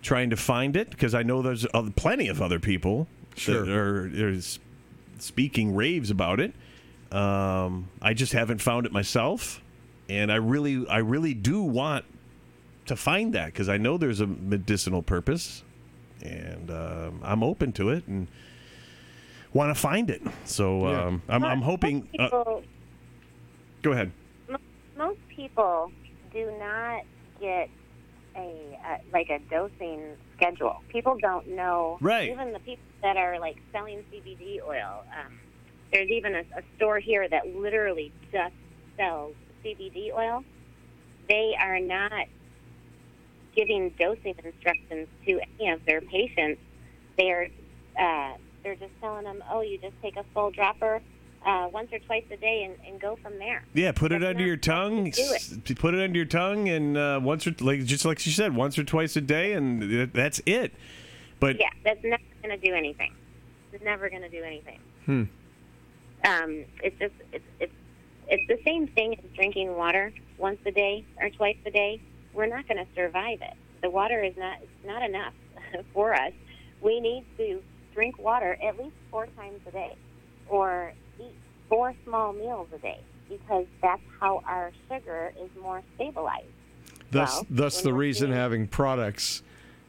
trying 0.02 0.30
to 0.30 0.36
find 0.36 0.76
it 0.76 0.90
because 0.90 1.14
I 1.14 1.22
know 1.22 1.40
there's 1.40 1.66
plenty 1.96 2.28
of 2.28 2.42
other 2.42 2.58
people 2.58 3.06
Sure. 3.36 3.64
that 3.64 3.72
are, 3.72 4.28
are 4.28 4.40
speaking 5.18 5.74
raves 5.74 6.10
about 6.10 6.40
it. 6.40 6.52
Um, 7.12 7.88
I 8.02 8.12
just 8.14 8.32
haven't 8.32 8.58
found 8.58 8.84
it 8.84 8.92
myself, 8.92 9.62
and 10.08 10.30
I 10.30 10.36
really, 10.36 10.86
I 10.88 10.98
really 10.98 11.34
do 11.34 11.62
want 11.62 12.04
to 12.86 12.96
find 12.96 13.34
that 13.34 13.46
because 13.46 13.68
I 13.68 13.76
know 13.76 13.96
there's 13.96 14.20
a 14.20 14.26
medicinal 14.26 15.02
purpose, 15.02 15.62
and 16.22 16.70
um, 16.70 17.20
I'm 17.22 17.42
open 17.42 17.72
to 17.74 17.90
it 17.90 18.06
and 18.06 18.28
want 19.52 19.74
to 19.74 19.80
find 19.80 20.10
it. 20.10 20.22
So 20.44 20.88
Yeah. 20.90 21.04
um, 21.04 21.22
I'm, 21.28 21.44
I'm 21.44 21.58
Most 21.60 21.66
hoping. 21.66 22.08
Uh, 22.18 22.28
go 23.82 23.92
ahead. 23.92 24.12
most 24.96 25.18
people 25.28 25.90
do 26.32 26.50
not 26.58 27.02
get 27.40 27.70
a 28.36 28.78
uh, 28.86 28.98
like 29.12 29.30
a 29.30 29.38
dosing 29.50 30.02
schedule. 30.36 30.76
People 30.88 31.16
don't 31.20 31.48
know. 31.48 31.98
Right. 32.00 32.30
Even 32.30 32.52
the 32.52 32.58
people 32.60 32.84
that 33.02 33.16
are 33.16 33.38
like 33.40 33.56
selling 33.72 34.04
CBD 34.12 34.60
oil. 34.66 35.04
Um, 35.18 35.38
there's 35.92 36.10
even 36.10 36.34
a, 36.34 36.40
a 36.40 36.62
store 36.76 36.98
here 36.98 37.26
that 37.28 37.46
literally 37.56 38.12
just 38.30 38.54
sells 38.96 39.34
CBD 39.64 40.12
oil. 40.12 40.44
They 41.28 41.54
are 41.58 41.80
not 41.80 42.26
giving 43.58 43.90
dosing 43.98 44.34
instructions 44.44 45.08
to 45.26 45.40
any 45.58 45.70
of 45.70 45.84
their 45.84 46.00
patients. 46.00 46.60
They're 47.18 47.48
uh, 47.98 48.34
they're 48.62 48.76
just 48.76 48.92
telling 49.00 49.24
them, 49.24 49.42
"Oh, 49.50 49.60
you 49.62 49.78
just 49.78 49.94
take 50.00 50.16
a 50.16 50.24
full 50.32 50.50
dropper 50.52 51.02
uh, 51.44 51.68
once 51.72 51.92
or 51.92 51.98
twice 51.98 52.24
a 52.30 52.36
day 52.36 52.62
and, 52.62 52.76
and 52.86 53.00
go 53.00 53.16
from 53.16 53.38
there." 53.38 53.64
Yeah, 53.74 53.90
put 53.92 54.12
it 54.12 54.22
under 54.22 54.44
your 54.44 54.56
tongue. 54.56 55.10
to 55.10 55.22
do 55.22 55.34
s- 55.34 55.54
Put 55.76 55.94
it 55.94 56.00
under 56.00 56.16
your 56.16 56.26
tongue, 56.26 56.68
and 56.68 56.96
uh, 56.96 57.20
once 57.22 57.46
or 57.46 57.54
like 57.60 57.84
just 57.84 58.04
like 58.04 58.20
she 58.20 58.30
said, 58.30 58.54
once 58.54 58.78
or 58.78 58.84
twice 58.84 59.16
a 59.16 59.20
day, 59.20 59.52
and 59.54 60.12
that's 60.12 60.40
it. 60.46 60.72
But 61.40 61.58
Yeah, 61.58 61.70
that's 61.84 62.02
never 62.04 62.22
going 62.42 62.58
to 62.60 62.66
do 62.66 62.74
anything. 62.74 63.12
It's 63.72 63.84
never 63.84 64.08
going 64.08 64.22
to 64.22 64.28
do 64.28 64.42
anything. 64.44 64.78
Hmm. 65.06 65.22
Um, 66.24 66.64
it's 66.82 66.98
just 66.98 67.14
it's 67.32 67.44
it's 67.60 67.72
it's 68.28 68.46
the 68.48 68.58
same 68.64 68.86
thing 68.88 69.14
as 69.18 69.24
drinking 69.34 69.74
water 69.76 70.12
once 70.36 70.58
a 70.66 70.70
day 70.70 71.04
or 71.20 71.30
twice 71.30 71.56
a 71.66 71.70
day. 71.70 72.00
We're 72.38 72.46
not 72.46 72.68
going 72.68 72.78
to 72.78 72.86
survive 72.94 73.42
it. 73.42 73.54
The 73.82 73.90
water 73.90 74.22
is 74.22 74.34
not 74.36 74.58
not 74.86 75.02
enough 75.02 75.32
for 75.92 76.14
us. 76.14 76.32
We 76.80 77.00
need 77.00 77.24
to 77.36 77.60
drink 77.92 78.16
water 78.16 78.56
at 78.64 78.78
least 78.78 78.94
four 79.10 79.26
times 79.36 79.60
a 79.66 79.72
day, 79.72 79.96
or 80.48 80.92
eat 81.18 81.34
four 81.68 81.94
small 82.04 82.32
meals 82.32 82.68
a 82.72 82.78
day, 82.78 83.00
because 83.28 83.66
that's 83.82 84.00
how 84.20 84.40
our 84.46 84.70
sugar 84.88 85.32
is 85.42 85.50
more 85.60 85.82
stabilized. 85.96 86.46
Thus, 87.10 87.34
Well, 87.34 87.46
thus 87.50 87.82
the 87.82 87.92
reason 87.92 88.28
eating- 88.28 88.36
having 88.38 88.66
products 88.68 89.42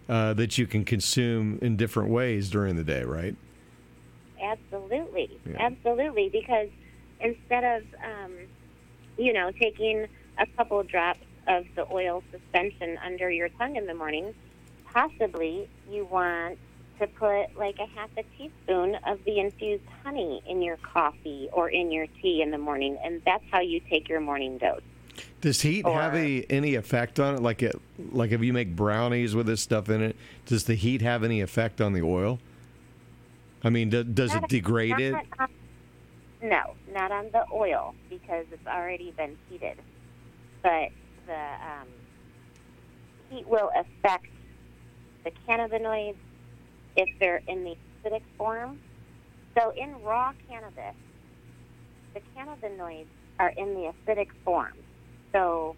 uh, 0.10 0.34
that 0.34 0.58
you 0.58 0.66
can 0.66 0.84
consume 0.84 1.60
in 1.62 1.78
different 1.78 2.10
ways 2.10 2.50
during 2.50 2.78
the 2.78 2.84
day, 2.84 3.04
right? 3.04 3.36
Absolutely, 4.42 5.30
Yeah. 5.46 5.58
absolutely. 5.60 6.30
Because 6.30 6.70
instead 7.20 7.64
of, 7.64 7.84
um, 8.04 8.34
you 9.20 9.34
know, 9.34 9.52
taking 9.52 10.08
a 10.40 10.48
couple 10.58 10.82
drops 10.82 11.20
of 11.48 11.66
the 11.76 11.86
oil 11.92 12.24
suspension 12.32 12.98
under 13.04 13.30
your 13.30 13.50
tongue 13.50 13.76
in 13.76 13.86
the 13.86 13.94
morning, 13.94 14.34
possibly 14.86 15.68
you 15.90 16.06
want 16.06 16.58
to 17.00 17.08
put 17.08 17.56
like 17.58 17.78
a 17.80 17.86
half 17.98 18.10
a 18.18 18.24
teaspoon 18.38 18.96
of 19.08 19.24
the 19.26 19.40
infused 19.40 19.84
honey 20.04 20.42
in 20.46 20.62
your 20.62 20.78
coffee 20.78 21.50
or 21.54 21.70
in 21.70 21.92
your 21.92 22.08
tea 22.22 22.42
in 22.42 22.52
the 22.52 22.58
morning, 22.58 22.98
and 23.04 23.22
that's 23.26 23.44
how 23.52 23.60
you 23.62 23.80
take 23.90 24.10
your 24.10 24.20
morning 24.20 24.58
dose. 24.58 24.82
Does 25.42 25.62
heat 25.62 25.86
have 25.86 26.14
Or- 26.14 26.18
any, 26.18 26.46
any 26.50 26.76
effect 26.76 27.20
on 27.20 27.36
it? 27.36 27.42
Like 27.42 27.64
it, 27.64 27.80
like 28.12 28.32
if 28.32 28.42
you 28.42 28.52
make 28.54 28.76
brownies 28.76 29.36
with 29.36 29.48
this 29.48 29.62
stuff 29.62 29.90
in 29.90 30.02
it, 30.02 30.16
does 30.46 30.66
the 30.66 30.76
heat 30.76 31.02
have 31.02 31.24
any 31.24 31.40
effect 31.42 31.80
on 31.80 31.94
the 31.94 32.02
oil? 32.02 32.40
I 33.64 33.70
mean, 33.70 33.90
do, 33.90 34.04
does 34.04 34.34
it 34.36 34.48
degrade 34.48 34.92
not 34.92 35.02
it? 35.02 35.14
on- 35.14 35.24
um, 35.40 35.50
no, 36.42 36.74
not 36.94 37.12
on 37.12 37.30
the 37.32 37.44
oil 37.54 37.96
because 38.10 38.46
it's 38.52 38.68
already 38.68 39.12
been 39.12 39.38
heated. 39.50 39.78
But 40.64 40.90
the 41.30 41.36
um, 41.36 41.88
heat 43.30 43.48
will 43.48 43.72
affect 43.76 44.26
the 45.24 45.32
cannabinoids 45.48 46.18
if 46.98 47.08
they're 47.20 47.42
in 47.48 47.64
the 47.64 47.76
acidic 48.04 48.24
form. 48.38 48.80
So 49.56 49.72
in 49.72 50.02
raw 50.02 50.34
cannabis, 50.50 50.96
the 52.14 52.22
cannabinoids 52.36 53.06
are 53.40 53.50
in 53.50 53.76
the 53.76 53.94
acidic 53.94 54.30
form. 54.44 54.74
So 55.32 55.76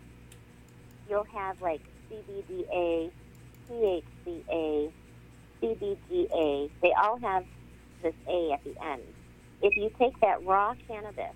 you'll 1.10 1.26
have 1.26 1.62
like 1.62 1.82
CBDA, 2.10 3.12
THCA, 3.70 4.92
CBGA. 5.62 6.70
They 6.82 6.94
all 6.94 7.18
have 7.18 7.46
this 8.02 8.16
A 8.28 8.54
at 8.54 8.64
the 8.64 8.74
end. 8.84 9.02
If 9.62 9.76
you 9.76 9.92
take 10.00 10.20
that 10.22 10.46
raw 10.46 10.76
cannabis 10.88 11.36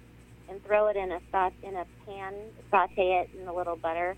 and 0.50 0.64
throw 0.66 0.88
it 0.88 0.96
in 0.96 1.12
a 1.12 1.20
sauce 1.32 1.54
in 1.64 1.76
a 1.76 1.86
pan, 2.06 2.34
saute 2.72 3.22
it 3.22 3.30
in 3.40 3.48
a 3.48 3.54
little 3.54 3.76
butter, 3.76 4.16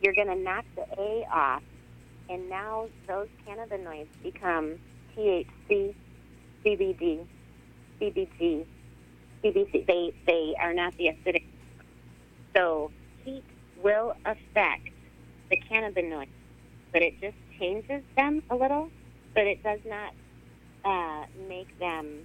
you're 0.00 0.14
going 0.14 0.28
to 0.28 0.36
knock 0.36 0.64
the 0.74 0.84
A 1.00 1.26
off, 1.32 1.62
and 2.28 2.48
now 2.48 2.88
those 3.06 3.28
cannabinoids 3.46 4.08
become 4.22 4.78
THC, 5.16 5.94
CBD, 6.64 7.26
CBG, 8.00 8.64
CBC. 9.44 9.86
They 9.86 10.14
they 10.26 10.54
are 10.60 10.72
not 10.72 10.96
the 10.96 11.06
acidic. 11.06 11.44
So 12.54 12.90
heat 13.24 13.44
will 13.82 14.14
affect 14.24 14.88
the 15.50 15.56
cannabinoids, 15.70 16.28
but 16.92 17.02
it 17.02 17.20
just 17.20 17.36
changes 17.58 18.02
them 18.16 18.42
a 18.50 18.56
little, 18.56 18.90
but 19.34 19.46
it 19.46 19.62
does 19.62 19.80
not 19.84 20.14
uh, 20.84 21.26
make 21.48 21.78
them 21.78 22.24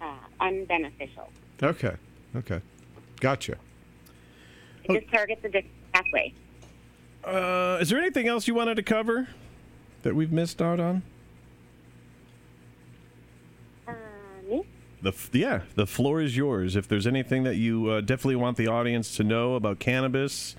uh, 0.00 0.14
unbeneficial. 0.40 1.28
Okay, 1.62 1.96
okay, 2.36 2.60
gotcha. 3.20 3.56
It 4.84 5.00
just 5.00 5.12
targets 5.12 5.44
a 5.44 5.48
different 5.48 5.74
pathway. 5.92 6.32
uh, 7.24 7.78
is 7.80 7.90
there 7.90 7.98
anything 7.98 8.26
else 8.28 8.46
you 8.48 8.54
wanted 8.54 8.76
to 8.76 8.82
cover 8.82 9.28
that 10.02 10.14
we've 10.14 10.32
missed 10.32 10.62
out 10.62 10.80
on? 10.80 11.02
Uh, 13.86 13.92
me? 14.48 14.64
The 15.02 15.10
f- 15.10 15.30
yeah, 15.32 15.62
the 15.74 15.86
floor 15.86 16.20
is 16.20 16.36
yours. 16.36 16.74
If 16.76 16.88
there's 16.88 17.06
anything 17.06 17.44
that 17.44 17.56
you 17.56 17.88
uh, 17.90 18.00
definitely 18.00 18.36
want 18.36 18.56
the 18.56 18.66
audience 18.66 19.16
to 19.16 19.24
know 19.24 19.54
about 19.54 19.78
cannabis, 19.78 20.56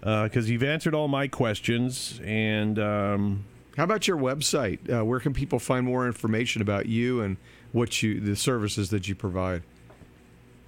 because 0.00 0.48
you've 0.50 0.62
answered 0.62 0.94
all 0.94 1.08
my 1.08 1.26
questions, 1.26 2.20
and 2.24 2.78
um, 2.78 3.44
How 3.76 3.84
about 3.84 4.06
your 4.06 4.16
website? 4.18 4.78
Uh, 4.90 5.04
where 5.04 5.18
can 5.20 5.32
people 5.32 5.58
find 5.58 5.84
more 5.84 6.06
information 6.06 6.62
about 6.62 6.86
you 6.86 7.20
and 7.22 7.38
what 7.72 8.02
you, 8.02 8.20
the 8.20 8.36
services 8.36 8.90
that 8.90 9.08
you 9.08 9.14
provide? 9.14 9.62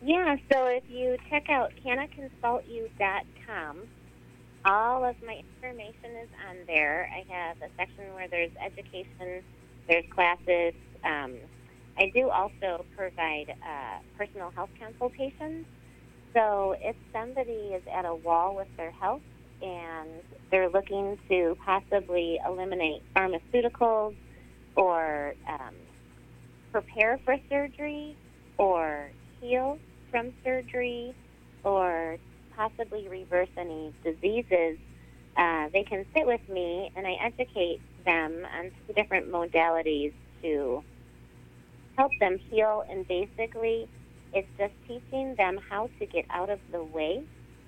Yeah, 0.00 0.36
so 0.52 0.66
if 0.66 0.84
you 0.88 1.16
check 1.28 1.50
out 1.50 1.72
cannaconsultyou.com, 1.84 3.76
all 4.64 5.04
of 5.04 5.16
my 5.26 5.42
information 5.56 6.10
is 6.22 6.28
on 6.48 6.56
there. 6.66 7.10
I 7.12 7.24
have 7.32 7.56
a 7.62 7.68
section 7.76 8.14
where 8.14 8.28
there's 8.28 8.52
education, 8.64 9.42
there's 9.88 10.04
classes. 10.14 10.74
Um, 11.04 11.34
I 11.98 12.10
do 12.14 12.30
also 12.30 12.84
provide 12.96 13.46
uh, 13.50 13.98
personal 14.16 14.52
health 14.54 14.70
consultations. 14.78 15.66
So 16.32 16.76
if 16.80 16.94
somebody 17.12 17.74
is 17.74 17.82
at 17.92 18.04
a 18.04 18.14
wall 18.14 18.54
with 18.54 18.68
their 18.76 18.92
health 18.92 19.22
and 19.60 20.08
they're 20.50 20.68
looking 20.68 21.18
to 21.28 21.56
possibly 21.64 22.38
eliminate 22.46 23.02
pharmaceuticals 23.16 24.14
or 24.76 25.34
um, 25.48 25.74
prepare 26.70 27.18
for 27.24 27.36
surgery 27.48 28.16
or 28.58 29.10
heal 29.40 29.78
from 30.10 30.32
surgery 30.44 31.14
or 31.64 32.18
possibly 32.56 33.08
reverse 33.08 33.48
any 33.56 33.92
diseases, 34.04 34.78
uh, 35.36 35.68
they 35.72 35.84
can 35.84 36.04
sit 36.14 36.26
with 36.26 36.46
me 36.48 36.90
and 36.96 37.06
I 37.06 37.16
educate 37.22 37.80
them 38.04 38.46
on 38.58 38.70
two 38.86 38.92
different 38.94 39.30
modalities 39.30 40.12
to 40.42 40.82
help 41.96 42.12
them 42.20 42.38
heal, 42.50 42.84
and 42.88 43.06
basically, 43.08 43.88
it's 44.32 44.48
just 44.56 44.72
teaching 44.86 45.34
them 45.34 45.58
how 45.68 45.90
to 45.98 46.06
get 46.06 46.24
out 46.30 46.48
of 46.48 46.60
the 46.70 46.82
way 46.82 47.22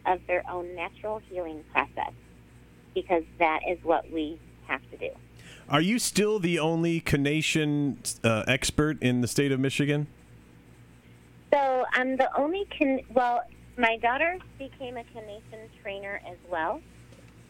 of 0.06 0.20
their 0.28 0.48
own 0.48 0.74
natural 0.76 1.20
healing 1.28 1.64
process, 1.72 2.12
because 2.94 3.24
that 3.38 3.60
is 3.68 3.78
what 3.82 4.10
we 4.12 4.38
have 4.66 4.80
to 4.92 4.96
do. 4.96 5.10
Are 5.68 5.80
you 5.80 5.98
still 5.98 6.38
the 6.38 6.58
only 6.58 7.00
Canation 7.00 7.98
uh, 8.22 8.44
expert 8.46 9.02
in 9.02 9.20
the 9.20 9.28
state 9.28 9.50
of 9.52 9.58
Michigan? 9.58 10.06
So 11.52 11.84
I'm 11.94 12.16
the 12.16 12.28
only 12.38 12.64
can. 12.66 13.00
Well, 13.12 13.42
my 13.76 13.96
daughter 13.98 14.38
became 14.58 14.96
a 14.96 15.04
Canation 15.04 15.68
trainer 15.82 16.20
as 16.30 16.36
well, 16.50 16.80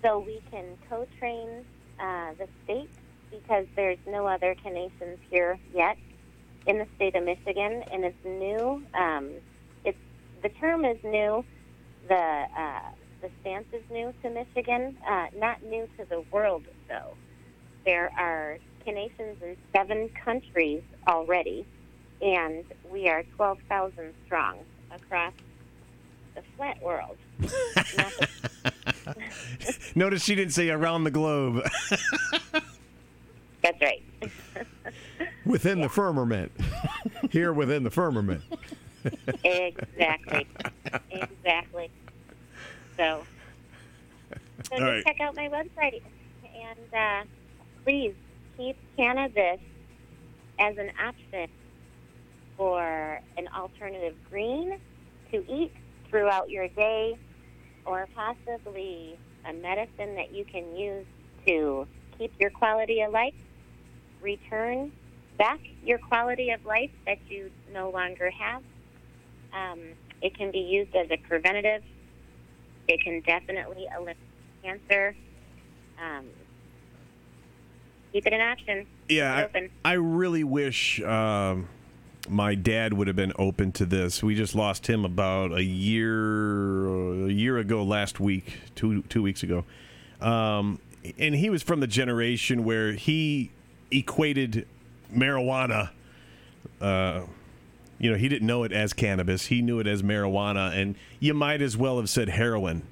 so 0.02 0.18
we 0.18 0.40
can 0.50 0.64
co-train 0.88 1.64
uh, 1.98 2.32
the 2.38 2.48
state 2.64 2.90
because 3.30 3.66
there's 3.76 3.98
no 4.06 4.26
other 4.26 4.54
Canations 4.62 5.18
here 5.30 5.58
yet 5.74 5.96
in 6.66 6.78
the 6.78 6.86
state 6.96 7.14
of 7.14 7.24
Michigan, 7.24 7.82
and 7.92 8.04
it's 8.04 8.24
new. 8.24 8.82
Um, 8.94 9.30
it's 9.84 9.98
the 10.42 10.48
term 10.48 10.84
is 10.84 10.98
new. 11.04 11.44
The 12.08 12.14
uh, 12.58 12.80
the 13.20 13.30
stance 13.40 13.66
is 13.72 13.82
new 13.90 14.14
to 14.22 14.30
Michigan, 14.30 14.96
uh, 15.06 15.26
not 15.36 15.62
new 15.62 15.86
to 15.98 16.04
the 16.08 16.24
world 16.32 16.64
though. 16.88 17.16
There 17.84 18.10
are 18.18 18.58
Canations 18.84 19.36
in 19.42 19.56
seven 19.76 20.08
countries 20.24 20.82
already, 21.06 21.66
and 22.22 22.64
we 22.90 23.08
are 23.08 23.24
12,000 23.36 24.14
strong 24.26 24.58
across 24.94 25.32
the 26.34 26.42
flat 26.56 26.80
world. 26.82 27.16
Notice 29.94 30.24
she 30.24 30.34
didn't 30.34 30.52
say 30.52 30.70
around 30.70 31.04
the 31.04 31.10
globe. 31.10 31.66
That's 33.62 33.80
right. 33.80 34.02
Within 35.44 35.80
the 35.80 35.88
firmament. 35.88 36.52
Here 37.30 37.52
within 37.52 37.82
the 37.82 37.90
firmament. 37.90 38.42
Exactly. 39.44 40.46
exactly. 41.10 41.90
So, 42.96 43.24
so 44.30 44.36
just 44.70 44.82
right. 44.82 45.04
check 45.04 45.20
out 45.20 45.36
my 45.36 45.48
website 45.48 46.02
and 46.42 46.94
uh, 46.94 47.28
please 47.84 48.14
keep 48.56 48.76
cannabis 48.96 49.60
as 50.58 50.76
an 50.78 50.90
option 51.02 51.48
for 52.60 53.18
an 53.38 53.48
alternative 53.56 54.14
green 54.28 54.78
to 55.32 55.38
eat 55.50 55.72
throughout 56.10 56.50
your 56.50 56.68
day 56.68 57.18
or 57.86 58.06
possibly 58.14 59.18
a 59.48 59.52
medicine 59.54 60.14
that 60.14 60.34
you 60.34 60.44
can 60.44 60.76
use 60.76 61.06
to 61.46 61.86
keep 62.18 62.30
your 62.38 62.50
quality 62.50 63.00
of 63.00 63.12
life, 63.12 63.32
return 64.20 64.92
back 65.38 65.58
your 65.82 65.96
quality 65.96 66.50
of 66.50 66.62
life 66.66 66.90
that 67.06 67.16
you 67.30 67.50
no 67.72 67.88
longer 67.88 68.30
have. 68.30 68.62
Um, 69.54 69.80
it 70.20 70.36
can 70.36 70.50
be 70.50 70.58
used 70.58 70.94
as 70.94 71.06
a 71.10 71.16
preventative. 71.16 71.82
It 72.88 73.00
can 73.02 73.22
definitely 73.22 73.86
eliminate 73.90 74.18
cancer. 74.62 75.16
Um, 75.98 76.26
keep 78.12 78.26
it 78.26 78.34
an 78.34 78.42
option. 78.42 78.86
Yeah, 79.08 79.48
I. 79.54 79.70
I 79.82 79.92
really 79.94 80.44
wish 80.44 81.00
um, 81.00 81.66
my 82.30 82.54
dad 82.54 82.94
would 82.94 83.06
have 83.06 83.16
been 83.16 83.32
open 83.38 83.72
to 83.72 83.84
this. 83.84 84.22
We 84.22 84.34
just 84.34 84.54
lost 84.54 84.86
him 84.86 85.04
about 85.04 85.52
a 85.52 85.62
year 85.62 87.26
a 87.26 87.30
year 87.30 87.58
ago 87.58 87.82
last 87.82 88.20
week, 88.20 88.60
two 88.74 89.02
two 89.02 89.22
weeks 89.22 89.42
ago, 89.42 89.64
um, 90.20 90.78
and 91.18 91.34
he 91.34 91.50
was 91.50 91.62
from 91.62 91.80
the 91.80 91.86
generation 91.86 92.64
where 92.64 92.92
he 92.92 93.50
equated 93.90 94.66
marijuana. 95.12 95.90
Uh, 96.80 97.22
you 97.98 98.10
know, 98.10 98.16
he 98.16 98.28
didn't 98.28 98.46
know 98.46 98.62
it 98.62 98.72
as 98.72 98.92
cannabis. 98.92 99.46
He 99.46 99.60
knew 99.60 99.78
it 99.80 99.86
as 99.86 100.02
marijuana, 100.02 100.74
and 100.74 100.94
you 101.18 101.34
might 101.34 101.60
as 101.60 101.76
well 101.76 101.98
have 101.98 102.08
said 102.08 102.28
heroin. 102.28 102.82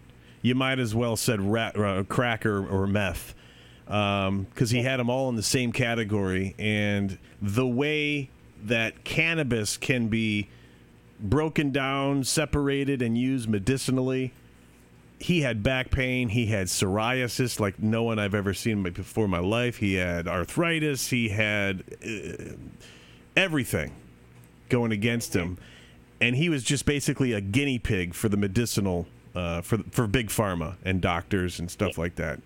You 0.42 0.54
might 0.54 0.78
as 0.78 0.94
well 0.94 1.16
said 1.16 1.40
rat, 1.40 1.78
uh, 1.78 2.04
crack 2.04 2.44
or, 2.44 2.66
or 2.66 2.86
meth 2.86 3.34
because 3.88 4.70
he 4.70 4.82
had 4.82 5.00
them 5.00 5.08
all 5.08 5.28
in 5.30 5.36
the 5.36 5.42
same 5.42 5.72
category. 5.72 6.54
And 6.58 7.18
the 7.40 7.66
way 7.66 8.28
that 8.64 9.04
cannabis 9.04 9.76
can 9.76 10.08
be 10.08 10.48
broken 11.20 11.70
down, 11.70 12.24
separated, 12.24 13.02
and 13.02 13.16
used 13.16 13.48
medicinally, 13.48 14.32
he 15.18 15.40
had 15.40 15.62
back 15.62 15.90
pain. 15.90 16.28
He 16.28 16.46
had 16.46 16.68
psoriasis 16.68 17.58
like 17.58 17.80
no 17.80 18.04
one 18.04 18.18
I've 18.18 18.34
ever 18.34 18.54
seen 18.54 18.82
before 18.82 19.24
in 19.24 19.30
my 19.30 19.40
life. 19.40 19.78
He 19.78 19.94
had 19.94 20.28
arthritis. 20.28 21.08
He 21.08 21.30
had 21.30 21.82
uh, 22.04 22.54
everything 23.36 23.92
going 24.68 24.92
against 24.92 25.34
him, 25.34 25.58
and 26.20 26.36
he 26.36 26.48
was 26.48 26.62
just 26.62 26.86
basically 26.86 27.32
a 27.32 27.40
guinea 27.40 27.78
pig 27.78 28.14
for 28.14 28.28
the 28.28 28.36
medicinal, 28.36 29.06
uh, 29.34 29.60
for 29.62 29.78
for 29.90 30.06
big 30.06 30.28
pharma 30.28 30.76
and 30.84 31.00
doctors 31.00 31.58
and 31.58 31.70
stuff 31.70 31.98
like 31.98 32.14
that 32.16 32.40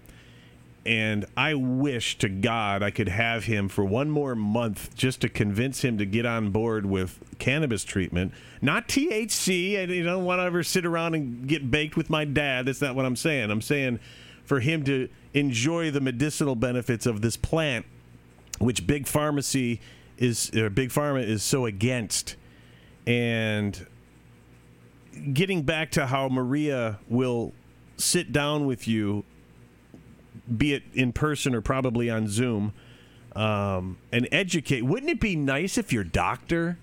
and 0.85 1.27
I 1.37 1.55
wish 1.55 2.19
to 2.19 2.29
God 2.29 2.83
I 2.83 2.91
could 2.91 3.09
have 3.09 3.45
him 3.45 3.69
for 3.69 3.85
one 3.85 4.11
more 4.11 4.35
month 4.35 4.95
just 4.97 5.21
to 5.21 5.29
convince 5.29 5.83
him 5.83 5.97
to 5.99 6.07
get 6.07 6.27
on 6.27 6.51
board 6.51 6.87
with 6.87 7.21
cannabis 7.39 7.85
treatment, 7.85 8.33
not 8.61 8.89
THC. 8.89 9.79
And 9.79 9.93
you 9.93 10.03
don't 10.03 10.25
want 10.25 10.41
to 10.41 10.45
ever 10.45 10.63
sit 10.65 10.85
around 10.85 11.15
and 11.15 11.47
get 11.47 11.71
baked 11.71 11.97
with 11.97 12.11
my 12.11 12.25
dad. 12.25 12.67
That's 12.67 12.81
not 12.81 12.97
what 12.97 13.05
I'm 13.05 13.17
saying. 13.17 13.51
I'm 13.51 13.63
saying 13.63 14.01
for 14.45 14.59
him 14.59 14.83
to 14.85 15.09
enjoy 15.35 15.91
the 15.93 16.01
medicinal 16.01 16.57
benefits 16.57 17.07
of 17.07 17.23
this 17.23 17.37
plant, 17.37 17.87
which 18.59 18.87
big 18.87 19.07
pharmacy 19.07 19.81
is, 20.19 20.55
or 20.57 20.69
big 20.69 20.91
pharma 20.91 21.25
is 21.25 21.45
so 21.45 21.65
against, 21.65 22.37
and 23.07 23.87
getting 25.33 25.63
back 25.63 25.93
to 25.93 26.07
how 26.07 26.29
Maria 26.29 26.99
will 27.09 27.53
sit 27.97 28.33
down 28.33 28.67
with 28.67 28.89
you 28.89 29.25
be 30.57 30.75
it 30.75 30.83
in 30.95 31.13
person 31.13 31.55
or 31.55 31.61
probably 31.61 32.11
on 32.11 32.29
Zoom, 32.29 32.73
um, 33.35 33.99
and 34.11 34.29
educate. 34.33 34.83
Wouldn't 34.83 35.11
it 35.11 35.21
be 35.21 35.37
nice 35.37 35.79
if 35.79 35.93
your 35.93 36.05
doctor 36.05 36.79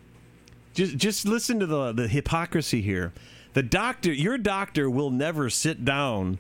just 0.74 0.97
just 0.97 1.26
listen 1.26 1.60
to 1.60 1.66
the 1.66 1.91
the 1.91 2.07
hypocrisy 2.07 2.82
here? 2.82 3.14
The 3.53 3.64
doctor, 3.64 4.14
your 4.14 4.38
doctor, 4.38 4.89
will 4.89 5.10
never 5.10 5.49
sit 5.49 5.84
down 5.84 6.38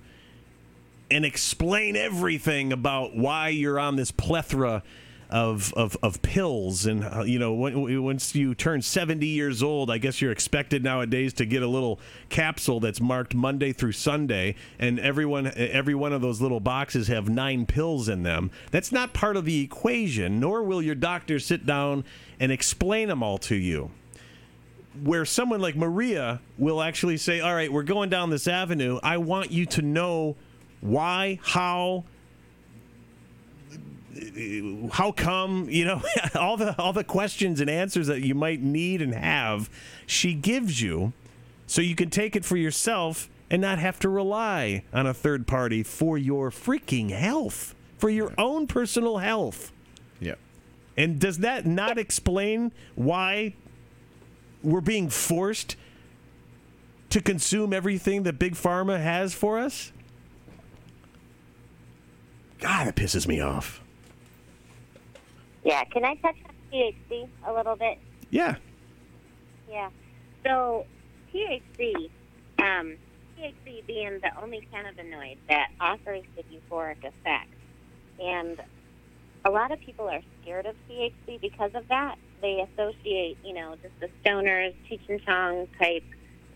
and 1.11 1.25
explain 1.25 1.95
everything 1.95 2.71
about 2.71 3.15
why 3.15 3.49
you're 3.49 3.79
on 3.79 3.95
this 3.95 4.11
plethora 4.11 4.83
of 5.29 5.73
of, 5.73 5.95
of 6.01 6.21
pills 6.21 6.85
and 6.85 7.03
uh, 7.03 7.23
you 7.23 7.37
know 7.37 7.53
when, 7.53 8.03
once 8.03 8.33
you 8.33 8.55
turn 8.55 8.81
70 8.81 9.25
years 9.27 9.61
old 9.61 9.91
I 9.91 9.99
guess 9.99 10.21
you're 10.21 10.31
expected 10.31 10.83
nowadays 10.83 11.33
to 11.33 11.45
get 11.45 11.61
a 11.61 11.67
little 11.67 11.99
capsule 12.29 12.79
that's 12.79 12.99
marked 12.99 13.35
Monday 13.35 13.71
through 13.71 13.91
Sunday 13.91 14.55
and 14.79 14.99
everyone 14.99 15.51
every 15.55 15.93
one 15.93 16.13
of 16.13 16.21
those 16.21 16.41
little 16.41 16.59
boxes 16.59 17.07
have 17.09 17.29
nine 17.29 17.65
pills 17.67 18.09
in 18.09 18.23
them 18.23 18.49
that's 18.71 18.91
not 18.91 19.13
part 19.13 19.37
of 19.37 19.45
the 19.45 19.61
equation 19.61 20.39
nor 20.39 20.63
will 20.63 20.81
your 20.81 20.95
doctor 20.95 21.37
sit 21.37 21.65
down 21.65 22.03
and 22.39 22.51
explain 22.51 23.07
them 23.07 23.21
all 23.21 23.37
to 23.37 23.55
you 23.55 23.91
where 25.03 25.25
someone 25.25 25.61
like 25.61 25.75
Maria 25.75 26.41
will 26.57 26.81
actually 26.81 27.15
say, 27.15 27.39
"All 27.39 27.53
right, 27.53 27.71
we're 27.71 27.83
going 27.83 28.09
down 28.09 28.31
this 28.31 28.47
avenue. 28.47 28.99
I 29.01 29.17
want 29.17 29.51
you 29.51 29.65
to 29.67 29.81
know 29.81 30.35
why, 30.81 31.39
how, 31.43 32.05
how 34.93 35.11
come, 35.11 35.69
you 35.69 35.85
know, 35.85 36.01
all 36.35 36.57
the 36.57 36.79
all 36.79 36.93
the 36.93 37.03
questions 37.03 37.61
and 37.61 37.69
answers 37.69 38.07
that 38.07 38.21
you 38.21 38.35
might 38.35 38.61
need 38.61 39.01
and 39.01 39.13
have, 39.13 39.69
she 40.05 40.33
gives 40.33 40.81
you 40.81 41.13
so 41.67 41.81
you 41.81 41.95
can 41.95 42.09
take 42.09 42.35
it 42.35 42.45
for 42.45 42.57
yourself 42.57 43.29
and 43.49 43.61
not 43.61 43.79
have 43.79 43.99
to 43.99 44.09
rely 44.09 44.83
on 44.93 45.07
a 45.07 45.13
third 45.13 45.47
party 45.47 45.83
for 45.83 46.17
your 46.17 46.51
freaking 46.51 47.09
health, 47.09 47.75
for 47.97 48.09
your 48.09 48.33
own 48.37 48.67
personal 48.67 49.17
health." 49.17 49.71
Yep. 50.19 50.39
And 50.97 51.19
does 51.19 51.39
that 51.39 51.65
not 51.65 51.97
explain 51.97 52.71
why 52.95 53.55
we're 54.63 54.81
being 54.81 55.09
forced 55.09 55.75
to 57.09 57.21
consume 57.21 57.73
everything 57.73 58.23
that 58.23 58.37
Big 58.37 58.53
Pharma 58.53 59.01
has 59.01 59.33
for 59.33 59.57
us? 59.57 59.91
God, 62.59 62.87
it 62.87 62.95
pisses 62.95 63.27
me 63.27 63.39
off. 63.39 63.78
Yeah, 65.63 65.83
can 65.85 66.05
I 66.05 66.15
touch 66.15 66.35
on 66.47 66.55
THC 66.71 67.27
a 67.45 67.53
little 67.53 67.75
bit? 67.75 67.97
Yeah. 68.29 68.55
Yeah. 69.69 69.89
So 70.45 70.85
THC, 71.33 72.09
um, 72.59 72.95
THC 73.37 73.85
being 73.85 74.19
the 74.21 74.31
only 74.41 74.67
cannabinoid 74.73 75.37
that 75.49 75.69
offers 75.79 76.23
the 76.35 76.43
euphoric 76.43 77.03
effect, 77.03 77.49
and 78.19 78.59
a 79.45 79.49
lot 79.49 79.71
of 79.71 79.79
people 79.79 80.07
are 80.09 80.21
scared 80.41 80.65
of 80.65 80.75
THC 80.89 81.39
because 81.41 81.71
of 81.75 81.87
that. 81.89 82.15
They 82.41 82.65
associate, 82.73 83.37
you 83.43 83.53
know, 83.53 83.75
just 83.81 83.93
the 83.99 84.09
stoners, 84.23 84.73
Cheech 84.89 85.01
and 85.09 85.21
Chong 85.25 85.67
type 85.77 86.03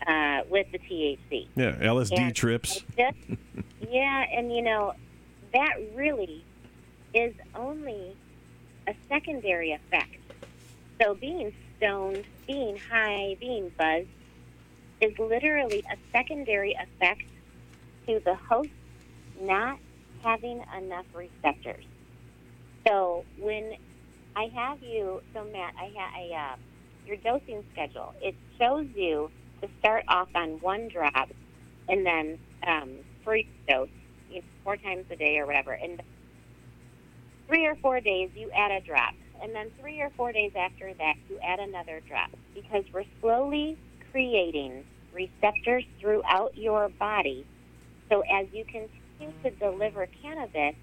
uh, 0.06 0.42
with 0.48 0.66
the 0.72 0.78
THC. 0.78 1.46
Yeah, 1.56 1.72
LSD 1.76 2.18
And 2.18 2.34
trips. 2.34 2.82
Just- 2.96 3.16
yeah, 3.90 4.24
and 4.32 4.54
you 4.54 4.62
know, 4.62 4.94
that 5.52 5.74
really 5.94 6.44
is 7.12 7.34
only 7.54 8.16
a 8.88 8.94
secondary 9.12 9.72
effect. 9.72 10.10
So 11.02 11.14
being 11.14 11.52
stoned, 11.76 12.26
being 12.46 12.78
high, 12.90 13.36
being 13.40 13.72
buzzed 13.78 14.08
is 15.00 15.12
literally 15.18 15.82
a 15.92 15.96
secondary 16.16 16.72
effect 16.74 17.22
to 18.08 18.20
the 18.24 18.36
host 18.50 18.70
not 19.40 19.78
having 20.22 20.62
enough 20.76 21.06
receptors. 21.14 21.84
So 22.86 23.26
when 23.36 23.72
I 24.36 24.48
have 24.56 24.78
you, 24.82 25.20
so 25.34 25.44
Matt, 25.44 25.74
I 25.78 25.90
have 25.98 26.12
a, 26.20 26.34
uh, 26.34 26.56
your 27.06 27.16
dosing 27.24 27.62
schedule. 27.72 28.12
It 28.20 28.36
shows 28.60 28.86
you 28.94 29.30
to 29.62 29.70
start 29.78 30.04
off 30.08 30.28
on 30.34 30.58
one 30.60 30.88
drop 30.92 31.28
and 31.88 32.06
then 32.06 32.38
um, 32.66 33.00
free 33.24 33.48
dose, 33.68 33.88
you 34.28 34.36
know, 34.36 34.42
four 34.64 34.76
times 34.76 35.06
a 35.10 35.16
day 35.16 35.38
or 35.38 35.46
whatever. 35.46 35.72
And 35.72 36.00
three 37.46 37.66
or 37.66 37.74
four 37.76 38.00
days, 38.00 38.30
you 38.34 38.50
add 38.56 38.70
a 38.70 38.80
drop. 38.80 39.14
And 39.42 39.54
then 39.54 39.70
three 39.80 40.00
or 40.00 40.10
four 40.16 40.32
days 40.32 40.52
after 40.56 40.92
that, 40.94 41.14
you 41.28 41.38
add 41.46 41.58
another 41.60 42.00
drop 42.08 42.30
because 42.54 42.84
we're 42.92 43.04
slowly 43.20 43.76
creating 44.10 44.84
receptors 45.12 45.84
throughout 46.00 46.56
your 46.56 46.88
body. 46.88 47.46
So 48.10 48.22
as 48.32 48.46
you 48.52 48.64
continue 48.64 49.34
to 49.42 49.50
deliver 49.50 50.08
cannabis, 50.22 50.74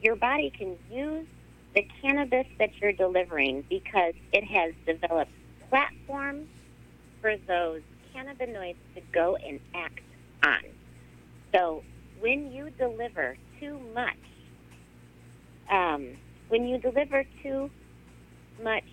your 0.00 0.16
body 0.16 0.52
can 0.56 0.76
use 0.90 1.26
the 1.74 1.86
cannabis 2.02 2.46
that 2.58 2.70
you're 2.80 2.92
delivering 2.92 3.64
because 3.68 4.14
it 4.32 4.44
has 4.44 4.74
developed 4.86 5.32
platforms 5.68 6.46
for 7.20 7.36
those 7.48 7.80
cannabinoids 8.14 8.76
to 8.94 9.00
go 9.12 9.36
and 9.36 9.58
act 9.74 10.00
on. 10.46 10.60
So 11.54 11.82
when 12.20 12.52
you 12.52 12.70
deliver 12.70 13.36
too 13.58 13.78
much, 13.94 14.16
um, 15.70 16.16
when 16.48 16.66
you 16.66 16.78
deliver 16.78 17.24
too 17.42 17.70
much 18.62 18.84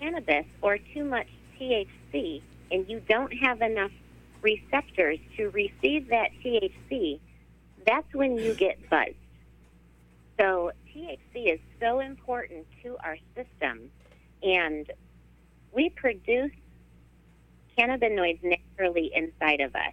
cannabis 0.00 0.46
or 0.62 0.78
too 0.78 1.04
much 1.04 1.28
THC 1.58 2.42
and 2.70 2.88
you 2.88 3.00
don't 3.08 3.32
have 3.32 3.62
enough 3.62 3.90
receptors 4.42 5.18
to 5.36 5.48
receive 5.50 6.08
that 6.08 6.30
THC, 6.44 7.18
that's 7.86 8.12
when 8.14 8.36
you 8.36 8.54
get 8.54 8.78
buzzed. 8.88 9.14
So 10.38 10.72
THC 10.94 11.54
is 11.54 11.60
so 11.80 12.00
important 12.00 12.66
to 12.82 12.96
our 13.02 13.16
system, 13.34 13.90
and 14.42 14.90
we 15.72 15.90
produce 15.90 16.50
cannabinoids 17.78 18.42
naturally 18.42 19.10
inside 19.14 19.60
of 19.60 19.74
us. 19.74 19.92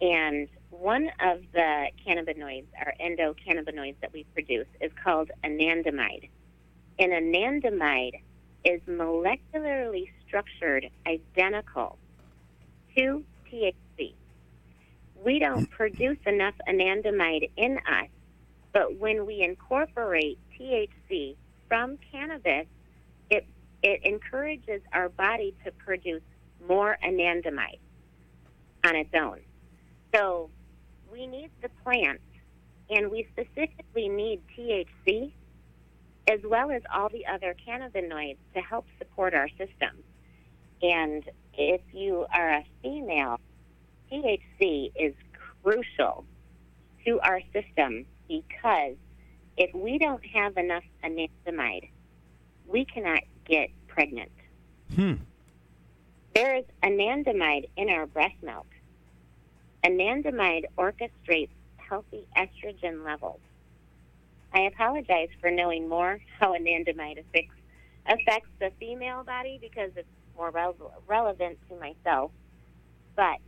And 0.00 0.48
one 0.72 1.10
of 1.20 1.40
the 1.52 1.88
cannabinoids, 2.06 2.66
our 2.78 2.94
endocannabinoids 3.00 3.96
that 4.00 4.12
we 4.12 4.24
produce, 4.32 4.66
is 4.80 4.90
called 5.04 5.30
anandamide. 5.44 6.30
And 6.98 7.12
anandamide 7.12 8.20
is 8.64 8.80
molecularly 8.88 10.10
structured 10.26 10.88
identical 11.06 11.98
to 12.96 13.22
THC. 13.50 14.14
We 15.22 15.38
don't 15.38 15.70
produce 15.70 16.18
enough 16.26 16.54
anandamide 16.68 17.50
in 17.56 17.78
us, 17.78 18.08
but 18.72 18.96
when 18.98 19.26
we 19.26 19.42
incorporate 19.42 20.38
THC 20.58 21.36
from 21.68 21.98
cannabis, 22.10 22.66
it, 23.30 23.46
it 23.82 24.00
encourages 24.04 24.80
our 24.92 25.10
body 25.10 25.54
to 25.64 25.70
produce 25.72 26.22
more 26.66 26.96
anandamide 27.04 27.78
on 28.84 28.96
its 28.96 29.10
own. 29.14 29.40
So 30.14 30.50
we 31.12 31.26
need 31.26 31.50
the 31.60 31.68
plant, 31.84 32.20
and 32.90 33.10
we 33.10 33.28
specifically 33.32 34.08
need 34.08 34.40
THC 34.56 35.32
as 36.28 36.40
well 36.44 36.70
as 36.70 36.82
all 36.92 37.08
the 37.08 37.26
other 37.26 37.54
cannabinoids 37.66 38.38
to 38.54 38.60
help 38.60 38.86
support 38.98 39.34
our 39.34 39.48
system. 39.50 40.02
And 40.80 41.24
if 41.54 41.80
you 41.92 42.26
are 42.32 42.50
a 42.54 42.66
female, 42.82 43.40
THC 44.10 44.92
is 44.94 45.14
crucial 45.62 46.24
to 47.04 47.20
our 47.20 47.40
system 47.52 48.06
because 48.28 48.96
if 49.56 49.74
we 49.74 49.98
don't 49.98 50.24
have 50.26 50.56
enough 50.56 50.84
anandamide, 51.04 51.90
we 52.66 52.84
cannot 52.84 53.22
get 53.44 53.68
pregnant. 53.88 54.32
Hmm. 54.94 55.14
There 56.34 56.56
is 56.56 56.64
anandamide 56.82 57.68
in 57.76 57.90
our 57.90 58.06
breast 58.06 58.36
milk. 58.42 58.66
Anandamide 59.84 60.64
orchestrates 60.78 61.50
healthy 61.76 62.26
estrogen 62.36 63.04
levels. 63.04 63.40
I 64.54 64.62
apologize 64.62 65.28
for 65.40 65.50
knowing 65.50 65.88
more 65.88 66.18
how 66.38 66.54
anandamide 66.54 67.18
affects, 67.18 67.56
affects 68.06 68.50
the 68.60 68.70
female 68.78 69.24
body 69.24 69.58
because 69.60 69.90
it's 69.96 70.08
more 70.36 70.52
rele- 70.52 70.92
relevant 71.06 71.58
to 71.68 71.76
myself. 71.76 72.30
But 73.16 73.38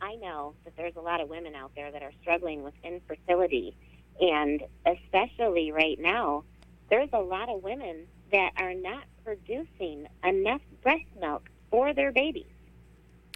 I 0.00 0.14
know 0.16 0.54
that 0.64 0.76
there's 0.76 0.96
a 0.96 1.00
lot 1.00 1.20
of 1.20 1.28
women 1.28 1.54
out 1.54 1.72
there 1.74 1.90
that 1.90 2.02
are 2.02 2.12
struggling 2.22 2.62
with 2.62 2.74
infertility. 2.82 3.76
And 4.20 4.62
especially 4.86 5.72
right 5.72 5.98
now, 6.00 6.44
there's 6.90 7.10
a 7.12 7.20
lot 7.20 7.48
of 7.48 7.62
women 7.62 8.06
that 8.32 8.52
are 8.56 8.74
not 8.74 9.04
producing 9.24 10.06
enough 10.24 10.60
breast 10.82 11.04
milk 11.20 11.48
for 11.70 11.92
their 11.92 12.12
babies. 12.12 12.46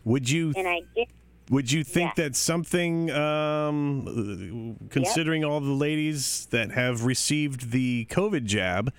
Would 0.04 0.28
you 0.28 0.52
And 0.56 0.66
I 0.66 0.80
get 0.94 1.08
would 1.52 1.70
you 1.70 1.84
think 1.84 2.16
Yeah. 2.16 2.24
that 2.24 2.34
something, 2.34 3.10
um, 3.10 4.78
considering 4.88 5.44
all 5.44 5.60
the 5.60 5.70
ladies 5.70 6.46
that 6.46 6.70
have 6.72 7.04
received 7.04 7.72
the 7.72 8.06
COVID 8.06 8.46
jab, 8.46 8.90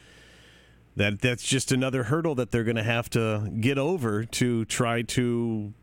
that 0.95 1.19
that's 1.19 1.43
just 1.43 1.71
another 1.71 2.03
hurdle 2.03 2.35
that 2.35 2.51
they're 2.51 2.63
going 2.63 2.75
to 2.75 2.83
have 2.83 3.09
to 3.09 3.51
get 3.59 3.79
over 3.79 4.23
to 4.23 4.65
try 4.65 5.01
to 5.01 5.73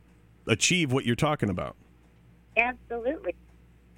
achieve 0.46 0.92
what 0.92 1.04
you're 1.04 1.16
talking 1.16 1.50
about? 1.50 1.74
Absolutely. 2.56 3.34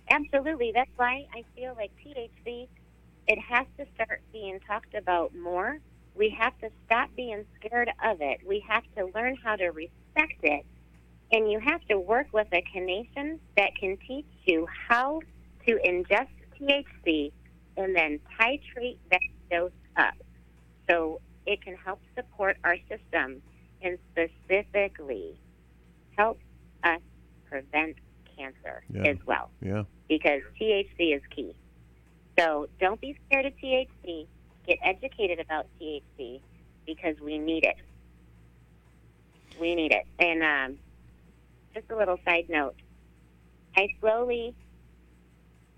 Absolutely. 0.08 0.72
That's 0.74 0.90
why 0.96 1.26
I 1.34 1.44
feel 1.54 1.74
like 1.76 1.90
THC, 2.02 2.68
it 3.28 3.38
has 3.38 3.66
to 3.78 3.86
start 3.94 4.22
being 4.32 4.58
talked 4.66 4.94
about 4.94 5.34
more. 5.34 5.78
We 6.14 6.30
have 6.30 6.58
to 6.60 6.70
stop 6.86 7.10
being 7.16 7.44
scared 7.56 7.90
of 8.02 8.22
it. 8.22 8.40
We 8.46 8.60
have 8.66 8.84
to 8.96 9.10
learn 9.14 9.36
how 9.36 9.56
to 9.56 9.68
respect 9.68 10.40
it. 10.42 10.64
And 11.32 11.50
you 11.50 11.58
have 11.60 11.80
to 11.88 11.98
work 11.98 12.26
with 12.32 12.46
a 12.52 12.62
Canadian 12.72 13.40
that 13.56 13.70
can 13.80 13.96
teach 14.06 14.26
you 14.44 14.66
how 14.88 15.20
to 15.66 15.78
ingest 15.86 16.28
THC 16.60 17.32
and 17.76 17.96
then 17.96 18.20
titrate 18.38 18.98
that 19.10 19.20
dose 19.50 19.70
up 19.96 20.14
so 20.88 21.20
it 21.46 21.62
can 21.62 21.74
help 21.74 22.00
support 22.14 22.58
our 22.64 22.76
system 22.88 23.40
and 23.80 23.98
specifically 24.12 25.34
help 26.18 26.38
us 26.84 27.00
prevent 27.48 27.96
cancer 28.36 28.84
Yeah. 28.92 29.02
as 29.06 29.16
well 29.26 29.50
Yeah. 29.62 29.84
because 30.08 30.42
THC 30.60 31.14
is 31.16 31.22
key. 31.34 31.54
So 32.38 32.68
don't 32.78 33.00
be 33.00 33.16
scared 33.26 33.46
of 33.46 33.54
THC. 33.56 34.26
Get 34.66 34.78
educated 34.82 35.40
about 35.40 35.66
THC 35.80 36.40
because 36.86 37.18
we 37.20 37.38
need 37.38 37.64
it. 37.64 37.76
We 39.58 39.74
need 39.74 39.92
it. 39.92 40.06
And 40.18 40.42
um, 40.42 40.78
just 41.74 41.90
a 41.90 41.96
little 41.96 42.18
side 42.24 42.46
note 42.48 42.74
I 43.76 43.88
slowly 44.00 44.54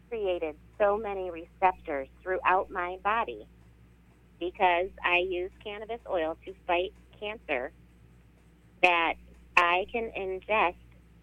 created 0.09 0.57
so 0.79 0.97
many 0.97 1.31
receptors 1.31 2.09
throughout 2.23 2.71
my 2.71 2.99
body 3.05 3.47
because 4.41 4.89
I 5.05 5.19
use 5.19 5.51
cannabis 5.63 6.01
oil 6.11 6.37
to 6.45 6.55
fight 6.67 6.93
cancer 7.21 7.73
that 8.83 9.15
I 9.57 9.87
can 9.93 10.11
ingest 10.19 10.77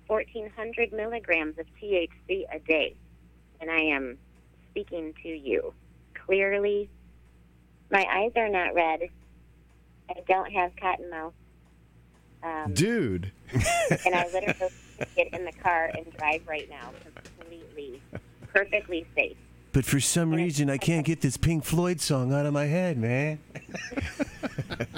1,400 0.08 0.94
milligrams 0.94 1.58
of 1.60 1.66
THC 1.82 2.46
a 2.54 2.60
day. 2.60 2.96
And 3.60 3.70
I 3.70 3.82
am 3.96 4.18
speaking 4.72 5.14
to 5.24 5.30
you 5.30 5.74
clearly. 6.26 6.90
My 7.92 8.06
eyes 8.10 8.32
are 8.36 8.50
not 8.50 8.74
red. 8.74 9.02
I 10.10 10.14
don't 10.28 10.52
have 10.54 10.72
cotton 10.80 11.10
mouth. 11.10 11.34
Um, 12.44 12.74
Dude. 12.74 13.32
and 13.54 14.16
I 14.16 14.26
literally 14.34 14.72
get 15.16 15.34
in 15.34 15.46
the 15.46 15.52
car 15.64 15.92
and 15.96 16.06
drive 16.18 16.42
right 16.48 16.70
now 16.70 16.92
completely, 17.38 18.02
perfectly 18.54 19.06
safe. 19.16 19.38
But 19.74 19.86
for 19.86 20.00
some 20.00 20.32
reason, 20.34 20.70
I 20.70 20.78
can't 20.78 21.06
get 21.06 21.22
this 21.22 21.38
Pink 21.38 21.64
Floyd 21.64 22.02
song 22.02 22.34
out 22.34 22.46
of 22.46 22.54
my 22.54 22.66
head, 22.66 22.98
man. 22.98 23.40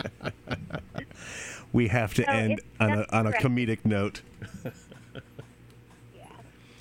we 1.74 1.90
have 1.90 2.14
to 2.16 2.24
No, 2.24 2.32
end 2.32 2.62
on 2.80 2.92
a 2.92 3.06
on 3.12 3.28
a 3.28 3.32
comedic 3.34 3.86
note. 3.86 4.22
Yeah. 6.16 6.26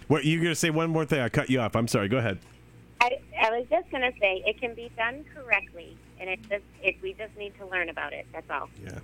What 0.09 0.25
you're 0.25 0.43
gonna 0.43 0.55
say? 0.55 0.71
One 0.71 0.89
more 0.91 1.05
thing. 1.05 1.21
I 1.21 1.29
cut 1.29 1.51
you 1.51 1.61
off. 1.61 1.77
I'm 1.77 1.89
sorry. 1.89 2.09
Go 2.09 2.17
ahead. 2.19 2.39
I, 3.03 3.19
I 3.39 3.51
was 3.51 3.67
just 3.69 3.91
going 3.91 4.03
to 4.03 4.17
say 4.21 4.45
it 4.47 4.61
can 4.61 4.75
be 4.75 4.89
done 4.97 5.25
correctly, 5.35 5.97
and 6.21 6.31
it 6.31 6.41
just 6.49 6.63
it, 6.83 6.97
we 7.03 7.15
just 7.15 7.37
need 7.37 7.53
to 7.59 7.67
learn 7.67 7.89
about 7.89 8.13
it. 8.13 8.27
That's 8.33 8.49
all. 8.49 8.69
Yeah. 8.83 9.01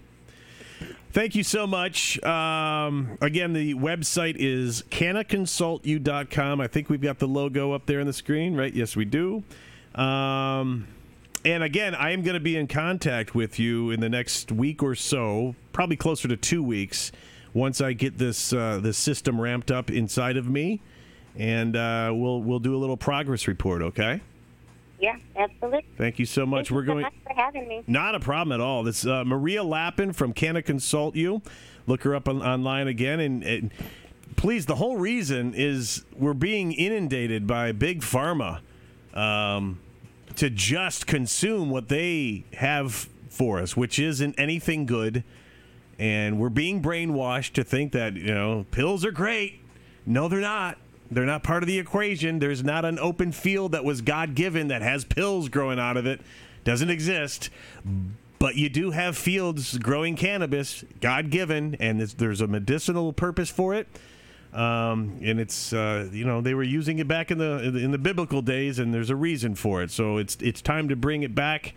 Thank 1.13 1.35
you 1.35 1.43
so 1.43 1.67
much. 1.67 2.23
Um, 2.23 3.17
again, 3.21 3.53
the 3.53 3.75
website 3.75 4.37
is 4.39 4.83
cannaconsultyou.com. 4.91 6.61
I 6.61 6.67
think 6.67 6.91
we've 6.91 7.01
got 7.01 7.19
the 7.19 7.29
logo 7.29 7.73
up 7.73 7.87
there 7.87 8.01
on 8.01 8.07
the 8.07 8.13
screen, 8.13 8.55
right? 8.55 8.73
Yes, 8.73 8.95
we 8.95 9.05
do. 9.05 9.43
Um, 9.95 10.87
and 11.45 11.63
again, 11.63 11.95
I 11.95 12.11
am 12.11 12.23
going 12.23 12.35
to 12.35 12.41
be 12.41 12.57
in 12.57 12.67
contact 12.67 13.35
with 13.35 13.59
you 13.59 13.91
in 13.91 14.01
the 14.01 14.09
next 14.09 14.53
week 14.53 14.83
or 14.83 14.95
so, 14.95 15.55
probably 15.73 15.97
closer 15.97 16.29
to 16.29 16.37
two 16.37 16.63
weeks, 16.63 17.11
once 17.55 17.81
I 17.81 17.95
get 17.95 18.19
this 18.19 18.53
uh, 18.53 18.79
this 18.83 18.99
system 18.99 19.41
ramped 19.41 19.71
up 19.71 19.91
inside 19.91 20.37
of 20.37 20.49
me, 20.49 20.83
and 21.37 21.75
uh, 21.75 22.13
we'll 22.15 22.43
we'll 22.43 22.59
do 22.59 22.77
a 22.77 22.79
little 22.79 22.97
progress 22.97 23.49
report. 23.49 23.83
Okay. 23.83 24.21
Yeah, 25.01 25.17
absolutely. 25.37 25.87
Thank 25.97 26.19
you 26.19 26.27
so 26.27 26.45
much. 26.45 26.69
Thank 26.69 26.77
We're 26.77 26.83
you 26.83 26.87
so 26.87 26.93
going. 26.93 27.03
much 27.03 27.15
for 27.25 27.35
having 27.35 27.69
me. 27.69 27.85
Not 27.87 28.15
a 28.15 28.21
problem 28.21 28.53
at 28.53 28.61
all. 28.65 28.83
This 28.83 29.07
uh, 29.07 29.25
Maria 29.25 29.63
Lappin 29.63 30.13
from 30.13 30.33
Canna 30.33 30.63
Consult 30.63 31.15
You. 31.15 31.41
Look 31.87 32.03
her 32.03 32.15
up 32.15 32.29
on, 32.29 32.43
online 32.43 32.89
again, 32.89 33.21
and, 33.21 33.43
and 33.45 33.71
please. 34.37 34.67
The 34.67 34.75
whole 34.75 34.97
reason 34.97 35.55
is 35.55 36.05
we're 36.17 36.35
being 36.35 36.73
inundated 36.73 37.47
by 37.47 37.73
big 37.73 38.01
pharma 38.03 38.61
um, 39.15 39.79
to 40.37 40.51
just 40.51 41.07
consume 41.07 41.71
what 41.71 41.89
they 41.89 42.45
have 42.55 43.09
for 43.31 43.59
us, 43.61 43.77
which 43.77 43.99
isn't 43.99 44.35
anything 44.39 44.85
good. 44.85 45.23
And 45.99 46.39
we're 46.39 46.49
being 46.49 46.83
brainwashed 46.83 47.55
to 47.55 47.65
think 47.65 47.93
that 47.93 48.15
you 48.15 48.35
know 48.35 48.67
pills 48.71 49.05
are 49.05 49.11
great. 49.13 49.61
No, 50.05 50.29
they're 50.29 50.41
not. 50.41 50.79
They're 51.11 51.25
not 51.25 51.43
part 51.43 51.63
of 51.63 51.67
the 51.67 51.79
equation. 51.79 52.39
There's 52.39 52.63
not 52.63 52.85
an 52.85 52.99
open 52.99 53.33
field 53.33 53.73
that 53.73 53.85
was 53.85 54.01
God 54.03 54.35
given 54.35 54.69
that 54.69 54.83
has 54.83 55.05
pills 55.05 55.49
growing 55.49 55.79
out 55.79 55.97
of 55.97 56.07
it. 56.07 56.21
Doesn't 56.65 56.91
exist. 56.91 57.51
But 58.39 58.57
you 58.57 58.69
do 58.69 58.91
have 58.91 59.17
fields 59.17 59.79
growing 59.79 60.17
cannabis, 60.17 60.85
God 61.01 61.31
given, 61.31 61.77
and 61.81 62.01
there's 62.01 62.41
a 62.41 62.47
medicinal 62.47 63.13
purpose 63.13 63.51
for 63.51 63.75
it. 63.75 63.89
Um, 64.53 65.19
and 65.23 65.41
it's 65.41 65.73
uh, 65.73 66.09
you 66.11 66.25
know 66.25 66.41
they 66.41 66.55
were 66.55 66.63
using 66.63 66.99
it 66.99 67.09
back 67.09 67.31
in 67.31 67.39
the 67.39 67.63
in 67.63 67.91
the 67.91 67.99
biblical 67.99 68.41
days, 68.41 68.79
and 68.79 68.95
there's 68.95 69.11
a 69.11 69.17
reason 69.17 69.55
for 69.55 69.83
it. 69.83 69.91
So 69.91 70.17
it's 70.17 70.37
it's 70.37 70.63
time 70.63 70.89
to 70.89 70.97
bring 70.97 71.23
it 71.23 71.35
back, 71.35 71.75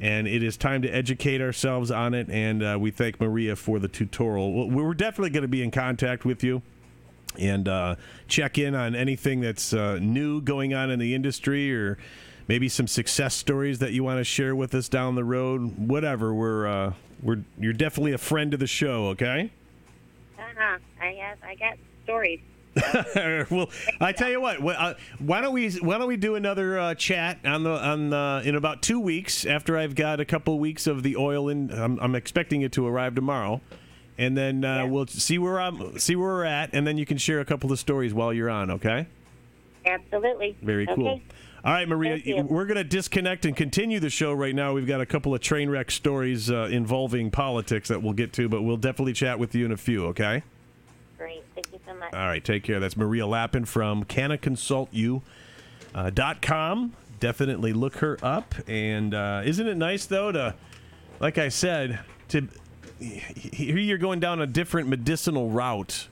and 0.00 0.26
it 0.26 0.42
is 0.42 0.56
time 0.56 0.82
to 0.82 0.88
educate 0.88 1.40
ourselves 1.40 1.90
on 1.90 2.14
it. 2.14 2.28
And 2.28 2.62
uh, 2.62 2.76
we 2.80 2.90
thank 2.90 3.20
Maria 3.20 3.54
for 3.54 3.78
the 3.78 3.86
tutorial. 3.86 4.68
We're 4.68 4.94
definitely 4.94 5.30
going 5.30 5.42
to 5.42 5.48
be 5.48 5.62
in 5.62 5.70
contact 5.70 6.24
with 6.24 6.42
you 6.42 6.62
and 7.38 7.68
uh, 7.68 7.96
check 8.26 8.58
in 8.58 8.74
on 8.74 8.94
anything 8.94 9.40
that's 9.40 9.72
uh, 9.72 9.98
new 10.00 10.40
going 10.40 10.74
on 10.74 10.90
in 10.90 10.98
the 10.98 11.14
industry 11.14 11.74
or 11.74 11.98
maybe 12.48 12.68
some 12.68 12.86
success 12.86 13.34
stories 13.34 13.78
that 13.78 13.92
you 13.92 14.02
want 14.02 14.18
to 14.18 14.24
share 14.24 14.54
with 14.54 14.74
us 14.74 14.88
down 14.88 15.14
the 15.14 15.24
road. 15.24 15.78
Whatever, 15.78 16.34
we're 16.34 16.66
uh, 16.66 16.92
we're 17.22 17.42
you're 17.58 17.72
definitely 17.72 18.12
a 18.12 18.18
friend 18.18 18.54
of 18.54 18.60
the 18.60 18.66
show. 18.66 19.08
Okay. 19.08 19.50
Uh-huh. 20.38 20.78
I 21.00 21.12
have. 21.12 21.38
I 21.42 21.54
got 21.54 21.76
stories. 22.04 22.40
well, 23.50 23.70
I 24.00 24.12
tell 24.12 24.30
you 24.30 24.40
what. 24.40 24.64
Uh, 24.64 24.94
why 25.18 25.40
don't 25.40 25.52
we 25.52 25.70
Why 25.72 25.98
don't 25.98 26.08
we 26.08 26.16
do 26.16 26.34
another 26.36 26.78
uh, 26.78 26.94
chat 26.94 27.38
on 27.44 27.62
the 27.62 27.70
on 27.70 28.10
the, 28.10 28.42
in 28.44 28.54
about 28.54 28.82
two 28.82 29.00
weeks 29.00 29.46
after 29.46 29.76
I've 29.76 29.94
got 29.94 30.20
a 30.20 30.24
couple 30.24 30.58
weeks 30.58 30.86
of 30.86 31.02
the 31.02 31.16
oil 31.16 31.48
in. 31.48 31.70
I'm, 31.70 31.98
I'm 31.98 32.14
expecting 32.14 32.62
it 32.62 32.72
to 32.72 32.86
arrive 32.86 33.14
tomorrow, 33.14 33.60
and 34.18 34.36
then 34.36 34.64
uh, 34.64 34.76
Yeah. 34.78 34.82
we'll 34.84 35.06
see 35.06 35.38
where 35.38 35.60
I'm 35.60 35.98
see 35.98 36.16
where 36.16 36.28
we're 36.28 36.44
at, 36.44 36.70
and 36.74 36.86
then 36.86 36.98
you 36.98 37.06
can 37.06 37.16
share 37.18 37.40
a 37.40 37.44
couple 37.44 37.72
of 37.72 37.78
stories 37.78 38.12
while 38.12 38.32
you're 38.32 38.50
on. 38.50 38.70
Okay. 38.72 39.06
Absolutely. 39.86 40.56
Very 40.60 40.86
cool. 40.86 41.08
Okay. 41.08 41.22
All 41.64 41.72
right, 41.72 41.88
Maria, 41.88 42.42
we're 42.44 42.66
going 42.66 42.76
to 42.76 42.84
disconnect 42.84 43.44
and 43.44 43.56
continue 43.56 43.98
the 43.98 44.10
show 44.10 44.32
right 44.32 44.54
now. 44.54 44.72
We've 44.74 44.86
got 44.86 45.00
a 45.00 45.06
couple 45.06 45.34
of 45.34 45.40
train 45.40 45.68
wreck 45.68 45.90
stories 45.90 46.50
uh, 46.50 46.68
involving 46.70 47.30
politics 47.32 47.88
that 47.88 48.00
we'll 48.02 48.12
get 48.12 48.32
to, 48.34 48.48
but 48.48 48.62
we'll 48.62 48.76
definitely 48.76 49.12
chat 49.12 49.38
with 49.40 49.54
you 49.56 49.64
in 49.66 49.72
a 49.72 49.76
few, 49.76 50.06
okay? 50.06 50.44
Great. 51.18 51.42
Thank 51.54 51.72
you 51.72 51.80
so 51.84 51.94
much. 51.94 52.14
All 52.14 52.26
right, 52.26 52.44
take 52.44 52.62
care. 52.62 52.78
That's 52.78 52.96
Maria 52.96 53.26
Lappin 53.26 53.64
from 53.64 54.04
cannaconsultyou.com. 54.04 55.22
Uh, 55.94 56.10
dot 56.10 56.42
com. 56.42 56.92
Definitely 57.18 57.72
look 57.72 57.96
her 57.96 58.18
up. 58.22 58.54
And 58.68 59.14
uh, 59.14 59.42
isn't 59.44 59.66
it 59.66 59.76
nice, 59.76 60.04
though, 60.06 60.30
to, 60.30 60.54
like 61.18 61.38
I 61.38 61.48
said, 61.48 61.98
to 62.28 62.46
here 62.98 63.76
you're 63.78 63.98
going 63.98 64.20
down 64.20 64.40
a 64.40 64.46
different 64.46 64.88
medicinal 64.88 65.50
route. 65.50 66.08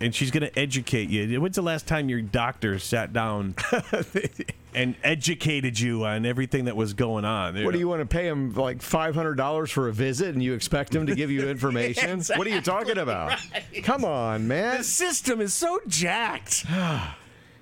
And 0.00 0.14
she's 0.14 0.30
going 0.30 0.44
to 0.44 0.56
educate 0.56 1.08
you. 1.08 1.40
When's 1.40 1.56
the 1.56 1.62
last 1.62 1.88
time 1.88 2.08
your 2.08 2.22
doctor 2.22 2.78
sat 2.78 3.12
down 3.12 3.56
and 4.74 4.94
educated 5.02 5.80
you 5.80 6.04
on 6.04 6.24
everything 6.24 6.66
that 6.66 6.76
was 6.76 6.94
going 6.94 7.24
on? 7.24 7.64
What 7.64 7.72
do 7.72 7.80
you 7.80 7.88
want 7.88 8.00
to 8.02 8.06
pay 8.06 8.28
him 8.28 8.54
like 8.54 8.80
five 8.80 9.16
hundred 9.16 9.34
dollars 9.34 9.72
for 9.72 9.88
a 9.88 9.92
visit, 9.92 10.28
and 10.34 10.40
you 10.40 10.54
expect 10.54 10.94
him 10.94 11.06
to 11.06 11.16
give 11.16 11.32
you 11.32 11.48
information? 11.50 12.20
What 12.36 12.46
are 12.46 12.50
you 12.50 12.60
talking 12.60 12.96
about? 12.98 13.40
Come 13.82 14.04
on, 14.04 14.46
man. 14.46 14.78
The 14.78 14.84
system 14.84 15.40
is 15.40 15.52
so 15.52 15.80
jacked. 15.88 16.64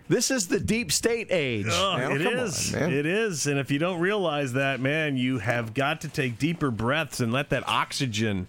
This 0.08 0.30
is 0.30 0.46
the 0.46 0.60
deep 0.60 0.92
state 0.92 1.26
age. 1.32 1.66
Oh, 1.68 1.96
Now, 1.98 2.12
it 2.12 2.20
is. 2.20 2.72
on. 2.76 2.92
It 2.92 3.06
is. 3.06 3.48
And 3.48 3.58
if 3.58 3.72
you 3.72 3.80
don't 3.80 3.98
realize 3.98 4.52
that, 4.52 4.78
man, 4.78 5.16
you 5.16 5.38
have 5.38 5.74
got 5.74 6.02
to 6.02 6.08
take 6.08 6.38
deeper 6.38 6.70
breaths 6.70 7.18
and 7.18 7.32
let 7.32 7.50
that 7.50 7.66
oxygen 7.68 8.46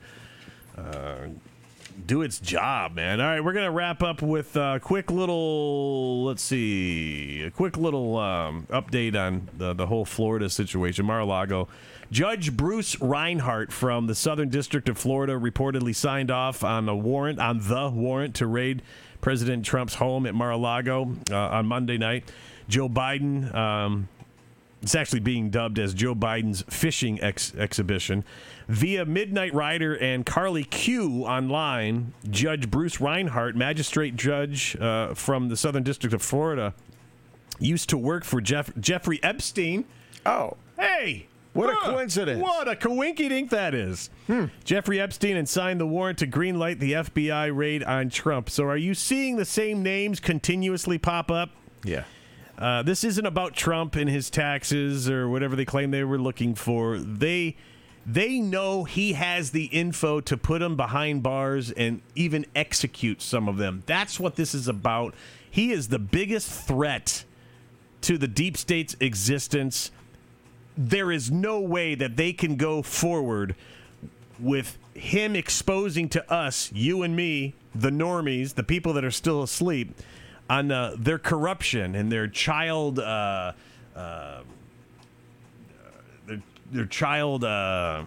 do 2.06 2.22
its 2.22 2.40
job, 2.40 2.96
man. 2.96 3.20
All 3.20 3.28
right, 3.28 3.44
we're 3.44 3.54
gonna 3.54 3.72
wrap 3.72 4.04
up 4.04 4.22
with 4.22 4.56
a 4.56 4.80
quick 4.82 5.12
little. 5.12 6.26
Let's 6.26 6.44
see, 6.44 7.44
a 7.44 7.52
quick 7.52 7.78
little 7.78 8.18
um, 8.18 8.68
update 8.70 9.16
on 9.16 9.50
the 9.58 9.74
the 9.74 9.88
whole 9.88 10.06
Florida 10.06 10.50
situation, 10.50 11.06
Mar-a-Lago. 11.06 11.68
Judge 12.10 12.56
Bruce 12.56 13.00
Reinhart 13.02 13.74
from 13.74 14.08
the 14.08 14.16
Southern 14.16 14.50
District 14.50 14.88
of 14.88 14.98
Florida 14.98 15.34
reportedly 15.34 15.94
signed 15.94 16.32
off 16.32 16.64
on 16.64 16.88
a 16.88 16.96
warrant 16.96 17.40
on 17.40 17.60
the 17.68 17.90
warrant 17.90 18.36
to 18.36 18.48
raid 18.48 18.82
President 19.20 19.66
Trump's 19.66 19.96
home 19.96 20.26
at 20.26 20.34
Mar-a-Lago 20.34 21.16
uh, 21.32 21.36
on 21.36 21.66
Monday 21.66 21.98
night. 21.98 22.32
Joe 22.70 22.88
Biden. 22.88 23.54
Um, 23.54 24.08
it's 24.82 24.94
actually 24.94 25.22
being 25.22 25.50
dubbed 25.50 25.80
as 25.80 25.94
Joe 25.94 26.14
Biden's 26.14 26.64
fishing 26.70 27.20
ex- 27.22 27.54
exhibition. 27.56 28.24
Via 28.68 29.06
Midnight 29.06 29.54
Rider 29.54 29.96
and 29.96 30.26
Carly 30.26 30.64
Q 30.66 31.24
online, 31.26 32.14
Judge 32.30 32.70
Bruce 32.70 33.00
Reinhart, 33.00 33.56
magistrate 33.56 34.16
judge 34.18 34.76
uh, 34.78 35.14
from 35.14 35.48
the 35.48 35.56
Southern 35.56 35.84
District 35.84 36.14
of 36.14 36.22
Florida, 36.22 36.74
used 37.60 37.88
to 37.90 37.98
work 37.98 38.26
for 38.26 38.42
Jeff- 38.42 38.76
Jeffrey 38.80 39.20
Epstein. 39.24 39.86
Oh, 40.26 40.58
Hey! 40.78 41.28
What 41.54 41.72
a 41.72 41.76
coincidence. 41.78 42.40
What 42.40 42.68
a 42.68 42.76
coinky 42.76 43.30
dink 43.30 43.50
that 43.50 43.74
is. 43.74 44.12
Jeffrey 44.64 45.00
Epstein 45.00 45.38
and 45.38 45.50
signed 45.50 45.80
the 45.80 45.88
warrant 45.88 46.20
to 46.20 46.28
greenlight 46.28 46.78
the 46.78 46.92
FBI 46.94 47.50
raid 47.56 47.84
on 47.84 48.10
Trump. 48.10 48.52
So 48.52 48.66
are 48.66 48.78
you 48.78 48.94
seeing 48.94 49.38
the 49.38 49.46
same 49.46 49.82
names 49.82 50.20
continuously 50.20 50.98
pop 51.00 51.32
up? 51.32 51.50
yeah. 51.84 52.04
Uh, 52.60 52.82
this 52.84 53.04
isn't 53.04 53.26
about 53.26 53.54
Trump 53.56 53.96
and 53.96 54.10
his 54.10 54.30
taxes 54.32 55.08
or 55.10 55.30
whatever 55.30 55.56
they 55.56 55.66
claim 55.66 55.90
they 55.92 56.04
were 56.04 56.18
looking 56.20 56.54
for. 56.56 56.98
They 57.00 57.56
they 58.08 58.40
know 58.40 58.86
he 58.86 59.14
has 59.14 59.52
the 59.52 59.66
info 59.66 60.22
to 60.22 60.38
put 60.38 60.60
them 60.60 60.78
behind 60.78 61.22
bars 61.22 61.72
and 61.72 62.02
even 62.16 62.46
execute 62.56 63.22
some 63.22 63.50
of 63.50 63.58
them. 63.58 63.84
That's 63.86 64.18
what 64.18 64.38
this 64.38 64.56
is 64.56 64.70
about. 64.70 65.14
He 65.52 65.74
is 65.74 65.90
the 65.90 66.00
biggest 66.00 66.50
threat 66.50 67.26
to 68.02 68.18
the 68.18 68.28
deep 68.28 68.56
state's 68.56 68.96
existence. 69.02 69.92
There 70.78 71.12
is 71.12 71.30
no 71.30 71.60
way 71.60 71.96
that 71.96 72.16
they 72.16 72.32
can 72.32 72.56
go 72.56 72.82
forward 72.82 73.56
with 74.40 74.78
him 74.94 75.36
exposing 75.36 76.08
to 76.10 76.32
us, 76.32 76.72
you 76.74 77.04
and 77.04 77.14
me, 77.14 77.56
the 77.76 77.90
normies, 77.90 78.54
the 78.54 78.64
people 78.64 78.94
that 78.94 79.04
are 79.04 79.12
still 79.12 79.44
asleep, 79.44 79.94
on 80.50 80.72
uh, 80.72 80.96
their 80.98 81.20
corruption 81.20 81.94
and 81.94 82.10
their 82.10 82.28
child, 82.28 83.00
uh, 83.00 83.52
uh, 83.96 84.42
their, 86.72 86.86
child. 86.86 87.44
Uh, 87.44 88.06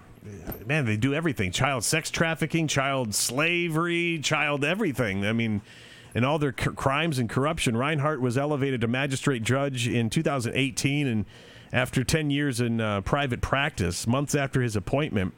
man, 0.67 0.87
they 0.87 0.97
do 0.97 1.15
everything: 1.15 1.53
child 1.53 1.85
sex 1.85 2.11
trafficking, 2.11 2.69
child 2.69 3.15
slavery, 3.15 4.21
child 4.23 4.65
everything. 4.65 5.25
I 5.27 5.33
mean. 5.33 5.63
And 6.13 6.25
all 6.25 6.41
their 6.41 6.53
c- 6.59 6.71
crimes 6.71 7.21
and 7.21 7.31
corruption. 7.31 7.77
Reinhart 7.77 8.21
was 8.21 8.37
elevated 8.37 8.81
to 8.81 8.89
magistrate 8.89 9.45
judge 9.45 9.87
in 9.87 10.11
2018, 10.11 11.07
and 11.07 11.25
after 11.73 12.03
10 12.03 12.31
years 12.31 12.61
in 12.61 12.81
uh, 12.81 13.01
private 13.03 13.41
practice, 13.41 14.09
months 14.09 14.35
after 14.35 14.61
his 14.61 14.75
appointment, 14.75 15.35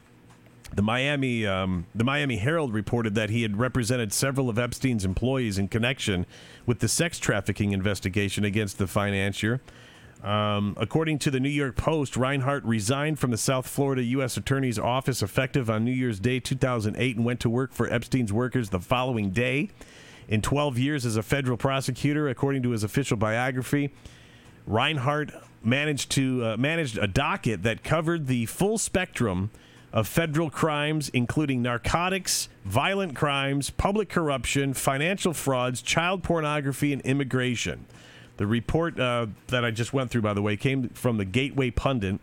the 0.75 0.83
Miami 0.83 1.47
um, 1.47 1.87
the 1.95 2.05
Miami 2.05 2.37
Herald 2.37 2.73
reported 2.73 3.15
that 3.15 3.31
he 3.31 3.43
had 3.43 3.59
represented 3.59 4.13
several 4.13 4.49
of 4.49 4.59
Epstein's 4.59 5.05
employees 5.05 5.59
in 5.59 5.69
connection 5.69 6.27
with 6.67 6.79
the 6.79 6.89
sex 6.89 7.19
trafficking 7.19 7.73
investigation 7.73 8.45
against 8.45 8.79
the 8.79 8.87
financier. 8.87 9.61
Um, 10.23 10.77
according 10.79 11.19
to 11.21 11.33
the 11.33 11.41
New 11.41 11.49
York 11.49 11.77
Post, 11.77 12.17
Reinhart 12.17 12.65
resigned 12.65 13.19
from 13.19 13.33
the 13.33 13.37
South 13.37 13.67
Florida 13.67 14.05
U.S. 14.05 14.37
Attorney's 14.37 14.79
Office 14.79 15.21
effective 15.21 15.69
on 15.69 15.85
New 15.85 15.93
Year's 15.93 16.21
Day 16.21 16.39
2008 16.39 17.17
and 17.17 17.25
went 17.25 17.41
to 17.41 17.51
work 17.51 17.73
for 17.73 17.93
Epstein's 17.93 18.33
workers 18.33 18.71
the 18.71 18.79
following 18.79 19.31
day. 19.31 19.71
In 20.29 20.41
12 20.41 20.79
years 20.79 21.05
as 21.05 21.17
a 21.17 21.23
federal 21.23 21.57
prosecutor, 21.57 22.29
according 22.29 22.63
to 22.63 22.71
his 22.71 22.85
official 22.85 23.17
biography, 23.17 23.93
Reinhart 24.65 25.33
managed 25.65 26.11
to 26.13 26.45
uh, 26.45 26.57
managed 26.57 26.99
a 26.99 27.09
docket 27.09 27.65
that 27.65 27.83
covered 27.83 28.29
the 28.29 28.47
full 28.47 28.79
spectrum 28.79 29.51
of 29.93 30.07
federal 30.07 30.51
crimes, 30.51 31.09
including 31.11 31.63
narcotics, 31.63 32.49
violent 32.65 33.15
crimes, 33.15 33.71
public 33.71 34.09
corruption, 34.09 34.73
financial 34.73 35.35
frauds, 35.35 35.83
child 35.83 36.23
pornography, 36.23 36.93
and 36.93 37.03
immigration. 37.03 37.85
The 38.43 38.49
report 38.49 38.99
uh, 38.99 39.29
that 39.47 39.65
I 39.65 39.71
just 39.71 39.93
went 39.93 40.11
through, 40.11 40.23
by 40.23 40.35
the 40.35 40.43
way, 40.43 40.57
came 40.57 40.89
from 40.89 41.17
the 41.17 41.25
Gateway 41.25 41.71
Pundit, 41.71 42.19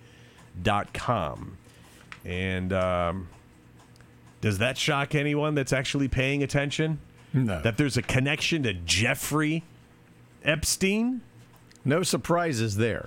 dot 0.61 0.93
com. 0.93 1.57
And 2.25 2.73
um, 2.73 3.29
does 4.44 4.58
that 4.58 4.78
shock 4.78 5.16
anyone 5.16 5.56
that's 5.56 5.72
actually 5.72 6.10
paying 6.10 6.44
attention? 6.44 7.00
No. 7.32 7.62
That 7.62 7.78
there's 7.78 7.96
a 7.96 8.02
connection 8.02 8.64
to 8.64 8.74
Jeffrey 8.74 9.64
Epstein? 10.44 11.22
No 11.86 12.04
surprises 12.04 12.76
there. 12.76 13.06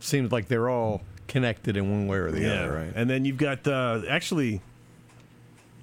Seems 0.00 0.32
like 0.32 0.48
they're 0.48 0.68
all 0.68 1.02
connected 1.28 1.76
in 1.76 1.88
one 1.88 2.08
way 2.08 2.16
or 2.16 2.32
the 2.32 2.52
other, 2.52 2.72
right? 2.72 2.92
And 2.96 3.08
then 3.08 3.24
you've 3.24 3.36
got 3.36 3.64
uh, 3.68 4.02
actually 4.10 4.60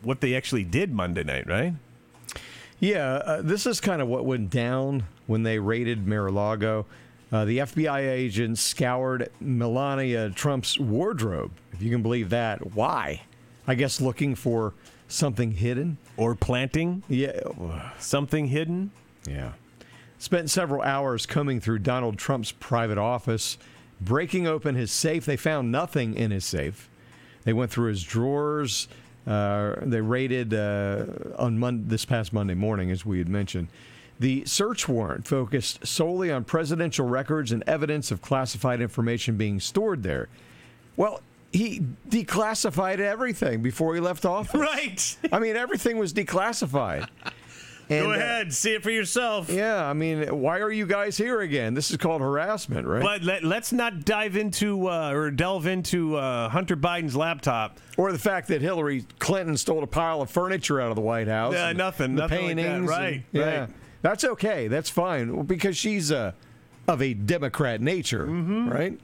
what 0.02 0.20
they 0.20 0.36
actually 0.36 0.66
did 0.66 0.94
Monday 0.94 1.24
night, 1.24 1.48
right? 1.48 1.76
Yeah, 2.82 3.06
uh, 3.14 3.42
this 3.42 3.66
is 3.66 3.80
kind 3.80 4.02
of 4.02 4.10
what 4.10 4.26
went 4.26 4.50
down 4.50 5.04
when 5.28 5.44
they 5.44 5.60
raided 5.60 6.06
Mar-a-Lago. 6.08 6.86
Uh, 7.32 7.46
the 7.46 7.60
FBI 7.60 8.02
agents 8.02 8.60
scoured 8.60 9.30
Melania 9.40 10.30
Trump's 10.30 10.78
wardrobe, 10.78 11.52
if 11.72 11.82
you 11.82 11.90
can 11.90 12.02
believe 12.02 12.32
that. 12.32 12.74
Why? 12.74 13.22
I 13.70 13.76
guess 13.76 14.02
looking 14.02 14.34
for 14.34 14.74
something 15.08 15.52
hidden. 15.52 16.00
Or 16.18 16.34
planting 16.34 17.04
Yeah, 17.08 17.40
something 18.00 18.48
hidden? 18.48 18.90
yeah. 19.28 19.52
Spent 20.18 20.50
several 20.50 20.82
hours 20.82 21.28
coming 21.28 21.62
through 21.62 21.80
Donald 21.80 22.18
Trump's 22.18 22.52
private 22.52 22.98
office, 22.98 23.60
breaking 24.02 24.48
open 24.48 24.74
his 24.74 24.92
safe. 24.92 25.24
They 25.24 25.38
found 25.38 25.72
nothing 25.72 26.16
in 26.16 26.32
his 26.32 26.46
safe. 26.46 26.90
They 27.44 27.54
went 27.54 27.70
through 27.70 27.90
his 27.90 28.04
drawers. 28.04 28.88
Uh, 29.28 29.76
they 29.84 30.02
raided 30.02 30.52
uh, 30.52 31.06
on 31.38 31.60
Mon- 31.60 31.88
this 31.88 32.06
past 32.06 32.34
Monday 32.34 32.56
morning, 32.56 32.90
as 32.90 33.06
we 33.06 33.20
had 33.20 33.30
mentioned. 33.30 33.68
The 34.20 34.46
search 34.46 34.90
warrant 34.90 35.28
focused 35.28 35.86
solely 35.86 36.32
on 36.32 36.44
presidential 36.44 37.08
records 37.08 37.52
and 37.52 37.64
evidence 37.68 38.10
of 38.10 38.22
classified 38.24 38.82
information 38.82 39.38
being 39.38 39.60
stored 39.60 40.02
there. 40.02 40.28
Well, 40.98 41.22
he 41.52 41.82
declassified 42.10 43.00
everything 43.00 43.62
before 43.62 43.96
he 43.96 44.02
left 44.02 44.26
office. 44.26 44.60
Right. 44.60 45.18
I 45.32 45.40
mean, 45.40 45.56
everything 45.56 45.98
was 45.98 46.14
declassified. 46.14 47.08
And, 47.92 48.06
Go 48.06 48.12
uh, 48.12 48.16
ahead, 48.18 48.54
see 48.54 48.74
it 48.76 48.84
for 48.84 48.92
yourself. 48.92 49.50
yeah, 49.50 49.84
I 49.84 49.94
mean, 49.94 50.28
why 50.42 50.60
are 50.60 50.72
you 50.72 50.86
guys 50.86 51.18
here 51.18 51.42
again? 51.42 51.74
This 51.74 51.90
is 51.90 51.98
called 51.98 52.22
harassment, 52.22 52.86
right? 52.86 53.02
But 53.02 53.24
let, 53.24 53.44
let's 53.44 53.74
not 53.74 54.06
dive 54.06 54.36
into 54.36 54.88
uh, 54.88 55.12
or 55.12 55.32
delve 55.32 55.66
into 55.66 56.16
uh, 56.16 56.50
Hunter 56.50 56.78
Biden's 56.78 57.16
laptop. 57.16 57.80
or 57.98 58.12
the 58.12 58.20
fact 58.20 58.48
that 58.50 58.62
Hillary 58.62 59.06
Clinton 59.18 59.58
stole 59.58 59.82
a 59.82 59.88
pile 59.88 60.22
of 60.22 60.30
furniture 60.30 60.80
out 60.80 60.90
of 60.92 60.96
the 60.98 61.02
White 61.02 61.28
House. 61.28 61.54
Yeah, 61.56 61.70
and 61.70 61.80
nothing, 61.80 62.14
The 62.14 62.22
nothing 62.28 62.46
like 62.46 62.56
that. 62.58 62.82
Right, 62.84 63.14
and- 63.16 63.24
yeah. 63.32 63.60
right. 63.62 63.70
That's 64.04 64.24
okay. 64.24 64.68
That's 64.68 64.92
fine 64.92 65.42
because 65.46 65.76
she's 65.76 66.12
uh, 66.12 66.34
of 66.88 67.02
a 67.02 67.16
Democrat 67.16 67.82
nature, 67.82 68.28
Mm-hmm. 68.28 68.70
right? 68.70 69.00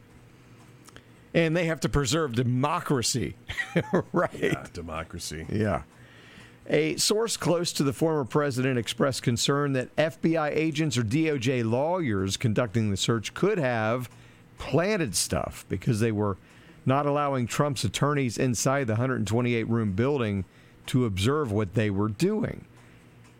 And 1.36 1.56
they 1.56 1.66
have 1.66 1.82
to 1.82 1.90
preserve 1.90 2.34
democracy, 2.34 3.36
right? 4.14 4.74
democracy. 4.74 5.46
Yeah. 5.52 5.84
A 6.68 6.96
source 6.96 7.36
close 7.36 7.74
to 7.74 7.84
the 7.84 7.94
former 7.94 8.24
president 8.24 8.80
expressed 8.80 9.22
concern 9.22 9.74
that 9.74 9.94
FBI 9.98 10.50
agents 10.56 10.98
or 10.98 11.04
DOJ 11.04 11.70
lawyers 11.70 12.38
conducting 12.38 12.90
the 12.90 12.98
search 12.98 13.34
could 13.34 13.60
have 13.60 14.10
planted 14.58 15.14
stuff 15.14 15.66
because 15.68 16.00
they 16.00 16.12
were 16.12 16.38
not 16.86 17.06
allowing 17.06 17.48
Trump's 17.48 17.84
attorneys 17.84 18.38
inside 18.38 18.88
the 18.88 18.94
128 18.94 19.68
room 19.68 19.92
building 19.92 20.46
to 20.88 21.06
observe 21.06 21.52
what 21.52 21.74
they 21.74 21.90
were 21.90 22.10
doing. 22.10 22.66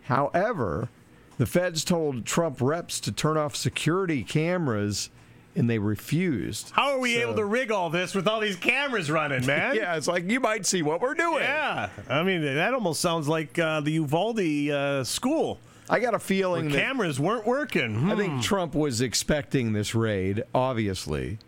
However, 0.02 0.90
the 1.38 1.46
feds 1.46 1.82
told 1.82 2.26
Trump 2.26 2.60
reps 2.60 3.00
to 3.00 3.10
turn 3.10 3.36
off 3.36 3.56
security 3.56 4.22
cameras 4.22 5.10
and 5.56 5.68
they 5.68 5.78
refused. 5.78 6.70
How 6.74 6.90
are 6.92 6.98
we 6.98 7.14
So- 7.14 7.20
able 7.20 7.34
to 7.36 7.44
rig 7.44 7.70
all 7.72 7.90
this 7.90 8.14
with 8.14 8.28
all 8.28 8.40
these 8.40 8.56
cameras 8.56 9.10
running, 9.10 9.44
man? 9.46 9.74
Yeah, 9.74 9.96
it's 9.96 10.06
like 10.08 10.28
you 10.30 10.38
might 10.40 10.66
see 10.66 10.82
what 10.82 11.00
we're 11.00 11.14
doing. 11.14 11.42
Yeah. 11.42 11.88
I 12.08 12.22
mean, 12.22 12.42
that 12.44 12.74
almost 12.74 13.00
sounds 13.00 13.26
like 13.28 13.58
uh, 13.58 13.80
the 13.80 13.92
Uvalde 13.92 14.40
uh, 14.70 15.04
school 15.04 15.58
I 15.88 16.00
got 16.00 16.14
a 16.14 16.18
feeling 16.18 16.68
that 16.70 16.76
cameras 16.78 17.20
weren't 17.20 17.46
working. 17.46 18.10
I 18.10 18.14
Hmm. 18.14 18.18
think 18.18 18.42
Trump 18.42 18.74
was 18.74 19.00
expecting 19.00 19.72
this 19.72 19.94
raid. 19.94 20.42
Obviously, 20.52 21.38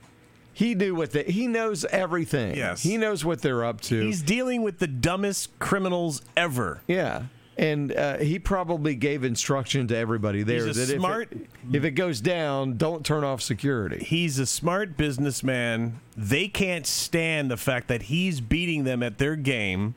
he 0.52 0.74
knew 0.76 0.94
what 0.94 1.10
the, 1.12 1.24
he 1.24 1.46
knows 1.48 1.84
everything. 1.86 2.56
Yes. 2.56 2.82
he 2.82 2.96
knows 2.96 3.24
what 3.24 3.42
they're 3.42 3.64
up 3.64 3.80
to. 3.82 4.00
He's 4.00 4.22
dealing 4.22 4.62
with 4.62 4.78
the 4.78 4.86
dumbest 4.86 5.58
criminals 5.58 6.22
ever. 6.36 6.80
yeah, 6.86 7.22
and 7.58 7.92
uh, 7.92 8.18
he 8.18 8.38
probably 8.38 8.94
gave 8.94 9.24
instruction 9.24 9.88
to 9.88 9.96
everybody 9.96 10.44
there 10.44 10.64
that 10.64 10.74
smart- 10.74 11.32
if 11.32 11.40
it, 11.40 11.48
if 11.72 11.84
it 11.84 11.90
goes 11.92 12.20
down, 12.20 12.76
don't 12.76 13.04
turn 13.04 13.24
off 13.24 13.42
security. 13.42 14.04
He's 14.04 14.38
a 14.38 14.46
smart 14.46 14.96
businessman. 14.96 16.00
They 16.16 16.46
can't 16.46 16.86
stand 16.86 17.50
the 17.50 17.56
fact 17.56 17.88
that 17.88 18.02
he's 18.02 18.40
beating 18.40 18.84
them 18.84 19.02
at 19.02 19.18
their 19.18 19.34
game 19.34 19.96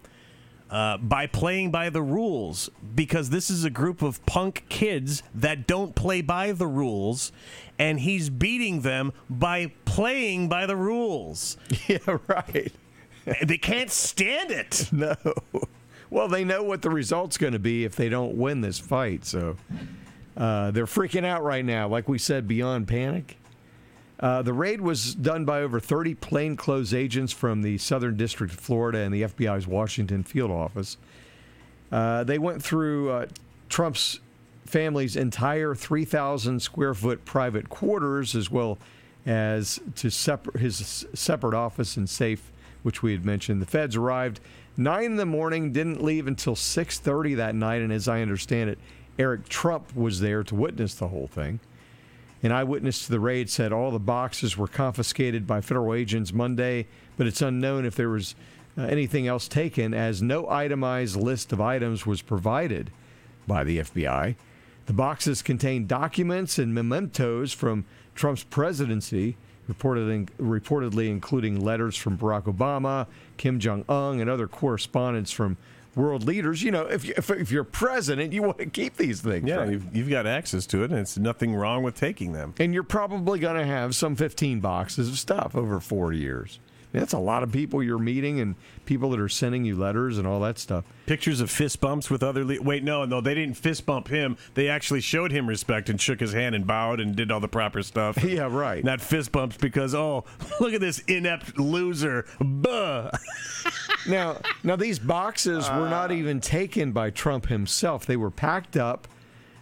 uh, 0.72 0.98
by 0.98 1.28
playing 1.28 1.70
by 1.70 1.92
the 1.92 2.02
rules 2.02 2.70
because 2.96 3.30
this 3.30 3.52
is 3.52 3.64
a 3.64 3.70
group 3.70 4.02
of 4.02 4.26
punk 4.26 4.66
kids 4.68 5.22
that 5.36 5.68
don't 5.68 5.94
play 5.94 6.22
by 6.22 6.54
the 6.54 6.68
rules, 6.68 7.32
and 7.78 8.00
he's 8.00 8.30
beating 8.32 8.82
them 8.82 9.14
by 9.30 9.72
playing 9.86 10.50
by 10.50 10.66
the 10.66 10.76
rules. 10.76 11.58
yeah, 11.88 12.00
right. 12.28 12.74
they 13.44 13.58
can't 13.58 13.92
stand 13.92 14.50
it. 14.50 14.90
No. 14.94 15.16
Well, 16.12 16.28
they 16.28 16.44
know 16.44 16.62
what 16.62 16.82
the 16.82 16.90
result's 16.90 17.38
going 17.38 17.54
to 17.54 17.60
be 17.60 17.86
if 17.86 17.96
they 17.96 18.10
don't 18.10 18.36
win 18.36 18.60
this 18.60 18.78
fight. 18.78 19.24
So 19.26 19.56
uh, 20.36 20.70
they're 20.72 20.86
freaking 20.86 21.26
out 21.26 21.42
right 21.42 21.64
now. 21.64 21.88
Like 21.88 22.10
we 22.10 22.18
said, 22.20 22.48
beyond 22.50 22.90
panic. 22.90 23.38
Uh, 24.20 24.42
the 24.42 24.54
raid 24.54 24.82
was 24.82 25.16
done 25.16 25.46
by 25.46 25.62
over 25.62 25.80
30 25.80 26.14
plainclothes 26.16 26.94
agents 26.94 27.32
from 27.32 27.62
the 27.62 27.78
Southern 27.78 28.18
District 28.18 28.54
of 28.54 28.60
Florida 28.60 29.00
and 29.00 29.14
the 29.14 29.24
FBI's 29.24 29.66
Washington 29.66 30.22
field 30.24 30.52
office. 30.52 30.98
Uh, 31.92 32.26
they 32.26 32.38
went 32.38 32.62
through 32.62 33.10
uh, 33.10 33.26
Trump's 33.70 34.20
family's 34.66 35.16
entire 35.16 35.74
3,000 35.74 36.62
square 36.62 36.94
foot 36.94 37.24
private 37.24 37.70
quarters, 37.70 38.36
as 38.36 38.52
well 38.52 38.78
as 39.26 39.80
to 39.96 40.10
separ- 40.12 40.58
his 40.60 41.06
separate 41.14 41.56
office 41.56 41.96
and 41.96 42.10
safe, 42.10 42.52
which 42.84 43.02
we 43.02 43.14
had 43.14 43.26
mentioned. 43.26 43.62
The 43.62 43.66
feds 43.66 43.96
arrived 43.96 44.42
nine 44.78 45.06
in 45.06 45.16
the 45.16 45.26
morning, 45.26 45.72
didn't 45.72 46.04
leave 46.04 46.28
until 46.28 46.56
6:30 46.56 47.36
that 47.36 47.56
night, 47.56 47.82
and 47.82 47.92
as 47.92 48.08
I 48.08 48.22
understand 48.22 48.70
it, 48.70 48.80
Eric 49.20 49.50
Trump 49.50 49.96
was 49.96 50.20
there 50.20 50.44
to 50.44 50.56
witness 50.56 50.94
the 50.94 51.10
whole 51.10 51.28
thing. 51.28 51.60
An 52.44 52.52
eyewitness 52.52 53.06
to 53.06 53.12
the 53.12 53.20
raid 53.20 53.50
said 53.50 53.72
all 53.72 53.92
the 53.92 54.00
boxes 54.00 54.58
were 54.58 54.68
confiscated 54.68 55.46
by 55.46 55.62
federal 55.62 55.94
agents 55.94 56.34
Monday, 56.34 56.88
but 57.18 57.28
it's 57.28 57.42
unknown 57.42 57.86
if 57.86 57.96
there 57.96 58.10
was 58.10 58.34
uh, 58.78 58.84
anything 58.84 59.28
else 59.28 59.48
taken, 59.48 59.94
as 59.94 60.22
no 60.22 60.50
itemized 60.50 61.16
list 61.16 61.54
of 61.54 61.62
items 61.62 62.06
was 62.06 62.22
provided 62.22 62.90
by 63.46 63.64
the 63.64 63.80
FBI. 63.80 64.36
The 64.88 64.94
boxes 64.94 65.42
contained 65.42 65.88
documents 65.88 66.58
and 66.58 66.74
mementos 66.74 67.54
from 67.54 67.86
Trump's 68.16 68.44
presidency, 68.44 69.38
reported 69.68 70.32
reportedly 70.38 71.10
including 71.10 71.64
letters 71.64 71.96
from 71.96 72.18
Barack 72.18 72.44
Obama, 72.44 73.08
Kim 73.38 73.60
Jong 73.60 73.86
Un, 73.88 74.20
and 74.20 74.30
other 74.30 74.48
correspondence 74.48 75.32
from 75.32 75.58
world 75.96 76.24
leaders. 76.26 76.64
You 76.64 76.72
know, 76.72 76.86
if, 76.86 77.06
you, 77.06 77.14
if, 77.18 77.30
if 77.30 77.52
you're 77.52 77.64
president, 77.64 78.34
you 78.34 78.44
want 78.44 78.58
to 78.60 78.66
keep 78.66 78.98
these 78.98 79.22
things. 79.22 79.48
Yeah, 79.48 79.58
right? 79.58 79.72
you've, 79.72 79.96
you've 79.96 80.10
got 80.10 80.28
access 80.28 80.66
to 80.68 80.84
it, 80.84 80.92
and 80.92 81.00
it's 81.00 81.18
nothing 81.18 81.56
wrong 81.56 81.84
with 81.84 81.96
taking 81.96 82.34
them. 82.34 82.54
And 82.60 82.74
you're 82.74 82.84
probably 82.84 83.40
going 83.40 83.58
to 83.58 83.66
have 83.66 83.96
some 83.96 84.16
15 84.16 84.60
boxes 84.60 85.10
of 85.10 85.18
stuff 85.18 85.56
over 85.56 85.80
four 85.80 86.14
years. 86.14 86.60
That's 87.00 87.14
a 87.14 87.20
lot 87.20 87.42
of 87.44 87.52
people 87.54 87.82
you're 87.82 87.98
meeting 87.98 88.40
and 88.42 88.56
people 88.86 89.10
that 89.12 89.20
are 89.20 89.30
sending 89.30 89.64
you 89.64 89.78
letters 89.78 90.18
and 90.18 90.28
all 90.28 90.42
that 90.42 90.58
stuff. 90.60 90.84
Pictures 91.06 91.40
of 91.40 91.50
fist 91.50 91.80
bumps 91.80 92.10
with 92.10 92.22
other. 92.22 92.44
Le- 92.44 92.62
Wait, 92.62 92.84
no, 92.84 93.06
no, 93.06 93.22
they 93.22 93.34
didn't 93.34 93.56
fist 93.56 93.86
bump 93.86 94.10
him. 94.10 94.36
They 94.56 94.68
actually 94.68 95.00
showed 95.02 95.32
him 95.32 95.48
respect 95.48 95.90
and 95.90 96.00
shook 96.02 96.20
his 96.20 96.34
hand 96.34 96.54
and 96.54 96.68
bowed 96.68 97.00
and 97.00 97.16
did 97.16 97.32
all 97.32 97.40
the 97.40 97.48
proper 97.48 97.82
stuff. 97.82 98.22
Yeah, 98.32 98.48
right. 98.52 98.84
Not 98.84 99.00
fist 99.02 99.32
bumps 99.32 99.56
because 99.58 99.96
oh, 99.96 100.26
look 100.60 100.74
at 100.74 100.82
this 100.82 101.00
inept 101.08 101.58
loser. 101.58 102.26
Buh. 102.40 103.12
Now, 104.08 104.38
now 104.64 104.76
these 104.76 104.98
boxes 104.98 105.70
were 105.70 105.86
Uh. 105.86 105.90
not 105.90 106.12
even 106.12 106.40
taken 106.42 106.92
by 106.92 107.12
Trump 107.12 107.48
himself. 107.48 108.06
They 108.06 108.18
were 108.18 108.32
packed 108.32 108.76
up 108.76 109.08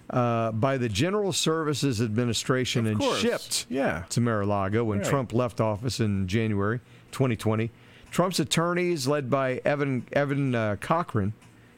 uh, 0.10 0.52
by 0.54 0.78
the 0.78 0.88
General 0.90 1.34
Services 1.34 2.02
Administration 2.02 2.88
and 2.88 3.04
shipped 3.18 3.66
Yeah. 3.70 4.04
to 4.10 4.22
Mar-a-Lago 4.22 4.84
when 4.86 5.00
Right. 5.00 5.08
Trump 5.08 5.34
left 5.34 5.60
office 5.60 6.00
in 6.00 6.28
January 6.28 6.80
2020. 7.12 7.72
Trump's 8.12 8.40
attorneys, 8.40 9.08
led 9.08 9.30
by 9.30 9.62
Evan 9.66 10.06
Evan 10.14 10.56
uh, 10.56 10.76
Corcoran, 10.82 11.34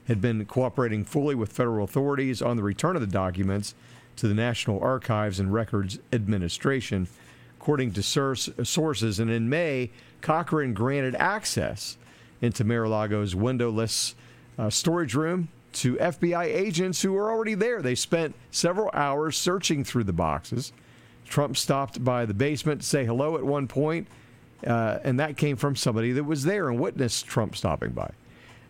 had 0.07 0.21
been 0.21 0.45
cooperating 0.45 1.03
fully 1.03 1.35
with 1.35 1.51
federal 1.51 1.83
authorities 1.83 2.41
on 2.41 2.57
the 2.57 2.63
return 2.63 2.95
of 2.95 3.01
the 3.01 3.07
documents 3.07 3.75
to 4.17 4.27
the 4.27 4.33
National 4.33 4.81
Archives 4.81 5.39
and 5.39 5.53
Records 5.53 5.99
Administration, 6.13 7.07
according 7.59 7.93
to 7.93 8.03
sources. 8.03 9.19
And 9.19 9.31
in 9.31 9.49
May, 9.49 9.91
Corcoran 10.21 10.73
granted 10.73 11.15
access 11.15 11.97
into 12.41 12.63
Mar-a-Lago's 12.63 13.35
windowless 13.35 14.15
uh, 14.57 14.69
storage 14.69 15.15
room 15.15 15.49
to 15.73 15.95
FBI 15.95 16.43
agents 16.43 17.01
who 17.01 17.13
were 17.13 17.31
already 17.31 17.53
there. 17.53 17.81
They 17.81 17.95
spent 17.95 18.35
several 18.51 18.89
hours 18.93 19.37
searching 19.37 19.83
through 19.83 20.03
the 20.03 20.13
boxes. 20.13 20.73
Trump 21.25 21.55
stopped 21.55 22.03
by 22.03 22.25
the 22.25 22.33
basement 22.33 22.81
to 22.81 22.87
say 22.87 23.05
hello 23.05 23.37
at 23.37 23.45
one 23.45 23.67
point, 23.67 24.07
uh, 24.65 24.99
and 25.03 25.19
that 25.19 25.37
came 25.37 25.55
from 25.55 25.75
somebody 25.75 26.11
that 26.13 26.23
was 26.23 26.43
there 26.43 26.69
and 26.69 26.79
witnessed 26.79 27.25
Trump 27.27 27.55
stopping 27.55 27.91
by. 27.91 28.11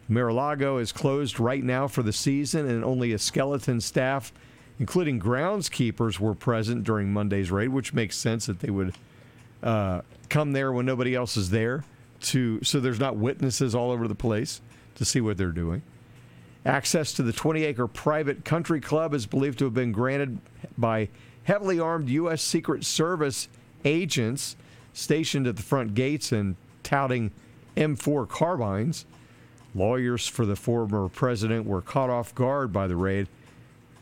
Mar-a-Lago 0.07 0.77
is 0.77 0.91
closed 0.91 1.39
right 1.39 1.63
now 1.63 1.87
for 1.87 2.03
the 2.03 2.11
season, 2.11 2.69
and 2.69 2.83
only 2.83 3.13
a 3.13 3.17
skeleton 3.17 3.79
staff, 3.79 4.33
including 4.79 5.19
groundskeepers, 5.19 6.19
were 6.19 6.35
present 6.35 6.83
during 6.83 7.13
Monday's 7.13 7.49
raid, 7.51 7.69
which 7.69 7.93
makes 7.93 8.17
sense 8.17 8.45
that 8.45 8.59
they 8.59 8.69
would 8.69 8.93
uh, 9.63 10.01
come 10.29 10.51
there 10.51 10.71
when 10.71 10.85
nobody 10.85 11.15
else 11.15 11.37
is 11.37 11.49
there. 11.49 11.83
To 12.21 12.63
so 12.63 12.79
there's 12.79 12.99
not 12.99 13.15
witnesses 13.15 13.73
all 13.73 13.89
over 13.89 14.07
the 14.07 14.13
place 14.13 14.61
to 14.95 15.05
see 15.05 15.21
what 15.21 15.37
they're 15.37 15.47
doing. 15.47 15.81
Access 16.65 17.13
to 17.13 17.23
the 17.23 17.33
20 17.33 17.63
acre 17.63 17.87
private 17.87 18.45
country 18.45 18.79
club 18.79 19.15
is 19.15 19.25
believed 19.25 19.57
to 19.59 19.65
have 19.65 19.73
been 19.73 19.91
granted 19.91 20.37
by 20.77 21.09
heavily 21.45 21.79
armed 21.79 22.09
U.S. 22.09 22.43
Secret 22.43 22.85
Service 22.85 23.47
agents 23.83 24.55
stationed 24.93 25.47
at 25.47 25.55
the 25.55 25.63
front 25.63 25.93
gates 25.93 26.31
and 26.31 26.55
touting 26.83 27.31
M4 27.77 28.27
carbines. 28.27 29.05
Lawyers 29.73 30.27
for 30.27 30.45
the 30.45 30.55
former 30.55 31.07
president 31.07 31.65
were 31.65 31.81
caught 31.81 32.09
off 32.09 32.35
guard 32.35 32.73
by 32.73 32.87
the 32.87 32.95
raid. 32.95 33.27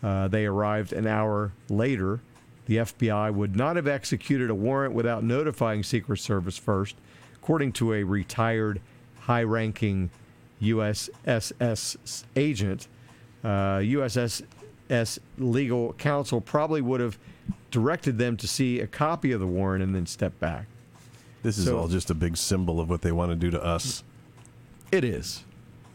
Uh, 0.02 0.28
they 0.28 0.46
arrived 0.46 0.94
an 0.94 1.06
hour 1.06 1.52
later. 1.70 2.22
The 2.66 2.78
FBI 2.78 3.34
would 3.34 3.56
not 3.56 3.76
have 3.76 3.88
executed 3.88 4.50
a 4.50 4.56
warrant 4.56 4.94
without 4.94 5.24
notifying 5.24 5.84
Secret 5.84 6.18
Service 6.18 6.58
first, 6.58 6.96
according 7.36 7.74
to 7.74 7.94
a 7.94 8.04
retired 8.04 8.82
high 9.22 9.44
ranking 9.44 10.10
USSS 10.62 12.24
agent. 12.36 12.88
Uh, 13.44 13.80
USSS 13.80 15.20
legal 15.38 15.94
counsel 15.94 16.42
probably 16.42 16.82
would 16.82 17.00
have 17.00 17.18
directed 17.72 18.18
them 18.18 18.38
to 18.38 18.48
see 18.48 18.80
a 18.80 18.88
copy 18.88 19.32
of 19.32 19.40
the 19.40 19.48
warrant 19.48 19.84
and 19.84 19.96
then 19.96 20.06
step 20.06 20.40
back. 20.40 20.66
This 21.44 21.58
is 21.58 21.66
So- 21.66 21.78
all 21.80 21.88
just 21.88 22.10
a 22.10 22.14
big 22.14 22.36
symbol 22.38 22.80
of 22.80 22.90
what 22.90 23.02
they 23.02 23.12
want 23.12 23.32
to 23.32 23.36
do 23.36 23.50
to 23.52 23.64
us. 23.64 24.04
It 24.92 25.04
is, 25.04 25.44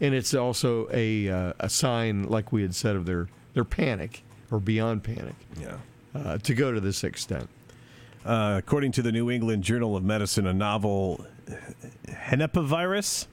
and 0.01 0.13
it's 0.15 0.33
also 0.33 0.87
a 0.91 1.29
uh, 1.29 1.53
a 1.59 1.69
sign, 1.69 2.23
like 2.23 2.51
we 2.51 2.61
had 2.61 2.73
said, 2.73 2.95
of 2.95 3.05
their 3.05 3.27
their 3.53 3.63
panic 3.65 4.23
or 4.51 4.59
beyond 4.59 5.03
panic 5.03 5.35
Yeah. 5.59 5.77
uh, 6.13 6.37
to 6.39 6.53
go 6.53 6.71
to 6.71 6.79
this 6.79 7.03
extent. 7.03 7.49
Uh, 8.25 8.55
according 8.57 8.91
to 8.93 9.01
the 9.01 9.11
New 9.11 9.29
England 9.29 9.63
Journal 9.63 9.95
of 9.95 10.03
Medicine, 10.03 10.47
a 10.47 10.53
novel 10.53 11.25
Henipavirus, 12.07 13.27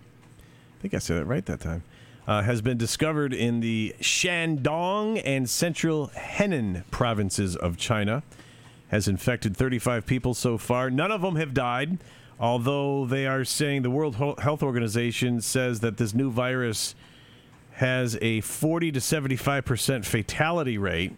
I 0.79 0.83
think 0.83 0.95
I 0.95 0.99
said 0.99 1.19
it 1.19 1.25
right 1.25 1.45
that 1.47 1.61
time, 1.61 1.83
uh, 2.27 2.43
has 2.43 2.61
been 2.61 2.77
discovered 2.79 3.33
in 3.33 3.61
the 3.61 3.95
Shandong 4.01 5.21
and 5.25 5.49
central 5.49 6.09
Henan 6.17 6.83
provinces 6.91 7.57
of 7.57 7.77
China. 7.77 8.23
Has 8.93 9.09
infected 9.09 9.57
35 9.57 10.07
people 10.07 10.35
so 10.35 10.57
far. 10.57 10.91
None 10.91 11.11
of 11.11 11.23
them 11.23 11.35
have 11.35 11.53
died, 11.53 11.99
although 12.39 13.07
they 13.07 13.27
are 13.27 13.45
saying 13.45 13.83
the 13.83 13.91
World 13.91 14.17
Health 14.17 14.63
Organization 14.63 15.41
says 15.41 15.81
that 15.81 15.97
this 15.97 16.15
new 16.15 16.31
virus 16.31 16.95
has 17.73 18.19
a 18.21 18.43
40 18.43 18.93
to 18.93 19.01
75% 19.01 20.05
fatality 20.05 20.79
rate. 20.79 21.13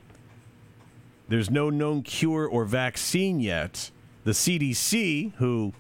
There's 1.29 1.51
no 1.51 1.69
known 1.69 2.03
cure 2.03 2.47
or 2.47 2.65
vaccine 2.65 3.41
yet. 3.41 3.91
The 4.25 4.31
CDC, 4.31 5.35
who 5.35 5.73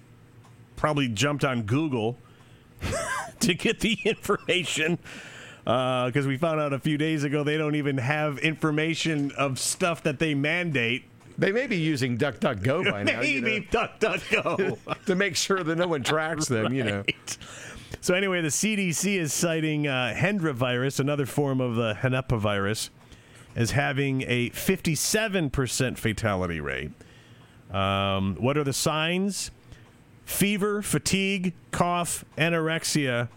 probably 0.76 1.08
jumped 1.08 1.44
on 1.44 1.62
Google 1.62 2.18
to 3.40 3.54
get 3.54 3.80
the 3.80 3.96
information, 4.04 4.98
uh, 5.66 6.06
because 6.06 6.26
we 6.26 6.36
found 6.36 6.60
out 6.60 6.72
a 6.72 6.78
few 6.78 6.98
days 6.98 7.24
ago 7.24 7.44
they 7.44 7.56
don't 7.56 7.76
even 7.76 7.98
have 7.98 8.38
information 8.38 9.30
of 9.38 9.58
stuff 9.58 10.02
that 10.02 10.18
they 10.18 10.34
mandate. 10.34 11.04
They 11.36 11.52
may 11.52 11.66
be 11.66 11.76
using 11.76 12.16
DuckDuckGo 12.16 12.90
by 12.90 13.02
now, 13.02 13.20
you 13.20 13.40
Maybe 13.42 13.60
know, 13.60 13.66
duck, 13.70 13.98
duck, 13.98 14.20
go. 14.30 14.78
to 15.06 15.14
make 15.14 15.36
sure 15.36 15.62
that 15.62 15.76
no 15.76 15.88
one 15.88 16.02
tracks 16.02 16.46
them. 16.46 16.72
You 16.72 16.84
know, 16.84 17.04
So 18.00 18.14
anyway, 18.14 18.40
the 18.40 18.48
CDC 18.48 19.18
is 19.18 19.32
citing 19.32 19.86
uh, 19.86 20.14
Hendra 20.16 20.52
virus, 20.52 21.00
another 21.00 21.26
form 21.26 21.60
of 21.60 21.74
the 21.74 21.94
Henipa 21.94 22.38
virus, 22.38 22.90
as 23.56 23.72
having 23.72 24.22
a 24.22 24.50
57% 24.50 25.98
fatality 25.98 26.60
rate. 26.60 26.90
Um, 27.72 28.36
what 28.36 28.56
are 28.56 28.64
the 28.64 28.72
signs? 28.72 29.50
Fever, 30.24 30.82
fatigue, 30.82 31.52
cough, 31.70 32.24
anorexia, 32.38 33.28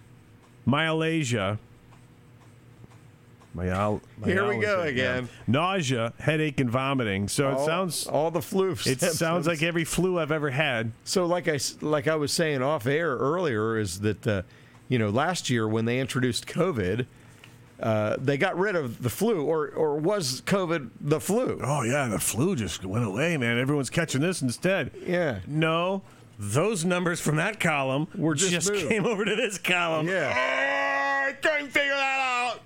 Here 3.66 4.48
we 4.48 4.58
go 4.60 4.82
again. 4.82 5.30
Nausea, 5.48 6.14
headache, 6.20 6.60
and 6.60 6.70
vomiting. 6.70 7.28
So 7.28 7.52
it 7.52 7.60
sounds 7.66 8.08
all 8.08 8.32
the 8.32 8.42
flu. 8.42 8.72
it 8.72 8.78
symptoms. 8.80 9.18
sounds 9.18 9.48
like 9.48 9.64
every 9.64 9.84
flu 9.84 10.20
I've 10.20 10.32
ever 10.32 10.50
had. 10.50 10.92
So, 11.04 11.26
like 11.26 11.48
I 11.48 11.60
like 11.82 12.08
I 12.08 12.16
was 12.16 12.32
saying 12.32 12.62
off 12.62 12.86
air 12.86 13.16
earlier, 13.16 13.78
is 13.78 14.00
that 14.02 14.28
uh, 14.28 14.42
you 14.88 15.00
know 15.00 15.10
last 15.10 15.50
year 15.50 15.68
when 15.68 15.86
they 15.86 16.00
introduced 16.00 16.48
COVID, 16.48 17.06
uh, 17.82 18.16
they 18.20 18.38
got 18.38 18.58
rid 18.58 18.76
of 18.76 19.02
the 19.04 19.10
flu, 19.10 19.44
or 19.46 19.70
or 19.70 19.98
was 19.98 20.42
COVID 20.42 20.90
the 21.02 21.20
flu? 21.20 21.60
Oh 21.64 21.84
yeah, 21.84 22.08
the 22.08 22.20
flu 22.20 22.56
just 22.56 22.86
went 22.86 23.06
away, 23.06 23.38
man. 23.38 23.58
Everyone's 23.60 23.90
catching 23.90 24.22
this 24.22 24.42
instead. 24.42 24.92
Yeah. 25.06 25.40
No, 25.48 26.02
those 26.40 26.86
numbers 26.86 27.20
from 27.20 27.36
that 27.38 27.60
column 27.60 28.08
Were 28.16 28.36
just 28.36 28.72
moved. 28.72 28.88
came 28.90 29.06
over 29.06 29.26
to 29.26 29.36
this 29.36 29.58
column. 29.58 30.08
Yeah. 30.08 30.34
Oh, 30.36 31.30
I 31.30 31.34
that 31.42 31.78
out. 31.92 31.97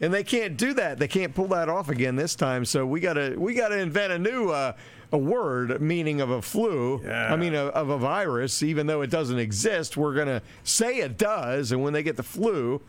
And 0.02 0.12
they 0.12 0.24
can't 0.24 0.58
do 0.58 0.74
that. 0.74 0.98
They 0.98 1.08
can't 1.08 1.34
pull 1.34 1.48
that 1.50 1.70
off 1.70 1.90
again 1.90 2.16
this 2.16 2.36
time. 2.36 2.66
So 2.66 2.86
we 2.88 3.00
gotta 3.00 3.36
we 3.38 3.54
gotta 3.54 3.78
invent 3.78 4.12
a 4.12 4.20
new 4.20 4.50
uh, 4.50 4.74
a 5.12 5.18
word 5.18 5.80
meaning 5.80 6.22
of 6.22 6.32
a 6.32 6.42
flu. 6.42 7.02
Yeah. 7.04 7.32
I 7.32 7.36
mean 7.36 7.54
of, 7.54 7.70
of 7.70 7.90
a 7.90 7.98
virus, 8.00 8.64
even 8.64 8.88
though 8.88 9.02
it 9.02 9.12
doesn't 9.12 9.38
exist. 9.38 9.98
We're 9.98 10.16
gonna 10.16 10.42
say 10.64 10.98
it 10.98 11.20
does, 11.20 11.72
and 11.72 11.84
when 11.84 11.94
they 11.94 12.02
get 12.02 12.18
the 12.18 12.24
flu, 12.24 12.82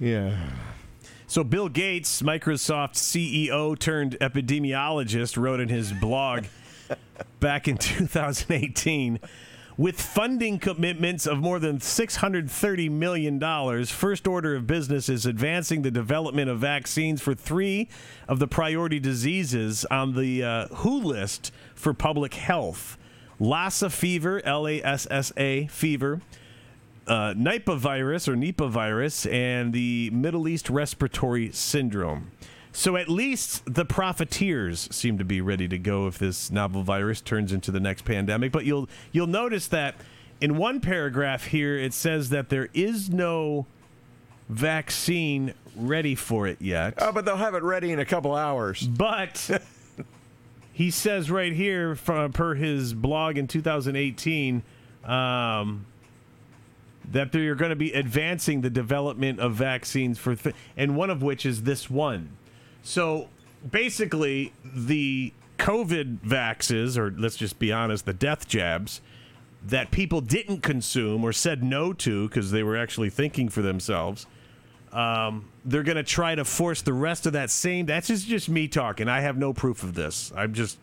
yeah. 0.00 0.50
So 1.26 1.44
Bill 1.44 1.68
Gates, 1.68 2.22
Microsoft 2.22 2.94
CEO 2.94 3.78
turned 3.78 4.18
epidemiologist, 4.20 5.40
wrote 5.40 5.60
in 5.60 5.68
his 5.68 5.92
blog 5.92 6.44
back 7.40 7.68
in 7.68 7.76
2018. 7.78 9.18
With 9.82 10.00
funding 10.00 10.60
commitments 10.60 11.26
of 11.26 11.40
more 11.40 11.58
than 11.58 11.80
$630 11.80 12.88
million, 12.88 13.84
First 13.84 14.28
Order 14.28 14.54
of 14.54 14.64
Business 14.64 15.08
is 15.08 15.26
advancing 15.26 15.82
the 15.82 15.90
development 15.90 16.48
of 16.48 16.60
vaccines 16.60 17.20
for 17.20 17.34
three 17.34 17.88
of 18.28 18.38
the 18.38 18.46
priority 18.46 19.00
diseases 19.00 19.84
on 19.86 20.14
the 20.14 20.44
uh, 20.44 20.68
WHO 20.68 20.98
list 21.00 21.50
for 21.74 21.92
public 21.92 22.34
health 22.34 22.96
Lassa 23.40 23.90
fever, 23.90 24.40
L 24.44 24.68
A 24.68 24.80
S 24.84 25.08
S 25.10 25.32
A 25.36 25.66
fever, 25.66 26.20
uh, 27.08 27.34
Nipah 27.36 27.76
virus 27.76 28.28
or 28.28 28.36
Nipah 28.36 28.70
virus 28.70 29.26
and 29.26 29.72
the 29.72 30.10
Middle 30.10 30.46
East 30.46 30.70
respiratory 30.70 31.50
syndrome. 31.50 32.30
So 32.72 32.96
at 32.96 33.08
least 33.08 33.62
the 33.72 33.84
profiteers 33.84 34.88
seem 34.90 35.18
to 35.18 35.24
be 35.24 35.40
ready 35.40 35.68
to 35.68 35.78
go 35.78 36.06
if 36.06 36.18
this 36.18 36.50
novel 36.50 36.82
virus 36.82 37.20
turns 37.20 37.52
into 37.52 37.70
the 37.70 37.80
next 37.80 38.04
pandemic. 38.04 38.50
But 38.50 38.64
you'll 38.64 38.88
you'll 39.12 39.26
notice 39.26 39.68
that 39.68 39.96
in 40.40 40.56
one 40.56 40.80
paragraph 40.80 41.46
here 41.46 41.76
it 41.76 41.92
says 41.92 42.30
that 42.30 42.48
there 42.48 42.68
is 42.72 43.10
no 43.10 43.66
vaccine 44.48 45.54
ready 45.76 46.14
for 46.14 46.46
it 46.46 46.60
yet. 46.60 46.94
Oh, 46.98 47.12
but 47.12 47.24
they'll 47.24 47.36
have 47.36 47.54
it 47.54 47.62
ready 47.62 47.92
in 47.92 47.98
a 47.98 48.04
couple 48.04 48.34
hours. 48.34 48.86
But 48.86 49.50
he 50.72 50.90
says 50.90 51.30
right 51.30 51.52
here, 51.52 51.94
from, 51.94 52.32
per 52.32 52.54
his 52.54 52.94
blog 52.94 53.38
in 53.38 53.46
2018, 53.48 54.62
um, 55.04 55.86
that 57.10 57.32
they're 57.32 57.54
going 57.54 57.70
to 57.70 57.76
be 57.76 57.92
advancing 57.92 58.60
the 58.60 58.70
development 58.70 59.40
of 59.40 59.54
vaccines 59.54 60.18
for, 60.18 60.34
th- 60.34 60.54
and 60.76 60.96
one 60.96 61.10
of 61.10 61.22
which 61.22 61.44
is 61.44 61.62
this 61.62 61.90
one. 61.90 62.36
So 62.82 63.28
basically, 63.70 64.52
the 64.64 65.32
COVID 65.58 66.18
vaxes, 66.20 66.96
or 66.98 67.14
let's 67.16 67.36
just 67.36 67.58
be 67.58 67.72
honest, 67.72 68.06
the 68.06 68.12
death 68.12 68.48
jabs 68.48 69.00
that 69.64 69.90
people 69.92 70.20
didn't 70.20 70.60
consume 70.60 71.22
or 71.22 71.32
said 71.32 71.62
no 71.62 71.92
to 71.92 72.28
because 72.28 72.50
they 72.50 72.62
were 72.62 72.76
actually 72.76 73.10
thinking 73.10 73.48
for 73.48 73.62
themselves 73.62 74.26
um, 74.92 75.48
they're 75.64 75.82
going 75.82 75.96
to 75.96 76.02
try 76.02 76.34
to 76.34 76.44
force 76.44 76.82
the 76.82 76.92
rest 76.92 77.26
of 77.26 77.32
that 77.32 77.50
same. 77.50 77.86
That's 77.86 78.08
just, 78.08 78.26
just 78.26 78.48
me 78.48 78.68
talking. 78.68 79.08
I 79.08 79.20
have 79.20 79.38
no 79.38 79.52
proof 79.52 79.82
of 79.82 79.94
this. 79.94 80.32
I'm 80.36 80.52
just 80.52 80.78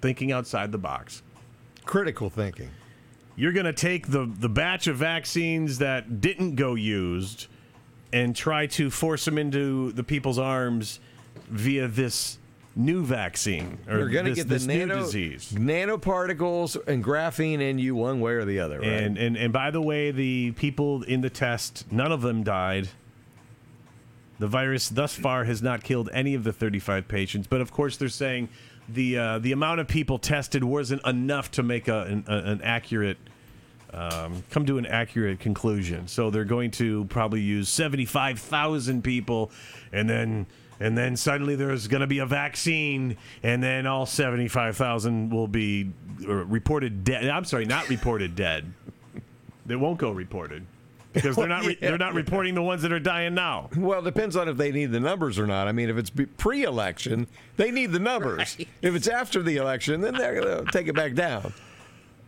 thinking 0.00 0.32
outside 0.32 0.72
the 0.72 0.78
box. 0.78 1.22
Critical 1.84 2.28
thinking. 2.30 2.70
You're 3.36 3.52
going 3.52 3.66
to 3.66 3.72
take 3.72 4.08
the, 4.08 4.26
the 4.26 4.48
batch 4.48 4.88
of 4.88 4.96
vaccines 4.96 5.78
that 5.78 6.20
didn't 6.20 6.56
go 6.56 6.74
used 6.74 7.46
and 8.12 8.36
try 8.36 8.66
to 8.66 8.90
force 8.90 9.24
them 9.24 9.38
into 9.38 9.92
the 9.92 10.04
people's 10.04 10.38
arms 10.38 11.00
via 11.48 11.88
this 11.88 12.38
new 12.74 13.04
vaccine 13.04 13.78
or 13.88 13.98
You're 13.98 14.08
going 14.08 14.24
to 14.26 14.30
this, 14.44 14.44
get 14.44 14.48
the 14.66 14.78
nano, 14.78 15.00
disease. 15.00 15.52
nanoparticles 15.52 16.76
and 16.86 17.04
graphene 17.04 17.60
in 17.60 17.78
you 17.78 17.94
one 17.94 18.20
way 18.20 18.32
or 18.32 18.44
the 18.44 18.60
other. 18.60 18.80
Right? 18.80 18.88
And, 18.88 19.18
and 19.18 19.36
and 19.36 19.52
by 19.52 19.70
the 19.70 19.80
way, 19.82 20.10
the 20.10 20.52
people 20.52 21.02
in 21.02 21.20
the 21.20 21.30
test, 21.30 21.90
none 21.92 22.12
of 22.12 22.22
them 22.22 22.42
died. 22.42 22.88
The 24.38 24.48
virus 24.48 24.88
thus 24.88 25.14
far 25.14 25.44
has 25.44 25.62
not 25.62 25.84
killed 25.84 26.08
any 26.12 26.34
of 26.34 26.42
the 26.44 26.52
35 26.52 27.06
patients, 27.06 27.46
but 27.46 27.60
of 27.60 27.70
course 27.70 27.96
they're 27.96 28.08
saying 28.08 28.48
the 28.88 29.16
uh, 29.18 29.38
the 29.38 29.52
amount 29.52 29.80
of 29.80 29.86
people 29.88 30.18
tested 30.18 30.64
wasn't 30.64 31.06
enough 31.06 31.50
to 31.52 31.62
make 31.62 31.88
a, 31.88 32.02
an, 32.02 32.24
a- 32.26 32.36
an 32.50 32.60
accurate 32.62 33.18
um, 33.94 34.42
come 34.50 34.66
to 34.66 34.78
an 34.78 34.86
accurate 34.86 35.40
conclusion. 35.40 36.08
So 36.08 36.30
they're 36.30 36.44
going 36.44 36.70
to 36.72 37.04
probably 37.06 37.40
use 37.40 37.68
75,000 37.68 39.02
people, 39.02 39.50
and 39.92 40.08
then 40.08 40.46
and 40.80 40.98
then 40.98 41.16
suddenly 41.16 41.54
there's 41.54 41.86
going 41.86 42.00
to 42.00 42.06
be 42.06 42.18
a 42.18 42.26
vaccine, 42.26 43.16
and 43.42 43.62
then 43.62 43.86
all 43.86 44.04
75,000 44.04 45.30
will 45.30 45.46
be 45.46 45.92
uh, 46.26 46.32
reported 46.32 47.04
dead. 47.04 47.28
I'm 47.28 47.44
sorry, 47.44 47.66
not 47.66 47.88
reported 47.88 48.34
dead. 48.34 48.72
They 49.64 49.76
won't 49.76 49.98
go 49.98 50.10
reported 50.10 50.66
because 51.12 51.36
they're 51.36 51.46
not 51.48 51.64
re- 51.64 51.78
they're 51.80 51.98
not 51.98 52.14
reporting 52.14 52.54
the 52.54 52.62
ones 52.62 52.82
that 52.82 52.92
are 52.92 52.98
dying 52.98 53.34
now. 53.34 53.70
Well, 53.76 54.00
it 54.00 54.04
depends 54.04 54.34
on 54.34 54.48
if 54.48 54.56
they 54.56 54.72
need 54.72 54.86
the 54.86 55.00
numbers 55.00 55.38
or 55.38 55.46
not. 55.46 55.68
I 55.68 55.72
mean, 55.72 55.88
if 55.88 55.96
it's 55.96 56.10
pre-election, 56.10 57.28
they 57.56 57.70
need 57.70 57.92
the 57.92 58.00
numbers. 58.00 58.56
If 58.80 58.94
it's 58.94 59.06
after 59.06 59.42
the 59.42 59.58
election, 59.58 60.00
then 60.00 60.14
they're 60.14 60.40
going 60.40 60.64
to 60.64 60.72
take 60.72 60.88
it 60.88 60.94
back 60.94 61.14
down. 61.14 61.52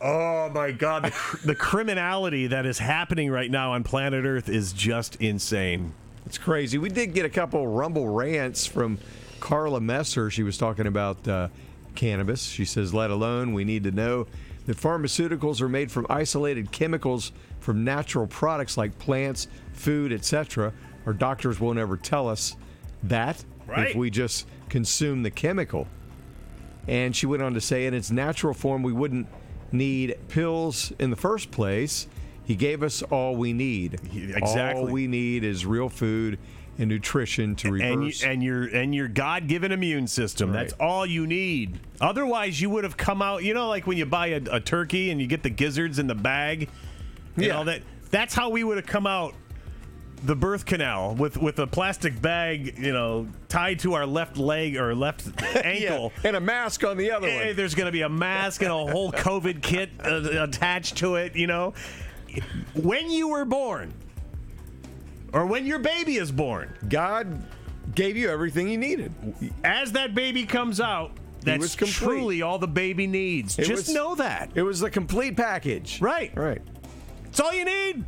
Oh 0.06 0.51
my 0.51 0.70
God, 0.70 1.05
the, 1.05 1.10
cr- 1.10 1.47
the 1.47 1.55
criminality 1.55 2.48
that 2.48 2.66
is 2.66 2.78
happening 2.78 3.31
right 3.31 3.51
now 3.51 3.72
on 3.72 3.85
planet 3.85 4.26
Earth 4.26 4.51
is 4.51 4.74
just 4.74 5.16
insane. 5.16 5.94
It's 6.26 6.36
crazy. 6.36 6.76
We 6.76 6.90
did 6.90 7.14
get 7.14 7.24
a 7.24 7.31
couple 7.31 7.66
rumble 7.66 8.06
rants 8.09 8.66
from 8.66 8.98
Carla 9.40 9.81
Messer. 9.81 10.31
She 10.31 10.43
was 10.43 10.59
talking 10.59 10.86
about 10.86 11.26
uh, 11.26 11.48
cannabis. 11.94 12.43
She 12.43 12.66
says, 12.66 12.93
let 12.93 13.10
alone, 13.10 13.55
we 13.55 13.64
need 13.64 13.85
to 13.85 13.93
know 13.93 14.26
that 14.66 14.76
pharmaceuticals 14.76 15.62
are 15.62 15.68
made 15.70 15.90
from 15.90 16.06
isolated 16.10 16.70
chemicals 16.70 17.32
from 17.60 17.82
natural 17.82 18.26
products 18.26 18.76
like 18.76 18.98
plants, 18.98 19.48
food, 19.72 20.12
etc. 20.12 20.74
Our 21.06 21.14
doctors 21.14 21.59
won't 21.60 21.78
ever 21.78 21.97
tell 21.97 22.28
us 22.28 22.56
that 23.05 23.43
Right. 23.66 23.89
if 23.90 23.97
we 23.97 24.10
just 24.10 24.47
consume 24.68 25.22
the 25.22 25.31
chemical. 25.31 25.86
And 26.86 27.16
she 27.16 27.24
went 27.24 27.43
on 27.43 27.55
to 27.55 27.62
say, 27.62 27.86
in 27.86 27.94
its 27.94 28.10
natural 28.10 28.52
form, 28.52 28.82
we 28.82 28.93
wouldn't 28.93 29.26
need 29.74 30.16
pills 30.28 30.92
in 30.98 31.10
the 31.10 31.16
first 31.16 31.51
place. 31.51 32.06
He 32.44 32.55
gave 32.56 32.82
us 32.82 33.02
all 33.02 33.36
we 33.36 33.52
need. 33.52 33.94
Exactly. 34.14 34.82
All 34.82 34.86
we 34.88 35.06
need 35.06 35.44
is 35.44 35.64
real 35.66 35.88
food 35.88 36.38
and 36.76 36.88
nutrition 36.88 37.55
to 37.56 37.68
and 37.68 38.01
reverse. 38.01 38.22
and 38.24 38.42
your 38.42 38.64
and 38.64 38.94
your 38.94 39.09
God-given 39.09 39.72
immune 39.72 40.06
system. 40.06 40.51
Right. 40.51 40.60
That's 40.60 40.72
all 40.74 41.06
you 41.06 41.26
need. 41.26 41.78
Otherwise, 42.01 42.60
you 42.60 42.68
would 42.70 42.84
have 42.84 42.96
come 42.96 43.22
out. 43.22 43.44
You 43.44 43.55
know, 43.55 43.68
like 43.68 43.86
when 43.86 43.96
you 43.96 44.06
buy 44.06 44.26
a, 44.28 44.40
a 44.51 44.60
turkey 44.60 45.10
and 45.10 45.20
you 45.20 45.26
get 45.26 45.42
the 45.42 45.51
gizzards 45.51 45.98
in 45.98 46.06
the 46.06 46.14
bag, 46.14 46.68
and 47.36 47.44
Yeah. 47.46 47.56
all 47.56 47.64
that. 47.64 47.82
That's 48.10 48.34
how 48.34 48.51
we 48.51 48.62
would 48.62 48.76
have 48.76 48.86
come 48.86 49.06
out 49.06 49.34
the 50.24 50.34
birth 50.34 50.64
canal 50.64 51.14
with 51.14 51.36
with 51.36 51.59
a 51.59 51.66
plastic 51.66 52.20
bag, 52.20 52.78
you 52.78 52.92
know, 52.92 53.28
tied 53.48 53.78
to 53.80 53.94
our 53.94 54.06
left 54.06 54.36
leg 54.36 54.76
or 54.76 54.94
left 54.94 55.26
yeah, 55.42 55.59
ankle. 55.60 56.12
and 56.24 56.34
a 56.36 56.40
mask 56.40 56.82
on 56.82 56.96
the 56.96 57.10
other 57.10 57.28
Hey, 57.28 57.48
one. 57.48 57.56
there's 57.56 57.74
going 57.74 57.86
to 57.86 57.92
be 57.92 58.02
a 58.02 58.09
mask 58.09 58.62
and 58.62 58.70
a 58.70 58.74
whole 58.74 59.12
COVID 59.12 59.62
kit 59.62 59.90
uh, 60.02 60.42
attached 60.42 60.96
to 60.98 61.16
it, 61.16 61.36
you 61.36 61.46
know. 61.46 61.74
When 62.74 63.10
you 63.10 63.28
were 63.28 63.44
born, 63.44 63.92
or 65.32 65.46
when 65.46 65.66
your 65.66 65.78
baby 65.78 66.16
is 66.16 66.32
born, 66.32 66.74
God 66.88 67.42
gave 67.94 68.16
you 68.16 68.28
everything 68.30 68.68
you 68.68 68.78
needed. 68.78 69.12
as 69.62 69.92
that 69.92 70.14
baby 70.14 70.44
comes 70.46 70.80
out, 70.80 71.12
that's 71.42 71.74
truly 71.74 72.40
all 72.42 72.59
the 72.59 72.66
baby 72.66 73.06
needs. 73.06 73.59
It 73.59 73.64
Just 73.66 73.86
was- 73.88 73.94
know 73.94 74.14
that. 74.16 74.51
It 74.55 74.62
was 74.62 74.80
the 74.80 74.90
complete 74.90 75.36
package. 75.36 76.01
Right. 76.01 76.32
Right. 76.34 76.62
It's 77.26 77.38
all 77.40 77.52
you 77.52 77.64
need. 77.64 78.05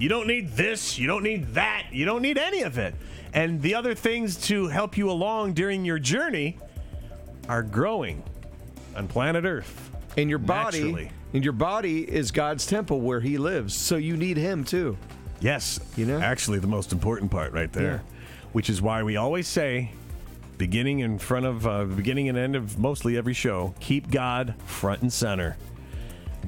You 0.00 0.08
don't 0.08 0.26
need 0.26 0.52
this. 0.52 0.98
You 0.98 1.06
don't 1.06 1.22
need 1.22 1.52
that. 1.54 1.88
You 1.92 2.06
don't 2.06 2.22
need 2.22 2.38
any 2.38 2.62
of 2.62 2.78
it. 2.78 2.94
And 3.34 3.60
the 3.60 3.74
other 3.74 3.94
things 3.94 4.36
to 4.48 4.66
help 4.68 4.96
you 4.96 5.10
along 5.10 5.52
during 5.52 5.84
your 5.84 5.98
journey 5.98 6.56
are 7.50 7.62
growing 7.62 8.22
on 8.96 9.08
planet 9.08 9.44
Earth. 9.44 9.90
And 10.16 10.30
your 10.30 10.38
body, 10.38 10.78
Naturally. 10.84 11.10
and 11.34 11.44
your 11.44 11.52
body 11.52 12.10
is 12.10 12.30
God's 12.30 12.66
temple 12.66 13.02
where 13.02 13.20
He 13.20 13.36
lives. 13.36 13.74
So 13.74 13.96
you 13.96 14.16
need 14.16 14.38
Him 14.38 14.64
too. 14.64 14.96
Yes, 15.38 15.78
You 15.96 16.06
know? 16.06 16.18
actually, 16.18 16.60
the 16.60 16.66
most 16.66 16.92
important 16.92 17.30
part 17.30 17.52
right 17.52 17.70
there, 17.72 18.02
Yeah. 18.04 18.16
which 18.52 18.70
is 18.70 18.80
why 18.80 19.02
we 19.02 19.16
always 19.16 19.46
say, 19.46 19.92
beginning 20.56 21.00
in 21.00 21.18
front 21.18 21.44
of 21.44 21.66
uh, 21.66 21.84
beginning 21.84 22.30
and 22.30 22.38
end 22.38 22.56
of 22.56 22.78
mostly 22.78 23.18
every 23.18 23.34
show, 23.34 23.74
keep 23.80 24.10
God 24.10 24.54
front 24.64 25.02
and 25.02 25.12
center. 25.12 25.58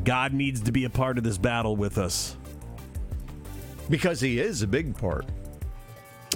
God 0.04 0.32
needs 0.32 0.62
to 0.62 0.72
be 0.72 0.84
a 0.84 0.90
part 0.90 1.18
of 1.18 1.24
this 1.24 1.36
battle 1.36 1.76
with 1.76 1.98
us. 1.98 2.36
Because 3.90 4.20
He 4.20 4.38
is 4.40 4.62
a 4.62 4.66
big 4.66 4.96
part. 4.96 5.26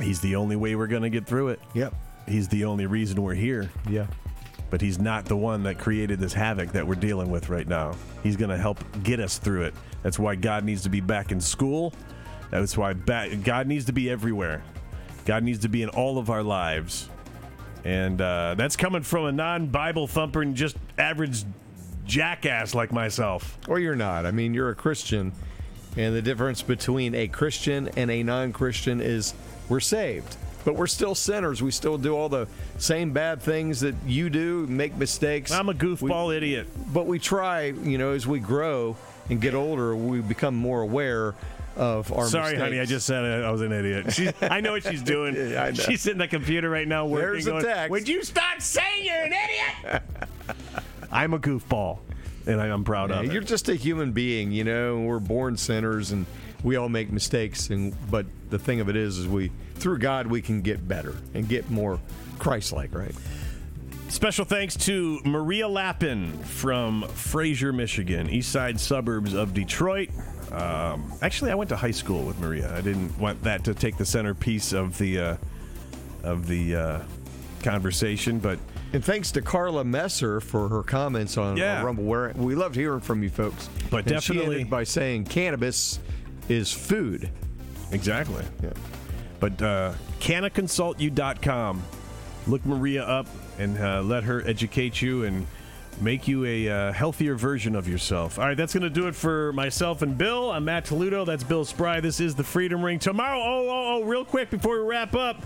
He's 0.00 0.20
the 0.20 0.36
only 0.36 0.56
way 0.56 0.74
we're 0.74 0.86
going 0.86 1.02
to 1.02 1.10
get 1.10 1.26
through 1.26 1.48
it. 1.48 1.60
Yep. 1.74 1.94
He's 2.28 2.48
the 2.48 2.64
only 2.64 2.86
reason 2.86 3.22
we're 3.22 3.34
here. 3.34 3.70
Yeah. 3.88 4.06
But 4.68 4.80
he's 4.80 4.98
not 4.98 5.24
the 5.24 5.36
one 5.36 5.62
that 5.62 5.78
created 5.78 6.18
this 6.18 6.32
havoc 6.32 6.72
that 6.72 6.86
we're 6.86 6.96
dealing 6.96 7.30
with 7.30 7.48
right 7.48 7.66
now. 7.66 7.94
He's 8.22 8.36
going 8.36 8.50
to 8.50 8.56
help 8.56 8.82
get 9.04 9.20
us 9.20 9.38
through 9.38 9.62
it. 9.62 9.74
That's 10.02 10.18
why 10.18 10.34
God 10.34 10.64
needs 10.64 10.82
to 10.82 10.88
be 10.88 11.00
back 11.00 11.30
in 11.30 11.40
school. 11.40 11.94
That's 12.50 12.76
why 12.76 12.92
ba- 12.92 13.34
God 13.42 13.68
needs 13.68 13.84
to 13.86 13.92
be 13.92 14.10
everywhere. 14.10 14.62
God 15.24 15.44
needs 15.44 15.60
to 15.60 15.68
be 15.68 15.82
in 15.82 15.88
all 15.90 16.18
of 16.18 16.30
our 16.30 16.42
lives. 16.42 17.08
And 17.84 18.20
uh, 18.20 18.54
that's 18.56 18.76
coming 18.76 19.02
from 19.02 19.26
a 19.26 19.32
non 19.32 19.68
Bible 19.68 20.08
thumper 20.08 20.42
and 20.42 20.56
just 20.56 20.76
average 20.98 21.44
jackass 22.04 22.74
like 22.74 22.92
myself. 22.92 23.58
Or 23.68 23.78
you're 23.78 23.96
not. 23.96 24.26
I 24.26 24.32
mean, 24.32 24.52
you're 24.52 24.70
a 24.70 24.74
Christian. 24.74 25.32
And 25.96 26.14
the 26.14 26.22
difference 26.22 26.62
between 26.62 27.14
a 27.14 27.26
Christian 27.28 27.88
and 27.96 28.10
a 28.10 28.22
non 28.22 28.52
Christian 28.52 29.00
is 29.00 29.34
we're 29.68 29.80
saved. 29.80 30.36
But 30.64 30.74
we're 30.74 30.88
still 30.88 31.14
sinners. 31.14 31.62
We 31.62 31.70
still 31.70 31.96
do 31.96 32.14
all 32.16 32.28
the 32.28 32.48
same 32.78 33.12
bad 33.12 33.40
things 33.40 33.80
that 33.80 33.94
you 34.04 34.28
do, 34.28 34.66
make 34.66 34.96
mistakes. 34.96 35.52
I'm 35.52 35.68
a 35.68 35.74
goofball 35.74 36.28
We- 36.30 36.36
idiot. 36.36 36.66
but 36.92 37.06
we 37.06 37.18
try, 37.18 37.66
you 37.66 37.98
know, 37.98 38.10
as 38.12 38.26
we 38.26 38.40
grow 38.40 38.96
and 39.30 39.40
get 39.40 39.54
older, 39.54 39.94
we 39.94 40.20
become 40.20 40.54
more 40.56 40.80
aware 40.82 41.34
of 41.76 42.10
our 42.12 42.26
Sorry, 42.26 42.42
mistakes. 42.52 42.62
honey, 42.62 42.80
I 42.80 42.84
just 42.84 43.06
said 43.06 43.44
I 43.44 43.50
was 43.50 43.60
an 43.60 43.70
idiot. 43.70 44.12
She, 44.12 44.30
I 44.42 44.60
know 44.60 44.72
what 44.72 44.82
she's 44.82 45.02
doing. 45.14 45.34
Yeah. 45.36 45.72
She's 45.72 46.00
sitting 46.00 46.18
the 46.18 46.26
computer 46.28 46.68
right 46.68 46.88
now 46.88 47.06
working. 47.06 47.32
There's 47.32 47.46
a 47.46 47.50
going, 47.50 47.64
text. 47.64 47.90
Would 47.90 48.08
you 48.08 48.24
stop 48.24 48.60
saying 48.60 49.04
you're 49.04 49.14
an 49.24 49.32
idiot? 49.34 50.02
I'm 51.12 51.32
a 51.34 51.38
goofball, 51.38 51.98
and 52.46 52.60
I, 52.60 52.68
am 52.68 52.84
proud 52.84 53.10
Yeah, 53.10 53.20
of 53.20 53.32
you're 53.32 53.42
just 53.42 53.68
a 53.68 53.74
human 53.74 54.12
being, 54.12 54.52
you 54.52 54.64
know. 54.64 55.00
We're 55.00 55.18
born 55.18 55.56
sinners, 55.56 56.12
and 56.12 56.26
we 56.62 56.76
all 56.76 56.88
make 56.88 57.10
mistakes. 57.10 57.70
And 57.70 57.94
but 58.10 58.26
the 58.50 58.58
thing 58.58 58.80
of 58.80 58.88
it 58.88 58.96
is, 58.96 59.18
is 59.18 59.28
we 59.28 59.50
through 59.74 59.98
God 59.98 60.26
we 60.26 60.42
can 60.42 60.62
get 60.62 60.86
better 60.86 61.14
and 61.34 61.48
get 61.48 61.70
more 61.70 61.98
Christ-like, 62.38 62.94
right? 62.94 63.14
Special 64.08 64.44
thanks 64.44 64.76
to 64.76 65.20
Maria 65.24 65.66
Lappin 65.66 66.32
from 66.44 67.02
Fraser, 67.08 67.72
Michigan, 67.72 68.30
east 68.30 68.52
side 68.52 68.78
suburbs 68.78 69.34
of 69.34 69.52
Detroit. 69.52 70.10
Um, 70.52 71.12
actually, 71.22 71.50
I 71.50 71.56
went 71.56 71.70
to 71.70 71.76
high 71.76 71.90
school 71.90 72.22
with 72.24 72.38
Maria. 72.38 72.72
I 72.74 72.80
didn't 72.80 73.18
want 73.18 73.42
that 73.42 73.64
to 73.64 73.74
take 73.74 73.96
the 73.96 74.06
centerpiece 74.06 74.72
of 74.72 74.96
the 74.96 75.18
uh, 75.18 75.36
of 76.22 76.46
the 76.46 76.76
uh, 76.76 77.02
conversation, 77.62 78.38
but 78.38 78.60
And 78.96 79.04
thanks 79.04 79.30
to 79.32 79.42
Carla 79.42 79.84
Messer 79.84 80.40
for 80.40 80.70
her 80.70 80.82
comments 80.82 81.36
on 81.36 81.58
Yeah. 81.58 81.82
Rumble. 81.82 82.04
Where 82.04 82.32
we 82.34 82.54
loved 82.54 82.74
hearing 82.74 83.00
from 83.00 83.22
you 83.22 83.28
folks. 83.28 83.68
But 83.90 83.98
And 83.98 84.06
definitely- 84.06 84.64
by 84.64 84.84
saying 84.84 85.24
cannabis 85.24 85.98
is 86.48 86.72
food. 86.72 87.28
exactly. 87.92 88.42
Yeah. 88.62 88.70
But 89.38 89.60
uh, 89.60 89.92
cannaconsultyou.com. 90.20 91.82
Look 92.46 92.64
Maria 92.64 93.04
up 93.04 93.26
and 93.58 93.76
uh, 93.76 94.00
let 94.00 94.24
her 94.24 94.42
educate 94.48 95.02
you 95.02 95.24
and 95.24 95.46
make 96.00 96.26
you 96.26 96.46
a 96.46 96.66
uh, 96.70 96.92
healthier 96.92 97.34
version 97.34 97.76
of 97.76 97.86
yourself. 97.86 98.38
All 98.38 98.46
right, 98.46 98.56
that's 98.56 98.72
going 98.72 98.82
to 98.84 98.88
do 98.88 99.08
it 99.08 99.14
for 99.14 99.52
myself 99.52 100.00
and 100.00 100.16
Bill. 100.16 100.50
I'm 100.50 100.64
Matt 100.64 100.86
Toledo. 100.86 101.26
That's 101.26 101.44
Bill 101.44 101.66
Spry. 101.66 102.00
This 102.00 102.18
is 102.18 102.34
the 102.34 102.44
Freedom 102.44 102.82
Ring. 102.82 102.98
Tomorrow, 102.98 103.42
oh, 103.42 103.68
oh, 103.68 104.00
oh, 104.00 104.04
real 104.04 104.24
quick 104.24 104.48
before 104.48 104.80
we 104.82 104.88
wrap 104.88 105.14
up, 105.14 105.42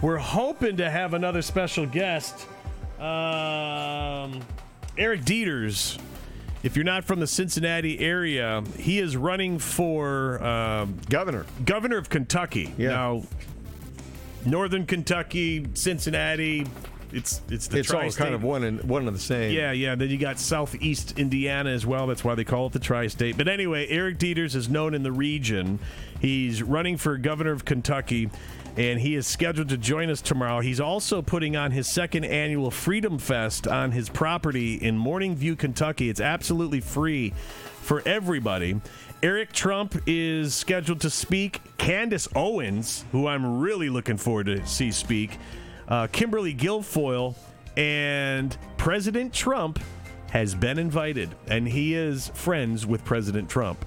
we're 0.00 0.18
hoping 0.18 0.76
to 0.76 0.88
have 0.88 1.14
another 1.14 1.42
special 1.42 1.84
guest. 1.84 2.46
Um, 3.02 4.40
Eric 4.96 5.24
Deters. 5.24 5.98
If 6.62 6.76
you're 6.76 6.84
not 6.84 7.04
from 7.04 7.18
the 7.18 7.26
Cincinnati 7.26 7.98
area, 7.98 8.62
he 8.78 9.00
is 9.00 9.16
running 9.16 9.58
for 9.58 10.40
um, 10.44 10.96
Governor. 11.10 11.44
governor 11.64 11.98
of 11.98 12.08
Kentucky. 12.08 12.72
Yeah. 12.78 12.90
Now, 12.90 13.22
Northern 14.46 14.86
Kentucky, 14.86 15.66
Cincinnati, 15.74 16.64
it's 17.12 17.42
it's 17.50 17.66
the 17.66 17.78
It's 17.80 17.90
all 17.92 18.00
tri-state. 18.00 18.22
kind 18.22 18.34
of 18.34 18.44
one 18.44 18.62
and 18.62 18.82
one 18.84 19.06
and 19.08 19.14
the 19.16 19.20
same. 19.20 19.52
Yeah, 19.52 19.72
yeah. 19.72 19.96
Then 19.96 20.08
you 20.08 20.18
got 20.18 20.38
Southeast 20.38 21.18
Indiana 21.18 21.70
as 21.70 21.84
well. 21.84 22.06
That's 22.06 22.22
why 22.22 22.36
they 22.36 22.44
call 22.44 22.66
it 22.68 22.72
the 22.72 22.78
tri-state. 22.78 23.36
But 23.36 23.48
anyway, 23.48 23.88
Eric 23.88 24.18
Deters 24.18 24.54
is 24.54 24.68
known 24.68 24.94
in 24.94 25.02
the 25.02 25.12
region. 25.12 25.80
He's 26.20 26.62
running 26.62 26.96
for 26.96 27.16
governor 27.18 27.50
of 27.52 27.64
Kentucky, 27.64 28.30
and 28.76 29.00
he 29.00 29.14
is 29.14 29.26
scheduled 29.26 29.68
to 29.68 29.76
join 29.76 30.08
us 30.10 30.20
tomorrow. 30.20 30.60
He's 30.60 30.80
also 30.80 31.20
putting 31.20 31.56
on 31.56 31.70
his 31.70 31.92
second 31.92 32.24
annual 32.24 32.70
Freedom 32.70 33.18
Fest 33.18 33.68
on 33.68 33.92
his 33.92 34.08
property 34.08 34.74
in 34.76 34.96
Morning 34.96 35.34
View, 35.34 35.56
Kentucky. 35.56 36.08
It's 36.08 36.20
absolutely 36.20 36.80
free 36.80 37.30
for 37.82 38.02
everybody. 38.06 38.80
Eric 39.22 39.52
Trump 39.52 40.00
is 40.06 40.54
scheduled 40.54 41.00
to 41.02 41.10
speak. 41.10 41.60
Candace 41.76 42.28
Owens, 42.34 43.04
who 43.12 43.26
I'm 43.26 43.60
really 43.60 43.88
looking 43.88 44.16
forward 44.16 44.46
to 44.46 44.66
see 44.66 44.90
speak. 44.90 45.38
Uh, 45.88 46.06
Kimberly 46.06 46.54
Guilfoyle 46.54 47.36
and 47.76 48.56
President 48.78 49.32
Trump 49.32 49.78
has 50.30 50.54
been 50.54 50.78
invited, 50.78 51.28
and 51.48 51.68
he 51.68 51.94
is 51.94 52.28
friends 52.28 52.86
with 52.86 53.04
President 53.04 53.50
Trump. 53.50 53.84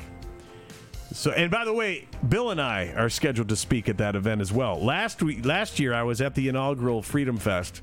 So, 1.16 1.32
and 1.32 1.50
by 1.50 1.64
the 1.64 1.74
way, 1.74 2.08
Bill 2.28 2.52
and 2.52 2.62
I 2.62 2.90
are 2.96 3.10
scheduled 3.10 3.48
to 3.50 3.56
speak 3.56 3.88
at 3.88 3.98
that 4.00 4.16
event 4.18 4.42
as 4.42 4.52
well. 4.52 4.84
Last 4.84 5.24
week, 5.24 5.46
last 5.46 5.80
year, 5.80 5.94
I 5.94 6.04
was 6.04 6.20
at 6.20 6.36
the 6.36 6.50
inaugural 6.50 7.02
Freedom 7.02 7.38
Fest. 7.38 7.82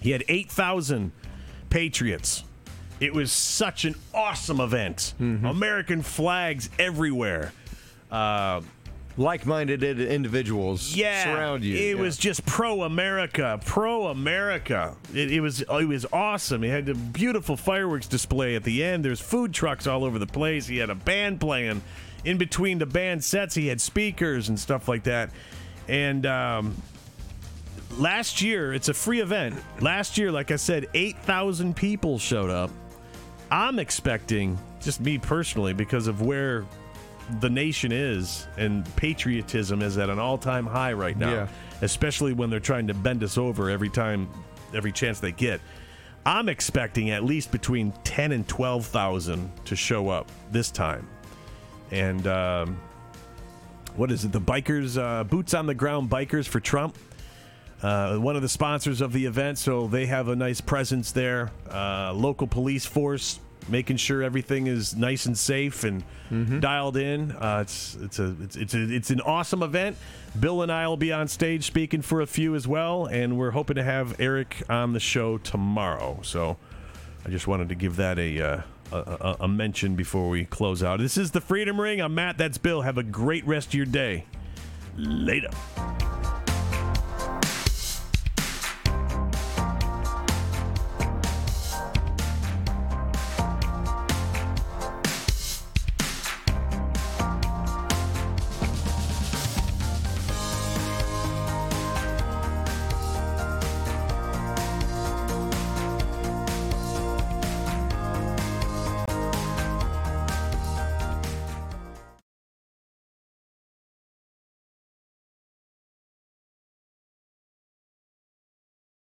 He 0.00 0.10
had 0.12 0.24
eight 0.28 0.50
thousand 0.50 1.12
patriots. 1.68 2.42
It 3.00 3.12
was 3.12 3.30
such 3.32 3.84
an 3.84 3.94
awesome 4.14 4.60
event. 4.60 5.12
American 5.20 6.00
flags 6.02 6.70
everywhere. 6.78 7.52
Uh, 8.10 8.62
Like-minded 9.16 9.82
individuals 10.00 10.96
yeah, 10.96 11.22
surround 11.24 11.62
you. 11.64 11.76
It 11.76 11.96
Yeah. 11.96 12.02
was 12.02 12.16
just 12.16 12.44
pro 12.46 12.82
America, 12.82 13.60
pro 13.64 14.06
America. 14.08 14.96
It, 15.14 15.30
it 15.32 15.40
was 15.40 15.60
it 15.60 15.86
was 15.88 16.04
awesome. 16.12 16.62
He 16.62 16.68
had 16.70 16.88
a 16.88 16.94
beautiful 16.94 17.56
fireworks 17.56 18.08
display 18.08 18.56
at 18.56 18.64
the 18.64 18.82
end. 18.82 19.04
There's 19.04 19.20
food 19.20 19.52
trucks 19.52 19.86
all 19.86 20.02
over 20.04 20.18
the 20.18 20.26
place. 20.26 20.66
He 20.66 20.78
had 20.78 20.90
a 20.90 20.94
band 20.96 21.40
playing. 21.40 21.82
In 22.24 22.38
between 22.38 22.78
the 22.78 22.86
band 22.86 23.22
sets, 23.22 23.54
he 23.54 23.66
had 23.66 23.80
speakers 23.80 24.48
and 24.48 24.58
stuff 24.58 24.88
like 24.88 25.04
that. 25.04 25.30
And 25.88 26.24
um, 26.26 26.74
last 27.98 28.40
year, 28.42 28.72
it's 28.72 28.88
a 28.88 28.94
free 28.94 29.20
event. 29.20 29.54
Last 29.80 30.16
year, 30.18 30.32
like 30.32 30.50
I 30.50 30.56
said, 30.56 30.86
eight 30.94 31.18
thousand 31.18 31.76
people 31.76 32.18
showed 32.18 32.50
up. 32.50 32.70
I'm 33.50 33.78
expecting, 33.78 34.58
just 34.80 35.00
me 35.00 35.18
personally, 35.18 35.72
because 35.74 36.06
of 36.06 36.22
where 36.22 36.64
the 37.40 37.48
nation 37.48 37.92
is 37.92 38.46
and 38.58 38.84
patriotism 38.96 39.80
is 39.82 39.96
at 39.96 40.10
an 40.10 40.18
all-time 40.18 40.66
high 40.66 40.92
right 40.92 41.16
now 41.16 41.32
Yeah. 41.32 41.48
especially 41.80 42.34
when 42.34 42.50
they're 42.50 42.60
trying 42.60 42.86
to 42.88 42.92
bend 42.94 43.24
us 43.24 43.38
over 43.38 43.70
every 43.70 43.88
time 43.88 44.28
every 44.74 44.92
chance 44.92 45.20
they 45.20 45.32
get 45.32 45.58
i'm 46.26 46.50
expecting 46.50 47.08
at 47.08 47.24
least 47.24 47.50
between 47.50 47.92
10 48.04 48.32
and 48.32 48.46
12,000 48.46 49.50
to 49.64 49.74
show 49.74 50.10
up 50.10 50.30
this 50.52 50.70
time 50.70 51.08
and 51.94 52.26
um, 52.26 52.80
what 53.96 54.10
is 54.10 54.24
it 54.24 54.32
the 54.32 54.40
bikers 54.40 55.00
uh, 55.00 55.24
boots 55.24 55.54
on 55.54 55.66
the 55.66 55.74
ground 55.74 56.10
bikers 56.10 56.46
for 56.46 56.60
trump 56.60 56.96
uh, 57.82 58.16
one 58.16 58.34
of 58.34 58.40
the 58.40 58.48
sponsors 58.48 59.02
of 59.02 59.12
the 59.12 59.26
event, 59.26 59.58
so 59.58 59.86
they 59.86 60.06
have 60.06 60.28
a 60.28 60.36
nice 60.36 60.58
presence 60.58 61.12
there. 61.12 61.50
Uh, 61.70 62.14
local 62.14 62.46
police 62.46 62.86
force 62.86 63.38
making 63.68 63.96
sure 63.96 64.22
everything 64.22 64.66
is 64.66 64.96
nice 64.96 65.26
and 65.26 65.36
safe 65.36 65.84
and 65.84 66.02
dialed 66.60 66.96
in. 66.96 67.32
Uh, 67.32 67.58
it's 67.60 67.94
it's 67.96 68.18
a 68.18 68.34
it's 68.40 68.56
it's, 68.56 68.74
a, 68.74 68.82
it's 68.94 69.10
an 69.10 69.20
awesome 69.20 69.62
event. 69.62 69.98
Bill 70.40 70.62
and 70.62 70.72
I 70.72 70.88
will 70.88 70.96
be 70.96 71.12
on 71.12 71.28
stage 71.28 71.64
speaking 71.64 72.00
for 72.00 72.22
a 72.22 72.26
few 72.26 72.54
as 72.54 72.66
well, 72.66 73.04
and 73.04 73.36
we're 73.36 73.50
hoping 73.50 73.76
to 73.76 73.84
have 73.84 74.18
Eric 74.18 74.62
on 74.70 74.94
the 74.94 75.00
show 75.00 75.36
tomorrow. 75.36 76.20
So 76.22 76.56
I 77.26 77.28
just 77.28 77.46
wanted 77.46 77.68
to 77.68 77.74
give 77.74 77.96
that 77.96 78.18
a. 78.18 78.64
A, 78.92 79.36
a 79.40 79.48
mention 79.48 79.96
before 79.96 80.28
we 80.28 80.44
close 80.44 80.82
out. 80.82 81.00
This 81.00 81.16
is 81.16 81.32
the 81.32 81.40
Freedom 81.40 81.80
Ring. 81.80 82.00
I'm 82.00 82.14
Matt. 82.14 82.38
That's 82.38 82.58
Bill. 82.58 82.82
Have 82.82 82.98
a 82.98 83.02
great 83.02 83.46
rest 83.46 83.68
of 83.68 83.74
your 83.74 83.86
day. 83.86 84.24
Later. 84.96 85.50